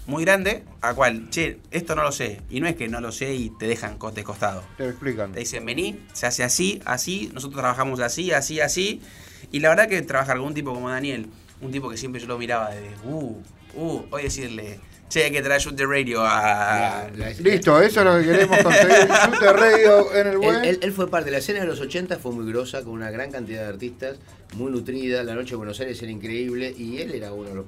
muy 0.08 0.26
grande, 0.26 0.66
a 0.82 0.94
cual, 0.94 1.30
che, 1.30 1.60
esto 1.72 1.96
no 1.96 2.04
lo 2.04 2.12
sé. 2.12 2.42
Y 2.50 2.60
no 2.60 2.68
es 2.68 2.76
que 2.76 2.90
no 2.90 3.00
lo 3.00 3.14
sé 3.14 3.34
y 3.34 3.50
te 3.52 3.68
dejan 3.68 3.98
de 4.14 4.24
costado. 4.26 4.62
Te 4.76 4.84
lo 4.84 4.90
explican. 4.90 5.32
Te 5.32 5.40
dicen, 5.40 5.66
vení, 5.66 6.02
se 6.12 6.26
hace 6.28 6.44
así, 6.44 6.82
así, 6.86 7.32
nosotros 7.34 7.62
trabajamos 7.62 8.02
así, 8.02 8.32
así, 8.34 8.60
así. 8.60 9.02
Y 9.52 9.60
la 9.60 9.70
verdad 9.70 9.88
que 9.88 10.02
trabajar 10.02 10.38
con 10.38 10.48
un 10.48 10.54
tipo 10.54 10.74
como 10.74 10.90
Daniel, 10.90 11.28
un 11.62 11.72
tipo 11.72 11.90
que 11.90 11.98
siempre 11.98 12.22
yo 12.22 12.28
lo 12.28 12.38
miraba 12.38 12.70
de, 12.72 12.90
uh, 13.06 13.42
uh, 13.76 14.06
hoy 14.12 14.24
decirle, 14.24 14.80
Che, 15.10 15.26
hay 15.26 15.32
que 15.32 15.42
traer 15.42 15.60
Shoot 15.60 15.76
the 15.76 15.86
Radio 15.86 16.24
a. 16.26 17.10
Listo, 17.40 17.82
eso 17.82 18.00
es 18.00 18.06
lo 18.06 18.18
que 18.18 18.26
queremos 18.26 18.58
conseguir. 18.64 18.96
Super 19.26 19.56
Radio 19.58 20.16
en 20.16 20.28
el 20.28 20.34
Él, 20.34 20.38
web. 20.38 20.64
él- 20.64 20.80
él 20.82 20.92
fue 20.94 21.10
parte 21.10 21.26
de 21.26 21.32
la 21.32 21.38
escena 21.40 21.60
de 21.60 21.66
los 21.68 21.82
80, 21.82 22.18
fue 22.18 22.32
muy 22.32 22.50
grosa, 22.50 22.82
con 22.84 22.94
una 22.94 23.12
gran 23.12 23.30
cantidad 23.30 23.64
de 23.64 23.68
artistas, 23.68 24.18
muy 24.54 24.72
nutrida. 24.72 25.22
La 25.26 25.36
noche 25.36 25.50
de 25.50 25.56
Buenos 25.58 25.78
Aires 25.82 26.02
era 26.02 26.12
increíble 26.12 26.74
y 26.78 27.00
él 27.02 27.14
era 27.14 27.34
uno 27.34 27.50
de 27.50 27.56
los. 27.56 27.66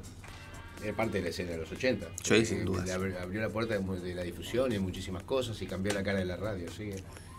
Era 0.81 0.95
parte 0.95 1.17
de 1.17 1.23
la 1.23 1.29
escena 1.31 1.51
de 1.51 1.57
los 1.57 1.71
80. 1.71 2.07
Sí, 2.23 2.33
Eh, 2.35 2.45
sin 2.45 2.63
dudas. 2.63 2.85
le 2.85 2.93
Abrió 2.93 3.41
la 3.41 3.49
puerta 3.49 3.77
de, 3.77 4.15
la 4.15 4.23
difusión 4.23 4.71
y 4.71 4.79
muchísimas 4.79 5.23
cosas 5.23 5.61
y 5.61 5.65
cambió 5.65 5.93
la 5.93 6.01
cara 6.03 6.19
de 6.19 6.25
la 6.25 6.37
radio. 6.37 6.67
Así 6.69 6.89
que 6.91 6.95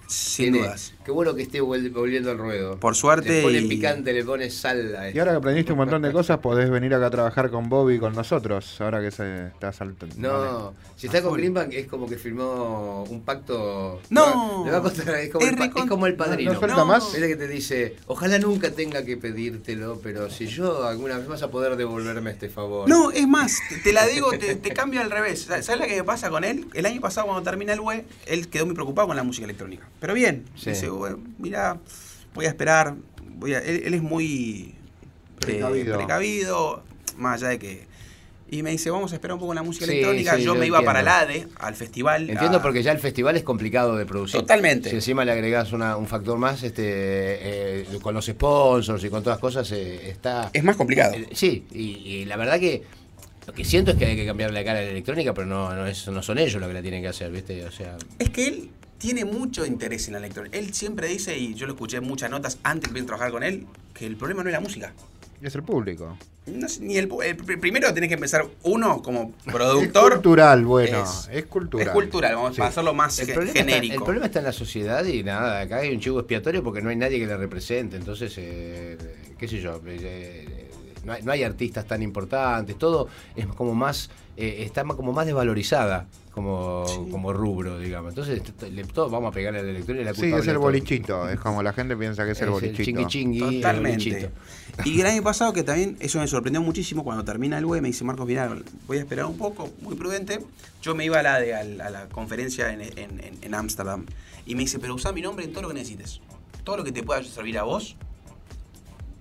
Sin 0.07 0.53
tiene- 0.53 0.67
dudas. 0.67 0.93
Qué 1.05 1.11
bueno 1.11 1.35
que 1.35 1.43
esté 1.43 1.61
volviendo 1.61 2.31
al 2.31 2.39
ruedo. 2.39 2.79
Por 2.81 2.95
suerte 2.97 3.29
Le 3.29 3.43
pone 3.43 3.59
y- 3.59 3.69
picante, 3.69 4.13
le 4.15 4.25
pone 4.25 4.49
sal 4.49 4.97
a 4.97 5.05
Y 5.05 5.09
esto. 5.09 5.21
ahora 5.21 5.33
que 5.33 5.37
aprendiste 5.39 5.73
un 5.73 5.79
montón 5.79 6.01
de 6.03 6.13
cosas, 6.13 6.39
podés 6.39 6.71
venir 6.71 6.95
acá 6.95 7.07
a 7.07 7.11
trabajar 7.11 7.51
con 7.51 7.69
Bobby 7.69 7.97
y 7.97 7.99
con 7.99 8.15
nosotros. 8.15 8.81
Ahora 8.81 9.03
que 9.03 9.11
se 9.11 9.49
está 9.49 9.73
saltando. 9.73 10.15
No, 10.17 10.75
si 10.97 11.07
está 11.09 11.21
con 11.23 11.35
Greenbank 11.35 11.73
es 11.75 11.87
como 11.89 12.09
que 12.09 12.17
firmó 12.17 13.05
un 13.05 13.23
pacto. 13.23 14.01
No. 14.11 14.63
Le 14.65 14.71
va 14.71 14.79
a 14.79 14.83
costar, 14.83 15.15
es, 15.17 15.31
como 15.31 15.45
Es 15.45 15.53
el, 15.53 15.63
es 15.63 15.87
como 15.87 16.07
el 16.07 16.15
padrino. 16.15 16.53
No, 16.53 16.55
no 16.55 16.61
falta 16.61 16.77
No. 16.77 16.87
más. 16.87 17.13
Viste 17.13 17.29
que 17.29 17.37
te 17.37 17.49
dice, 17.49 17.97
ojalá 18.07 18.39
nunca 18.39 18.71
tenga 18.71 19.05
que 19.05 19.17
pedírtelo, 19.19 20.01
pero 20.03 20.31
si 20.31 20.47
yo 20.47 20.87
alguna 20.87 21.19
vez 21.19 21.29
vas 21.29 21.43
a 21.43 21.51
poder 21.51 21.77
devolverme 21.77 22.31
este 22.31 22.49
favor. 22.49 22.89
No, 22.89 23.11
es 23.11 23.29
más, 23.29 23.59
te, 23.83 23.93
la 23.93 24.07
digo, 24.07 24.31
te, 24.31 24.55
te 24.57 24.71
cambio 24.73 25.03
al 25.03 25.11
revés. 25.11 25.43
¿Sabes 25.43 25.69
la 25.79 25.87
que 25.87 25.97
me 25.97 26.05
pasa 26.05 26.31
con 26.31 26.45
él? 26.45 26.67
El 26.73 26.87
año 26.87 27.01
pasado, 27.03 27.27
cuando 27.27 27.43
termina 27.43 27.75
el 27.75 27.81
web, 27.81 28.05
él 28.27 28.49
quedó 28.49 28.65
muy 28.65 28.75
preocupado 28.75 29.09
con 29.09 29.17
la 29.17 29.23
música 29.23 29.45
electrónica. 29.45 29.87
Pero 30.05 30.13
bien, 30.13 30.45
Sí. 30.55 30.69
dice, 30.69 30.91
"Bueno, 30.91 31.19
mira, 31.39 31.79
voy 32.35 32.45
a 32.45 32.49
esperar. 32.49 32.95
Voy 33.37 33.55
a, 33.55 33.59
él, 33.61 33.85
él 33.87 33.95
es 33.95 34.03
muy 34.03 34.75
eh, 34.75 35.41
Precavido. 35.41 35.97
precavido, 35.97 36.83
más 37.17 37.41
allá 37.43 37.49
de 37.53 37.59
que. 37.59 37.87
Y 38.51 38.63
me 38.63 38.71
dice, 38.71 38.91
vamos 38.91 39.13
a 39.13 39.15
esperar 39.15 39.33
un 39.37 39.41
poco 39.41 39.55
la 39.55 39.63
música 39.63 39.87
Sí, 39.87 39.93
electrónica. 39.93 40.37
sí, 40.37 40.43
yo 40.43 40.53
yo 40.53 40.61
me 40.61 40.67
iba 40.67 40.83
para 40.83 41.01
el. 41.01 41.09
ADE, 41.09 41.47
al 41.59 41.75
festival. 41.75 42.29
Entiendo 42.29 42.59
a- 42.59 42.63
porque 42.63 42.83
ya 42.83 42.93
el 42.93 42.99
festival 42.99 43.35
es 43.39 43.45
complicado 43.45 43.97
de 43.97 44.05
producir. 44.05 44.41
Totalmente. 44.41 44.91
Si 44.91 44.97
encima 44.97 45.25
le 45.25 45.33
agregás 45.33 45.73
una- 45.73 45.97
un 45.97 46.07
factor 46.07 46.37
más, 46.37 46.63
este, 46.63 46.83
eh, 46.85 47.87
con 48.03 48.13
los 48.13 48.27
sponsors 48.27 49.03
y 49.05 49.09
con 49.09 49.23
todas 49.23 49.37
las 49.39 49.41
cosas, 49.41 49.73
eh, 49.73 50.11
está... 50.11 50.51
Es 50.53 50.63
más 50.63 50.77
complicado. 50.77 51.15
Eh, 51.15 51.29
Sí, 51.33 51.65
y, 51.73 51.83
y 51.83 52.25
la 52.27 52.37
verdad 52.37 52.61
que 52.61 52.83
lo 53.47 53.55
que 53.55 53.65
siento 53.65 53.93
es 53.93 53.97
que 53.97 54.05
hay 54.05 54.17
que 54.17 54.27
cambiar 54.27 54.51
la 54.53 54.63
cara 54.65 54.81
de 54.81 54.85
la 54.85 54.91
electrónica, 54.91 55.33
pero 55.33 55.47
no, 55.47 55.75
no, 55.75 55.87
es, 55.87 56.07
no 56.09 56.23
son 56.23 56.37
ellos 56.37 56.61
los 56.61 56.69
que 56.69 56.75
la 56.75 56.83
tienen 56.83 57.01
que 57.01 57.09
hacer, 57.09 57.31
¿viste? 57.33 57.65
O 57.65 57.73
sea, 57.73 57.97
Es 58.19 58.29
que 58.29 58.49
él 58.49 58.71
tiene 59.05 59.27
mucho 59.27 59.67
interés 59.67 60.07
en 60.07 60.13
la 60.15 60.19
electrónica. 60.19 60.57
Él 60.57 60.73
siempre 60.73 61.07
dice, 61.09 61.37
y 61.37 61.53
yo 61.53 61.67
lo 61.67 61.75
escuché 61.75 61.99
en 61.99 62.05
muchas 62.05 62.31
notas 62.31 62.57
antes 62.63 62.91
de 62.91 63.03
trabajar 63.03 63.31
con 63.33 63.43
él, 63.43 63.67
que 63.93 64.07
el 64.07 64.17
problema 64.17 64.43
no 64.43 64.49
es 64.49 64.55
la 64.55 64.61
música. 64.61 64.95
Es 65.43 65.55
el 65.55 65.63
público. 65.63 66.17
No 66.47 66.67
sé, 66.71 66.81
ni 66.81 66.97
el, 66.97 67.05
el 67.23 67.37
pr- 67.37 67.61
primero 67.61 67.93
tenés 67.93 68.09
que 68.09 68.15
empezar 68.15 68.47
uno 68.63 69.03
como 69.03 69.35
Es 69.47 69.53
productor. 69.53 70.13
cultural, 70.15 70.65
bueno. 70.65 71.03
Es- 71.03 71.29
Es, 71.31 71.45
cultural. 71.45 71.87
Es 71.89 71.93
cultural, 71.93 72.35
vamos 72.35 72.57
Sí. 72.57 72.63
a 72.63 72.67
hacerlo 72.69 72.95
más 72.95 73.19
el 73.19 73.27
ge- 73.27 73.35
problema, 73.35 73.59
está, 73.61 73.71
genérico. 73.73 73.95
el 73.95 74.03
problema 74.05 74.25
está 74.27 74.39
en 74.39 74.45
la 74.47 74.53
sociedad 74.53 75.05
y 75.05 75.23
nada, 75.23 75.61
acá 75.61 75.77
hay 75.81 75.93
un 75.95 76.01
chivo 76.01 76.21
expiatorio 76.21 76.63
porque 76.65 76.81
no 76.81 76.89
hay 76.89 76.97
nadie 76.97 77.19
que 77.19 77.27
le 77.27 77.37
represente, 77.37 77.97
entonces, 77.97 78.33
eh, 78.39 78.97
qué 79.39 79.47
sé 79.47 79.61
yo, 79.61 79.83
eh, 79.87 80.64
no, 81.05 81.13
hay, 81.13 81.23
no 81.23 81.33
hay 81.33 81.43
artistas 81.43 81.87
tan 81.87 82.03
importantes, 82.03 82.77
todo 82.79 83.09
es 83.37 83.47
como 83.47 83.75
más, 83.75 84.11
eh, 84.37 84.59
está 84.61 84.85
como 84.85 85.13
más 85.13 85.27
desvalorizada 85.27 86.07
como, 86.33 86.85
como 87.13 87.33
rubro, 87.33 87.79
digamos. 87.79 88.11
Entonces, 88.11 88.43
t- 88.43 88.71
le- 88.71 88.83
todos 88.85 89.09
vamos 89.11 89.31
a 89.31 89.35
pegarle 89.35 89.61
a 89.61 89.63
la 89.63 89.71
electrónica 89.71 90.03
y 90.03 90.05
la 90.05 90.15
Sí, 90.15 90.21
culpable 90.23 90.43
es 90.43 90.49
el 90.49 90.55
todo. 90.55 90.63
bolichito. 90.63 91.29
Es 91.29 91.39
como 91.39 91.63
la 91.63 91.73
gente 91.73 91.97
piensa 91.97 92.25
que 92.25 92.33
es, 92.33 92.41
el 92.43 92.51
bolichito. 92.51 92.83
chingui 92.83 93.07
chingui, 93.07 93.39
el 93.41 93.55
Totalmente. 93.63 94.11
bolichito. 94.11 94.33
Y 94.85 95.01
el 95.01 95.07
año 95.07 95.23
pasado, 95.23 95.53
que 95.53 95.63
también 95.63 95.97
eso 96.01 96.19
me 96.19 96.27
sorprendió 96.27 96.61
muchísimo, 96.61 97.05
cuando 97.05 97.25
termina 97.25 97.57
el 97.59 97.65
web, 97.65 97.81
me 97.83 97.87
dice 97.89 98.03
Marcos, 98.03 98.27
mira, 98.27 98.53
voy 98.89 98.97
a 98.97 99.01
esperar 99.01 99.27
un 99.27 99.39
poco, 99.39 99.71
muy 99.83 99.95
prudente. 99.95 100.41
Yo 100.83 100.97
me 100.97 101.05
iba 101.05 101.21
a 101.21 101.23
la, 101.23 101.39
de, 101.39 101.55
a 101.55 101.63
la, 101.63 101.87
a 101.87 101.91
la 101.91 102.09
conferencia 102.09 102.73
en- 102.73 102.81
en 102.83 102.99
en- 102.99 103.39
en 103.41 103.55
Ámsterdam 103.55 104.05
y 104.45 104.57
me 104.57 104.63
dice, 104.63 104.81
pero 104.81 104.95
usa 104.97 105.13
mi 105.13 105.23
nombre 105.23 105.45
en 105.45 105.53
todo 105.53 105.63
lo 105.63 105.69
que 105.69 105.75
necesites. 105.75 106.21
Todo 106.65 106.79
lo 106.79 106.83
que 106.85 106.91
te 106.91 107.05
pueda 107.05 107.23
servir 107.23 107.59
a 107.59 107.63
vos, 107.63 107.95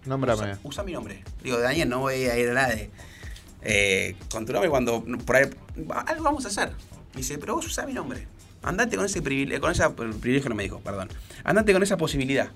Nómbrame. 0.06 0.42
Usa, 0.54 0.60
usa 0.64 0.84
mi 0.84 0.92
nombre. 0.94 1.24
Digo, 1.44 1.58
Daniel, 1.60 1.90
no 1.90 2.00
voy 2.00 2.16
a 2.26 2.38
ir 2.38 2.50
a 2.50 2.54
la 2.54 2.68
de. 2.70 2.90
Eh, 3.62 4.16
con 4.32 4.46
tu 4.46 4.52
nombre 4.54 4.70
cuando 4.70 5.04
por 5.26 5.36
ahí. 5.38 5.50
Algo 6.08 6.24
vamos 6.24 6.46
a 6.46 6.50
hacer. 6.50 6.70
Me 7.14 7.18
dice, 7.22 7.38
pero 7.38 7.56
vos 7.56 7.66
usá 7.66 7.86
mi 7.86 7.94
nombre. 7.94 8.28
Andate 8.62 8.96
con 8.96 9.06
ese 9.06 9.22
privilegio. 9.22 9.62
Con 9.62 9.72
esa, 9.72 9.94
privilegio 9.96 10.50
no 10.50 10.56
me 10.56 10.64
dijo, 10.64 10.80
perdón. 10.80 11.10
Andate 11.44 11.74
con 11.74 11.84
esa 11.84 11.98
posibilidad. 11.98 12.50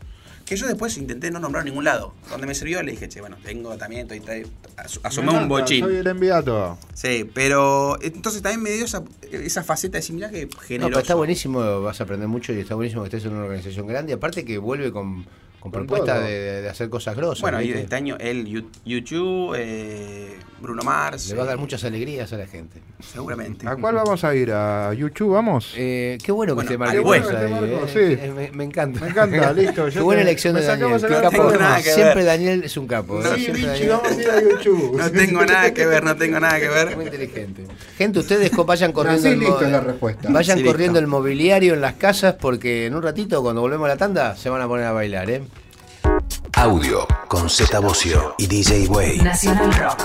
Que 0.46 0.56
yo 0.56 0.66
después 0.66 0.98
intenté 0.98 1.30
no 1.30 1.40
nombrar 1.40 1.64
en 1.64 1.72
ningún 1.72 1.84
lado. 1.84 2.14
Donde 2.30 2.48
me 2.48 2.56
sirvió 2.56 2.82
le 2.82 2.92
dije, 2.92 3.10
che, 3.10 3.20
bueno, 3.20 3.36
tengo 3.44 3.76
también, 3.78 4.04
estoy, 4.04 4.20
estoy- 4.20 4.50
as- 4.78 5.00
asumé 5.04 5.34
Me 5.34 5.40
un 5.40 5.50
bochín. 5.50 5.84
Soy 5.84 5.98
el 5.98 6.08
enviado. 6.08 6.78
Sí, 6.94 7.30
pero 7.34 7.98
entonces 8.02 8.42
también 8.42 8.62
me 8.64 8.70
dio 8.72 8.86
esa, 8.86 9.04
esa 9.30 9.64
faceta 9.64 10.00
de 10.00 10.14
mirá 10.14 10.30
que 10.30 10.46
No, 10.46 10.60
generoso. 10.62 10.90
pero 10.90 11.00
está 11.02 11.16
buenísimo, 11.16 11.82
vas 11.82 12.00
a 12.00 12.06
aprender 12.06 12.30
mucho 12.30 12.54
y 12.54 12.60
está 12.62 12.76
buenísimo 12.76 13.02
que 13.04 13.08
estés 13.08 13.26
en 13.26 13.34
una 13.34 13.44
organización 13.44 13.88
grande. 13.88 14.14
Aparte 14.14 14.46
que 14.46 14.58
vuelve 14.58 14.94
con, 14.94 15.26
con 15.60 15.72
Con 15.72 15.86
propuesta 15.88 16.16
todo. 16.16 16.24
de, 16.26 16.62
de 16.62 16.70
hacer 16.70 16.90
cosas 16.90 17.16
grosas. 17.16 17.42
Bueno, 17.42 17.62
y 17.62 17.68
¿viste? 17.68 17.82
este 17.82 17.96
año 17.96 18.16
él, 18.20 18.64
YouTube, 18.86 19.56
eh, 19.58 20.38
Bruno 20.62 20.82
Mars. 20.84 21.30
Le 21.30 21.36
va 21.36 21.44
a 21.44 21.46
dar 21.48 21.56
eh, 21.56 21.60
muchas 21.60 21.84
alegrías 21.84 22.32
a 22.34 22.38
la 22.38 22.48
gente. 22.48 22.80
Seguramente. 23.00 23.68
¿A 23.68 23.76
cuál 23.76 23.96
vamos 23.96 24.24
a 24.24 24.34
ir? 24.36 24.52
¿A 24.52 24.94
YouTube? 24.94 25.34
¿Vamos? 25.34 25.74
Eh, 25.76 26.18
qué 26.24 26.32
bueno 26.32 26.56
que 26.56 26.78
Bueno, 26.78 27.26
Marcos, 27.60 27.96
eh. 27.96 28.18
sí. 28.24 28.30
Me, 28.32 28.52
me 28.52 28.64
encanta. 28.64 29.02
Me 29.02 29.10
encanta, 29.10 29.54
listo. 29.54 29.88
Qué 29.92 30.00
buena 30.00 30.22
te- 30.24 30.30
elección 30.30 30.56
de 30.56 30.62
Daniel. 30.64 31.02
capo. 31.22 31.52
Siempre 31.82 32.16
ver. 32.16 32.26
Daniel 32.26 32.64
es 32.64 32.78
un 32.78 32.88
capo. 32.88 33.20
¿eh? 33.22 33.24
Sí, 33.36 33.48
Daniel- 33.52 33.90
vamos 33.90 34.12
a 34.12 34.22
ir 34.22 34.30
a 34.30 34.42
YouTube. 34.42 34.98
No 34.98 35.12
tengo 35.12 35.46
nada 35.46 35.74
que 35.74 35.86
ver, 35.86 36.04
no 36.04 36.16
tengo 36.16 36.40
nada 36.40 36.60
que 36.60 36.68
Muy 36.68 36.76
ver. 36.76 37.14
inteligente. 37.14 37.66
Gente, 37.98 38.20
ustedes 38.20 38.52
vayan 38.66 38.92
corriendo 38.92 39.28
el 39.28 39.40
listo 39.40 39.56
mo- 39.56 39.62
es 39.62 39.72
la 39.72 39.82
respuesta. 39.82 40.30
Vayan 40.32 40.58
Sí, 40.60 40.64
corriendo 40.64 41.00
listo. 41.00 41.00
el 41.00 41.08
mobiliario 41.08 41.74
en 41.74 41.82
las 41.82 41.94
casas 41.96 42.36
porque 42.40 42.86
en 42.88 42.96
un 42.96 43.04
ratito, 43.04 43.42
cuando 43.44 43.62
volvemos 43.62 43.86
a 43.86 43.90
la 43.90 43.98
tanda, 43.98 44.36
se 44.36 44.50
van 44.50 44.62
a 44.62 44.68
poner 44.68 44.86
a 44.86 44.92
bailar, 44.92 45.30
¿eh? 45.30 45.42
Audio 46.58 47.08
con 47.28 47.50
Z 47.50 47.80
Bocio 47.80 48.34
y 48.38 48.48
DJ 48.48 48.88
Way. 48.88 49.20
Nacional 49.20 49.72
Rock. 49.74 50.02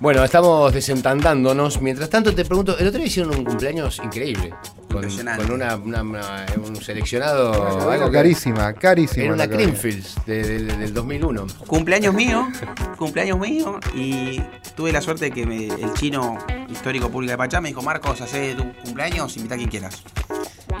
Bueno, 0.00 0.22
estamos 0.24 0.72
desentandándonos. 0.74 1.80
Mientras 1.80 2.10
tanto, 2.10 2.34
te 2.34 2.44
pregunto, 2.44 2.76
el 2.78 2.86
otro 2.88 2.98
día 2.98 3.06
hicieron 3.08 3.34
un 3.34 3.44
cumpleaños 3.44 3.98
increíble. 4.04 4.50
Con, 4.88 4.96
Impresionante. 5.04 5.42
con 5.44 5.52
una, 5.54 5.76
una- 5.76 6.02
una- 6.02 6.46
un 6.64 6.76
seleccionado. 6.76 7.90
Algo 7.90 8.10
carísima, 8.10 8.72
carísima. 8.74 9.24
Era 9.24 9.34
una. 9.34 9.48
Creamfields 9.48 10.16
de- 10.26 10.42
de- 10.42 10.76
del 10.76 10.92
2001. 10.94 11.46
Cumpleaños 11.66 12.14
mío, 12.14 12.46
cumpleaños 12.98 13.38
mío, 13.38 13.80
y 13.94 14.40
tuve 14.76 14.92
la 14.92 15.00
suerte 15.00 15.26
de 15.26 15.30
que 15.30 15.46
me- 15.46 15.66
el 15.66 15.92
chino 15.94 16.38
histórico 16.68 17.10
público 17.10 17.30
de 17.32 17.38
Pachá 17.38 17.60
me 17.60 17.68
dijo, 17.68 17.82
Marcos, 17.82 18.20
hace 18.20 18.54
tu 18.54 18.70
cumpleaños, 18.84 19.34
invita 19.36 19.54
a 19.54 19.58
quien 19.58 19.70
quieras. 19.70 20.02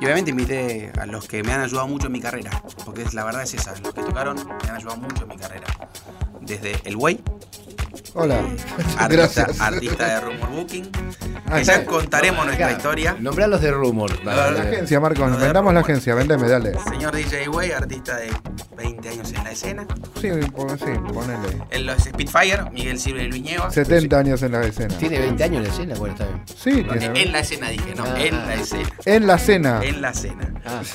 Y 0.00 0.04
obviamente 0.04 0.30
invité 0.30 0.92
a 0.98 1.06
los 1.06 1.26
que 1.26 1.42
me 1.42 1.52
han 1.52 1.62
ayudado 1.62 1.88
mucho 1.88 2.06
en 2.06 2.12
mi 2.12 2.20
carrera, 2.20 2.62
porque 2.84 3.04
la 3.12 3.24
verdad 3.24 3.42
es 3.42 3.54
esa, 3.54 3.74
los 3.80 3.94
que 3.94 4.02
tocaron 4.02 4.36
me 4.36 4.68
han 4.68 4.76
ayudado 4.76 4.98
mucho 4.98 5.22
en 5.22 5.28
mi 5.28 5.36
carrera. 5.36 5.66
Desde 6.40 6.76
El 6.84 6.96
Way, 6.96 7.20
Hola. 8.14 8.38
artista, 8.98 9.08
Gracias. 9.08 9.60
artista 9.60 10.06
de 10.06 10.20
Rumor 10.20 10.50
Booking, 10.50 10.88
Ah, 11.48 11.60
ya 11.62 11.84
contaremos 11.84 12.44
nuestra 12.44 12.66
Acá, 12.66 12.76
historia. 12.76 13.16
Nombralos 13.20 13.60
de 13.60 13.70
Rumor. 13.70 14.24
La 14.24 14.48
agencia, 14.48 14.98
Marcos, 14.98 15.30
nos 15.30 15.40
vendamos 15.40 15.72
la 15.72 15.80
agencia, 15.80 16.14
vendeme, 16.16 16.48
dale. 16.48 16.72
Señor 16.90 17.14
DJ 17.14 17.48
Way, 17.48 17.70
artista 17.70 18.16
de 18.16 18.30
20 18.76 19.08
años 19.08 19.32
en 19.32 19.44
la 19.44 19.50
escena. 19.52 19.86
Sí, 20.20 20.28
sí, 20.32 20.48
ponele. 21.12 21.62
En 21.70 21.86
los 21.86 22.02
Spitfire, 22.02 22.68
Miguel 22.72 22.98
Silva 22.98 23.22
y 23.22 23.28
Luis 23.28 23.42
Nieva. 23.42 23.70
70 23.70 24.18
años 24.18 24.42
en 24.42 24.52
la 24.52 24.62
escena. 24.66 24.98
Tiene 24.98 25.20
20 25.20 25.44
años 25.44 25.56
en 25.58 25.62
la 25.62 25.68
escena, 25.70 25.94
bueno, 25.94 26.14
está 26.14 26.26
bien. 26.26 26.42
Sí, 26.46 26.82
tiene. 26.98 27.22
En 27.22 27.32
la 27.32 27.38
escena 27.38 27.68
dije, 27.68 27.94
no, 27.94 28.04
Ah. 28.04 28.14
en 28.18 28.34
la 28.46 28.54
escena. 28.54 28.88
En 29.04 29.26
la 29.26 29.38
cena. 29.38 29.80
En 29.84 30.02
la 30.02 30.10
escena. 30.10 30.54
Ah, 30.64 30.82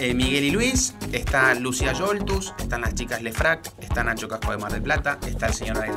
Eh, 0.00 0.14
Miguel 0.14 0.44
y 0.44 0.50
Luis, 0.52 0.94
está 1.10 1.54
Lucía 1.54 1.92
Yoltus, 1.92 2.54
están 2.60 2.82
las 2.82 2.94
chicas 2.94 3.20
Lefrac, 3.20 3.68
está 3.80 4.04
Nacho 4.04 4.28
Casco 4.28 4.52
de 4.52 4.58
Mar 4.58 4.70
del 4.70 4.80
Plata, 4.80 5.18
está 5.26 5.46
el 5.48 5.54
señor 5.54 5.78
Ariel 5.78 5.96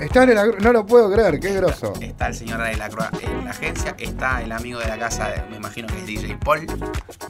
Está 0.00 0.22
en 0.24 0.30
el 0.30 0.38
agro- 0.38 0.58
No 0.60 0.72
lo 0.72 0.86
puedo 0.86 1.12
creer, 1.12 1.38
qué 1.38 1.52
grosso. 1.54 1.92
está 2.00 2.28
el 2.28 2.34
señor 2.34 2.60
Ariel 2.60 2.78
Lacroix 2.78 3.08
en 3.22 3.44
la 3.44 3.50
agencia, 3.50 3.94
está 3.98 4.42
el 4.42 4.50
amigo 4.52 4.78
de 4.80 4.88
la 4.88 4.98
casa, 4.98 5.28
de- 5.28 5.42
me 5.50 5.56
imagino 5.56 5.86
que 5.88 5.98
es 5.98 6.06
DJ 6.06 6.36
Paul. 6.44 6.66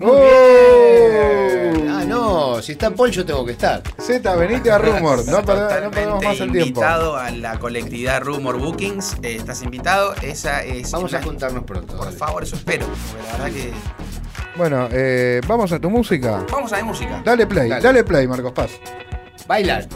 ¡Oh! 0.00 1.72
Ah, 1.90 2.04
no, 2.06 2.62
si 2.62 2.72
está 2.72 2.90
Paul 2.90 3.10
yo 3.10 3.24
tengo 3.24 3.44
que 3.44 3.52
estar. 3.52 3.82
Z, 3.98 4.34
venite 4.36 4.70
a 4.70 4.78
Rumor. 4.78 5.24
No, 5.26 5.32
no 5.40 5.44
perdamos 5.44 6.24
más 6.24 6.32
el 6.40 6.50
tiempo. 6.52 6.58
invitado 6.60 7.16
a 7.16 7.30
la 7.30 7.58
colectividad 7.58 8.22
Rumor 8.22 8.58
Bookings, 8.58 9.16
eh, 9.22 9.36
estás 9.36 9.62
invitado, 9.62 10.14
esa 10.22 10.62
es... 10.62 10.90
Vamos 10.92 11.12
a 11.14 11.22
juntarnos 11.22 11.64
pronto. 11.64 11.96
Por 11.96 12.06
dale. 12.06 12.16
favor, 12.16 12.42
eso 12.42 12.56
espero, 12.56 12.86
porque 12.86 13.26
la 13.26 13.32
verdad 13.44 13.52
que... 13.56 13.72
Bueno, 14.56 14.88
eh, 14.92 15.40
vamos 15.46 15.72
a 15.72 15.78
tu 15.78 15.88
música. 15.90 16.44
Vamos 16.50 16.72
a 16.72 16.76
ver 16.76 16.84
música. 16.84 17.22
Dale 17.24 17.46
play, 17.46 17.68
Dale. 17.70 17.82
dale, 17.82 18.04
play, 18.04 18.26
Marcos 18.26 18.52
Paz. 18.52 18.70
Bailar. 19.46 19.86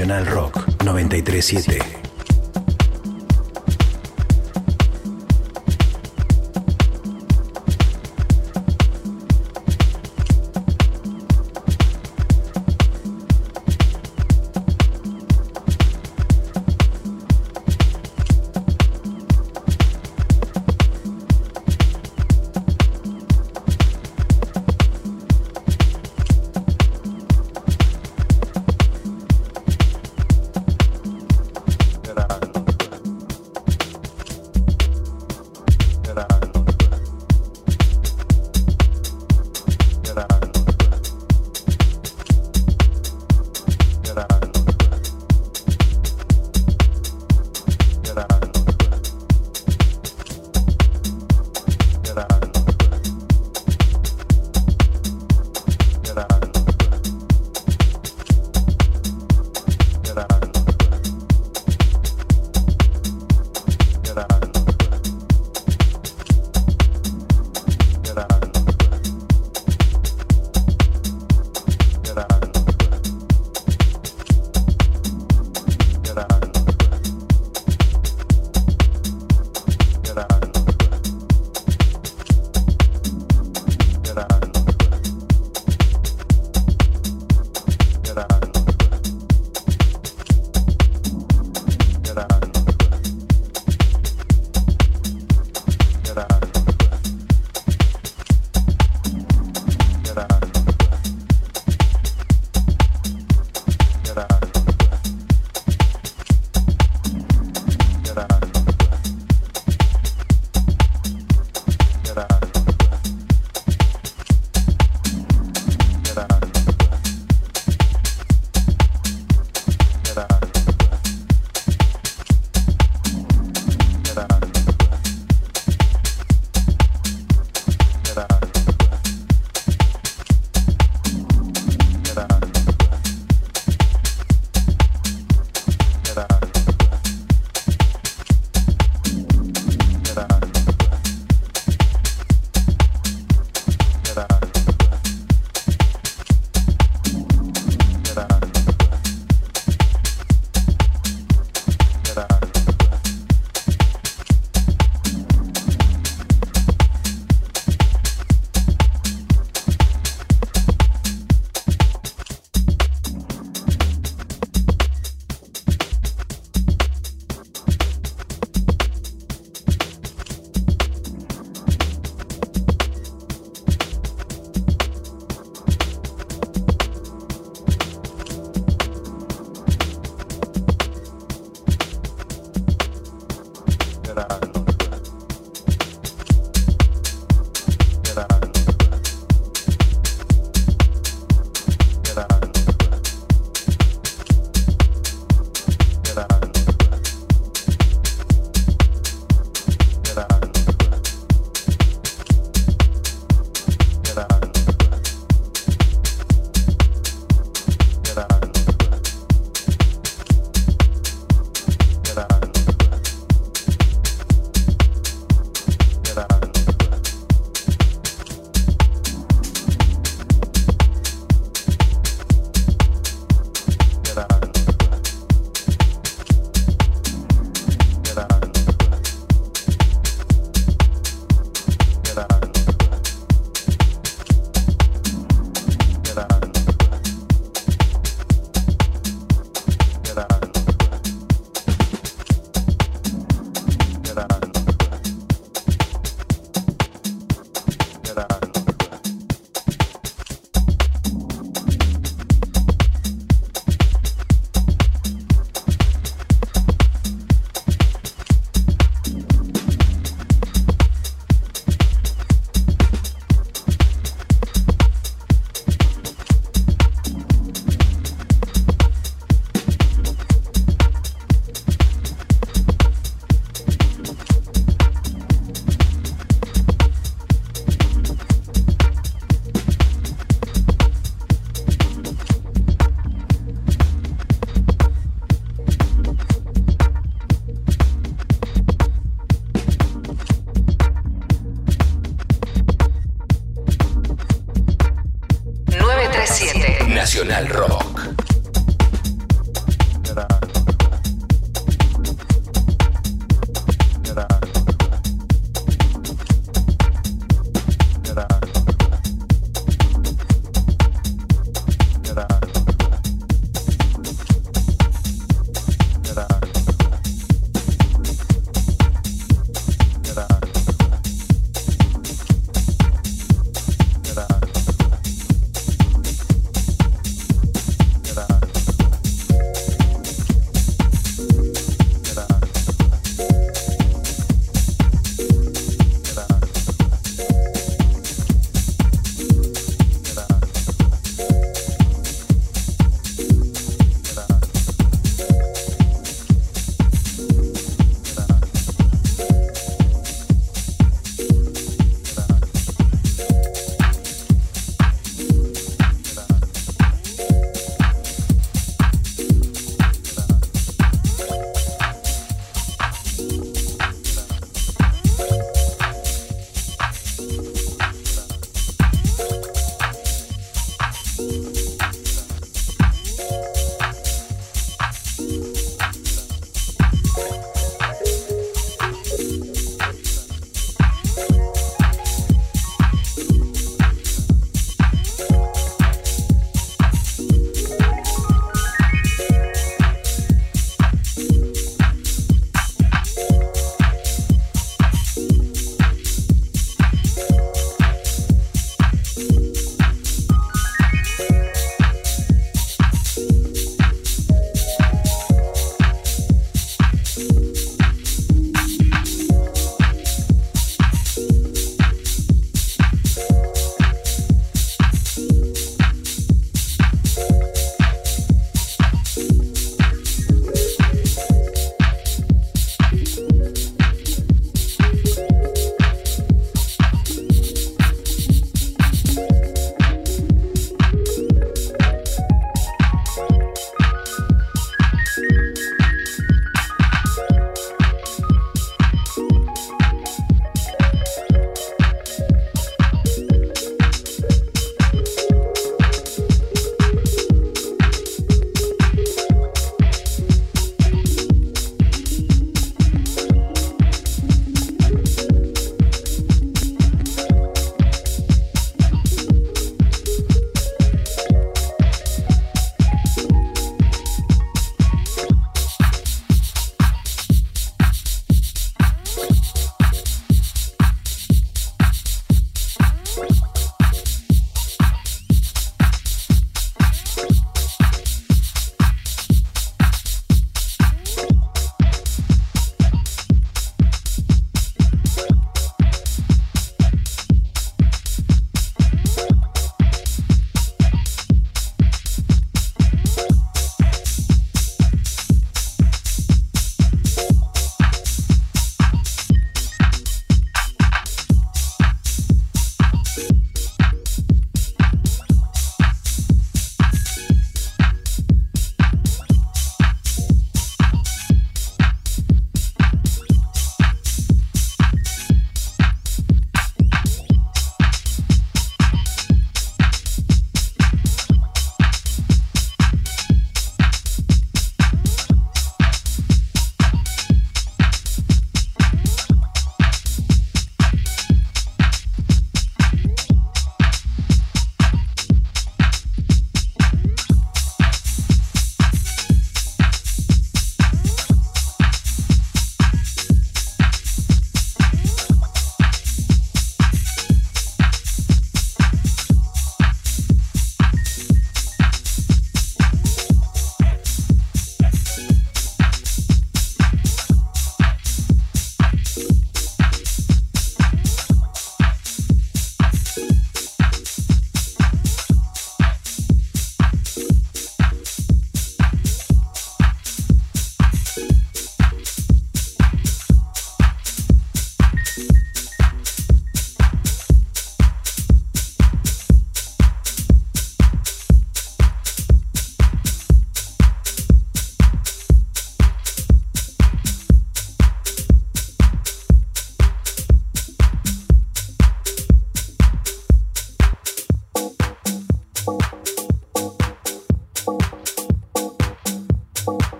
Nacional 0.00 0.24
Rock 0.24 0.64
937. 0.82 1.89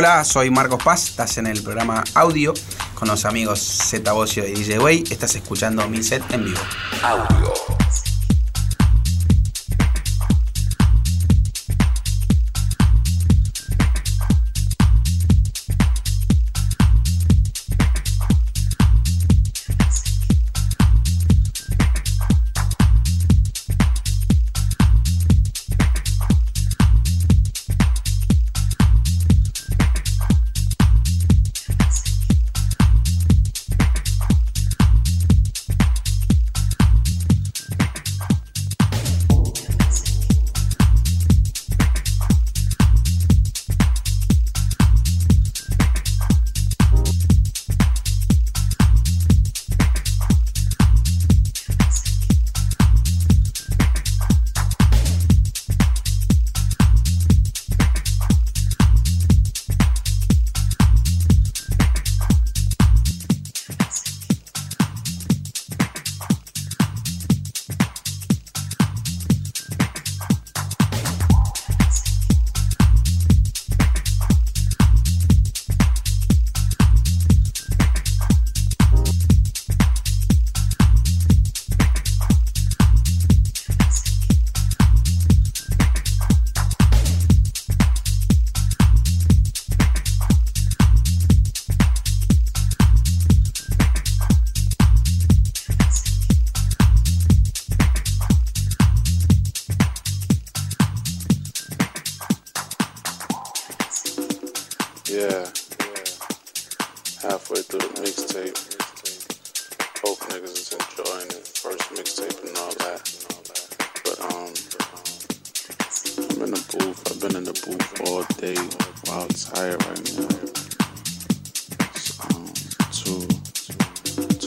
Hola, 0.00 0.24
soy 0.24 0.50
Marcos 0.50 0.82
Paz, 0.82 1.08
estás 1.10 1.36
en 1.36 1.46
el 1.46 1.62
programa 1.62 2.02
Audio 2.14 2.54
con 2.94 3.08
los 3.08 3.26
amigos 3.26 3.60
Z 3.60 4.10
Bocio 4.12 4.48
y 4.48 4.52
DJ 4.52 4.78
Way. 4.78 5.04
Estás 5.10 5.34
escuchando 5.34 5.86
mi 5.90 6.02
set 6.02 6.22
en 6.32 6.46
vivo. 6.46 6.60
Audio. 7.02 7.49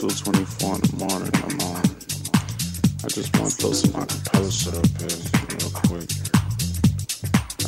224 0.08 0.74
in 0.74 0.80
the 0.82 0.96
morning. 1.00 1.32
I'm 1.32 1.60
on. 1.72 1.80
I 3.04 3.08
just 3.08 3.32
want 3.38 3.50
to 3.50 3.56
throw 3.56 3.72
some 3.72 3.92
acapella 3.92 4.52
shit 4.52 4.76
up 4.76 4.84
here 5.00 5.16
real 5.48 5.72
quick. 5.88 6.10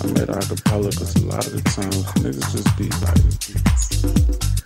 I 0.02 0.06
made 0.12 0.28
acapella 0.28 0.90
because 0.90 1.16
a 1.16 1.24
lot 1.24 1.46
of 1.46 1.52
the 1.54 1.62
times 1.70 2.04
niggas 2.20 2.52
just 2.52 2.76
be 2.76 2.90
like. 4.60 4.65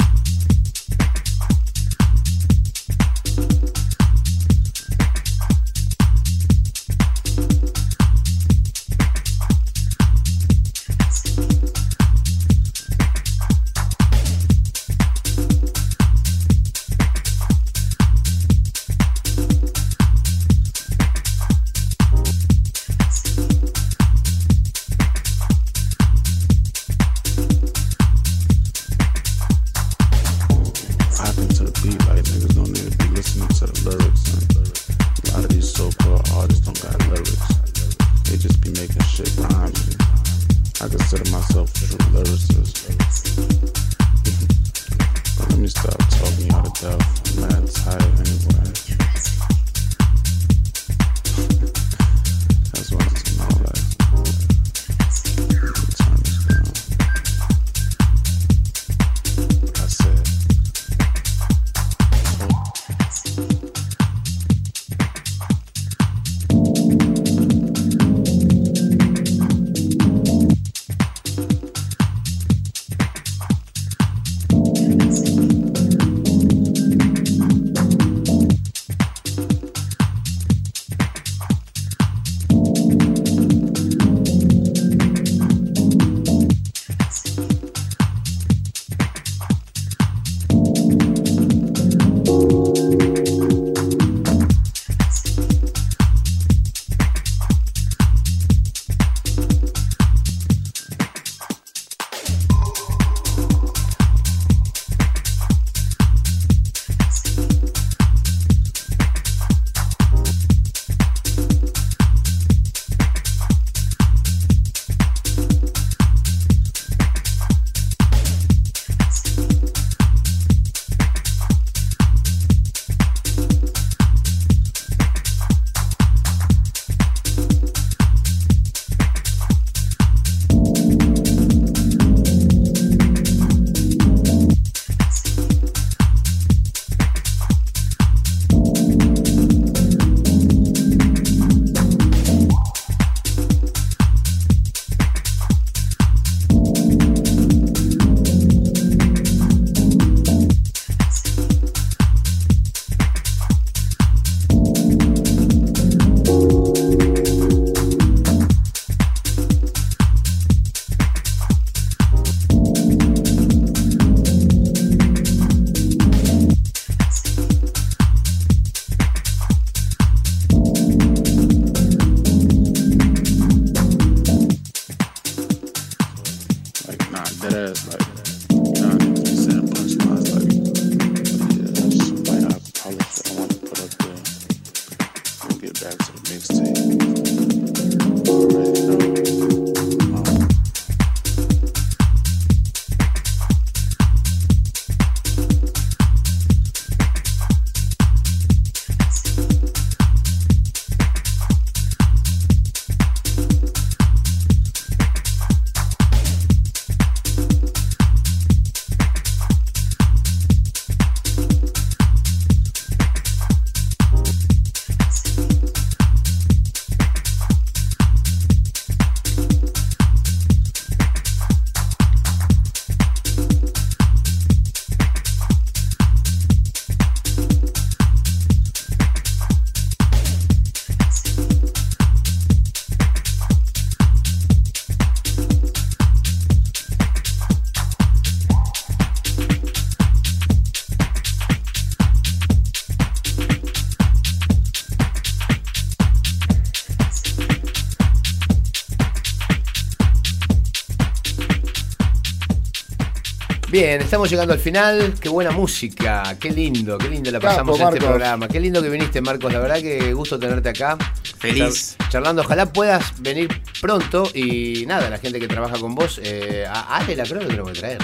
Bien, 253.81 253.99
estamos 254.03 254.29
llegando 254.29 254.53
al 254.53 254.59
final. 254.61 255.15
Qué 255.19 255.31
buena 255.31 255.53
música, 255.53 256.37
qué 256.39 256.51
lindo, 256.51 256.99
qué 256.99 257.09
lindo 257.09 257.31
la 257.31 257.39
Capo, 257.41 257.49
pasamos 257.51 257.81
en 257.81 257.87
este 257.89 258.01
programa. 258.01 258.47
Qué 258.47 258.61
lindo 258.61 258.83
que 258.83 258.91
viniste, 258.91 259.23
Marcos. 259.23 259.51
La 259.51 259.59
verdad 259.59 259.81
que 259.81 260.13
gusto 260.13 260.39
tenerte 260.39 260.69
acá. 260.69 260.99
Feliz. 261.39 261.97
Char- 261.99 262.11
charlando, 262.11 262.43
ojalá 262.43 262.67
puedas 262.71 263.15
venir 263.23 263.49
pronto 263.81 264.29
y 264.35 264.85
nada, 264.87 265.09
la 265.09 265.17
gente 265.17 265.41
que 265.41 265.49
trabaja 265.49 265.79
con 265.79 265.95
vos, 265.95 266.21
eh, 266.23 266.67
a 266.69 266.99
Ale 266.99 267.17
la 267.17 267.25
creo 267.25 267.41
que 267.41 267.47
tenemos 267.47 267.73
que 267.73 267.79
traer. 267.79 267.99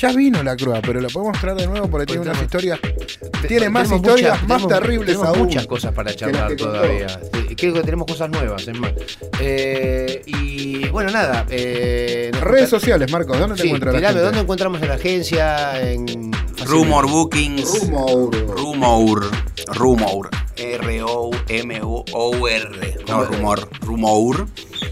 Ya 0.00 0.10
vino 0.10 0.42
la 0.42 0.56
crua, 0.56 0.80
pero 0.82 1.00
la 1.00 1.08
podemos 1.08 1.38
traer 1.40 1.58
de 1.58 1.66
nuevo 1.68 1.88
porque 1.88 2.06
tiene 2.06 2.22
unas 2.22 2.36
tenemos- 2.36 2.46
historias. 2.52 2.80
Te- 3.40 3.46
Tiene 3.46 3.68
más 3.68 3.92
historias 3.92 4.42
muchas- 4.42 4.48
más 4.48 4.62
tenemos- 4.62 4.80
terribles 4.80 5.06
tenemos 5.06 5.28
aún. 5.28 5.38
muchas 5.46 5.66
cosas 5.68 5.92
para 5.94 6.12
charlar 6.16 6.56
todavía. 6.56 7.06
Eh, 7.32 7.54
Creo 7.56 7.72
que 7.74 7.82
tenemos 7.82 8.08
cosas 8.08 8.30
nuevas, 8.30 8.66
es 8.66 8.76
más. 8.80 8.90
Eh, 9.38 10.22
y 10.26 10.53
bueno, 10.94 11.10
nada. 11.10 11.44
eh, 11.50 12.30
Redes 12.32 12.42
contar- 12.42 12.68
sociales, 12.68 13.12
Marcos, 13.12 13.38
¿dónde 13.38 13.56
te 13.56 13.62
Sí, 13.62 13.68
encuentra 13.68 13.92
la 13.92 13.98
tirame, 13.98 14.12
gente? 14.14 14.24
¿dónde 14.24 14.40
encontramos 14.40 14.80
en 14.80 14.88
la 14.88 14.94
agencia? 14.94 15.82
En 15.82 16.32
Rumor 16.64 17.08
Bookings. 17.10 17.80
Rumor. 17.90 18.34
Rumor. 18.56 19.30
Rumor. 19.74 20.30
R-O-M-O-R. 21.54 22.96
No, 23.08 23.24
rumor. 23.24 23.68
Rumor. 23.80 24.46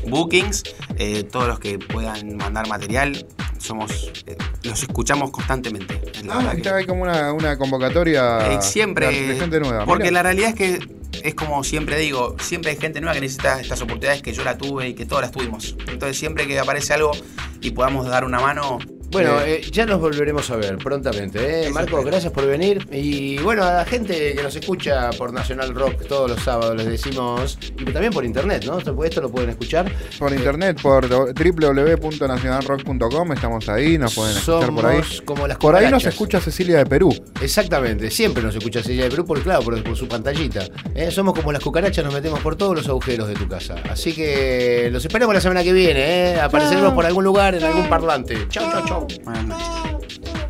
Bookings. 0.07 0.63
eh, 0.99 1.23
todos 1.25 1.49
los 1.49 1.59
que 1.59 1.79
puedan 1.79 2.37
mandar 2.37 2.69
material. 2.69 3.27
Somos. 3.59 4.11
eh, 4.27 4.37
los 4.65 4.83
escuchamos 4.83 5.31
constantemente. 5.31 6.01
es 6.15 6.25
la 6.27 6.35
Ah, 6.39 6.51
que- 6.51 6.57
está 6.59 6.77
ahí 6.77 6.85
como 6.85 7.03
una, 7.03 7.33
una 7.33 7.57
convocatoria 7.57 8.55
Eh, 8.55 8.59
siempre. 8.61 9.07
de, 9.07 9.37
gente 9.37 9.61
nueva. 9.61 9.85
Porque 9.85 10.11
la 10.11 10.23
realidad 10.23 10.49
es 10.51 10.55
que 10.57 10.81
es 11.25 11.35
como 11.35 11.63
siempre 11.65 11.99
digo, 11.99 12.37
siempre 12.41 12.73
hay 12.73 12.77
gente 12.77 13.01
nueva 13.01 13.15
que 13.15 13.21
necesita 13.21 13.61
estas 13.61 13.81
oportunidades 13.83 14.23
que 14.23 14.33
yo 14.33 14.45
la 14.45 14.59
tuve 14.59 14.89
y 14.89 14.95
que 14.95 15.07
todas 15.07 15.23
las 15.23 15.31
tuvimos. 15.31 15.77
Entonces 15.89 16.19
siempre 16.19 16.47
que 16.47 16.59
aparece 16.59 16.95
algo 16.95 17.13
y 17.61 17.71
podamos 17.71 18.07
dar 18.07 18.25
una 18.25 18.41
mano. 18.41 18.79
Bueno, 19.13 19.41
eh, 19.43 19.57
eh, 19.57 19.61
ya 19.71 19.85
nos 19.85 20.01
volveremos 20.01 20.51
a 20.51 20.57
ver 20.57 20.79
prontamente. 20.79 21.67
¿eh? 21.67 21.71
Marco, 21.71 22.03
gracias 22.03 22.33
por 22.33 22.47
venir. 22.47 22.89
Y 22.91 23.37
bueno, 23.41 23.63
a 23.63 23.75
la 23.75 23.85
gente 23.85 24.33
que 24.35 24.43
nos 24.43 24.57
escucha 24.57 25.11
por 25.11 25.35
Nacional 25.35 25.75
Rock 25.75 26.07
todos 26.07 26.31
los 26.31 26.43
sábados 26.43 26.77
les 26.77 26.87
decimos, 26.87 27.59
y 27.79 27.85
también 27.85 28.11
por 28.11 28.25
internet, 28.25 28.65
¿no? 28.65 28.79
Esto 28.79 29.05
esto 29.05 29.21
lo 29.21 29.31
pueden 29.31 29.51
escuchar. 29.51 29.93
Por 30.19 30.33
internet, 30.33 30.81
por 30.81 31.07
www.nacionalrock.com, 31.09 33.33
estamos 33.33 33.69
ahí, 33.69 33.99
nos 33.99 34.15
pueden 34.15 34.35
escuchar 34.35 34.75
por 34.75 34.87
ahí. 34.87 35.03
Somos 35.03 35.21
como 35.27 35.47
las 35.47 35.59
Por 35.59 35.77
ahí 35.77 35.91
nos 35.91 36.07
escucha 36.07 36.41
Cecilia 36.41 36.79
de 36.79 36.87
Perú. 36.87 37.15
Exactamente, 37.43 38.11
siempre 38.11 38.43
nos 38.43 38.57
escucha 38.57 38.81
Cecilia 38.81 39.05
de 39.05 39.11
Perú, 39.11 39.27
por, 39.27 39.43
claro, 39.43 39.63
por, 39.63 39.85
por 39.85 39.95
su 39.95 40.09
pantallita. 40.09 40.65
¿eh? 40.95 41.11
Somos 41.11 41.35
como 41.35 41.53
las 41.53 41.63
cucarachas, 41.63 42.03
nos 42.03 42.15
metemos 42.15 42.41
por 42.41 42.57
todos 42.57 42.75
los 42.75 42.89
agujeros 42.89 43.29
de 43.29 43.35
tu 43.35 43.47
casa. 43.47 43.75
Así 43.91 44.15
que 44.15 44.89
los 44.91 45.05
esperamos 45.05 45.35
la 45.35 45.43
semana 45.43 45.63
que 45.63 45.75
viene, 45.75 46.31
¿eh? 46.31 46.41
apareceremos 46.41 46.95
por 46.95 47.05
algún 47.05 47.25
lugar, 47.25 47.55
en 47.55 47.65
algún 47.65 47.91
parlante. 47.91 48.49
Chau, 48.49 48.73
chau, 48.73 48.87
chau. 48.87 49.02
Miami. 49.25 50.42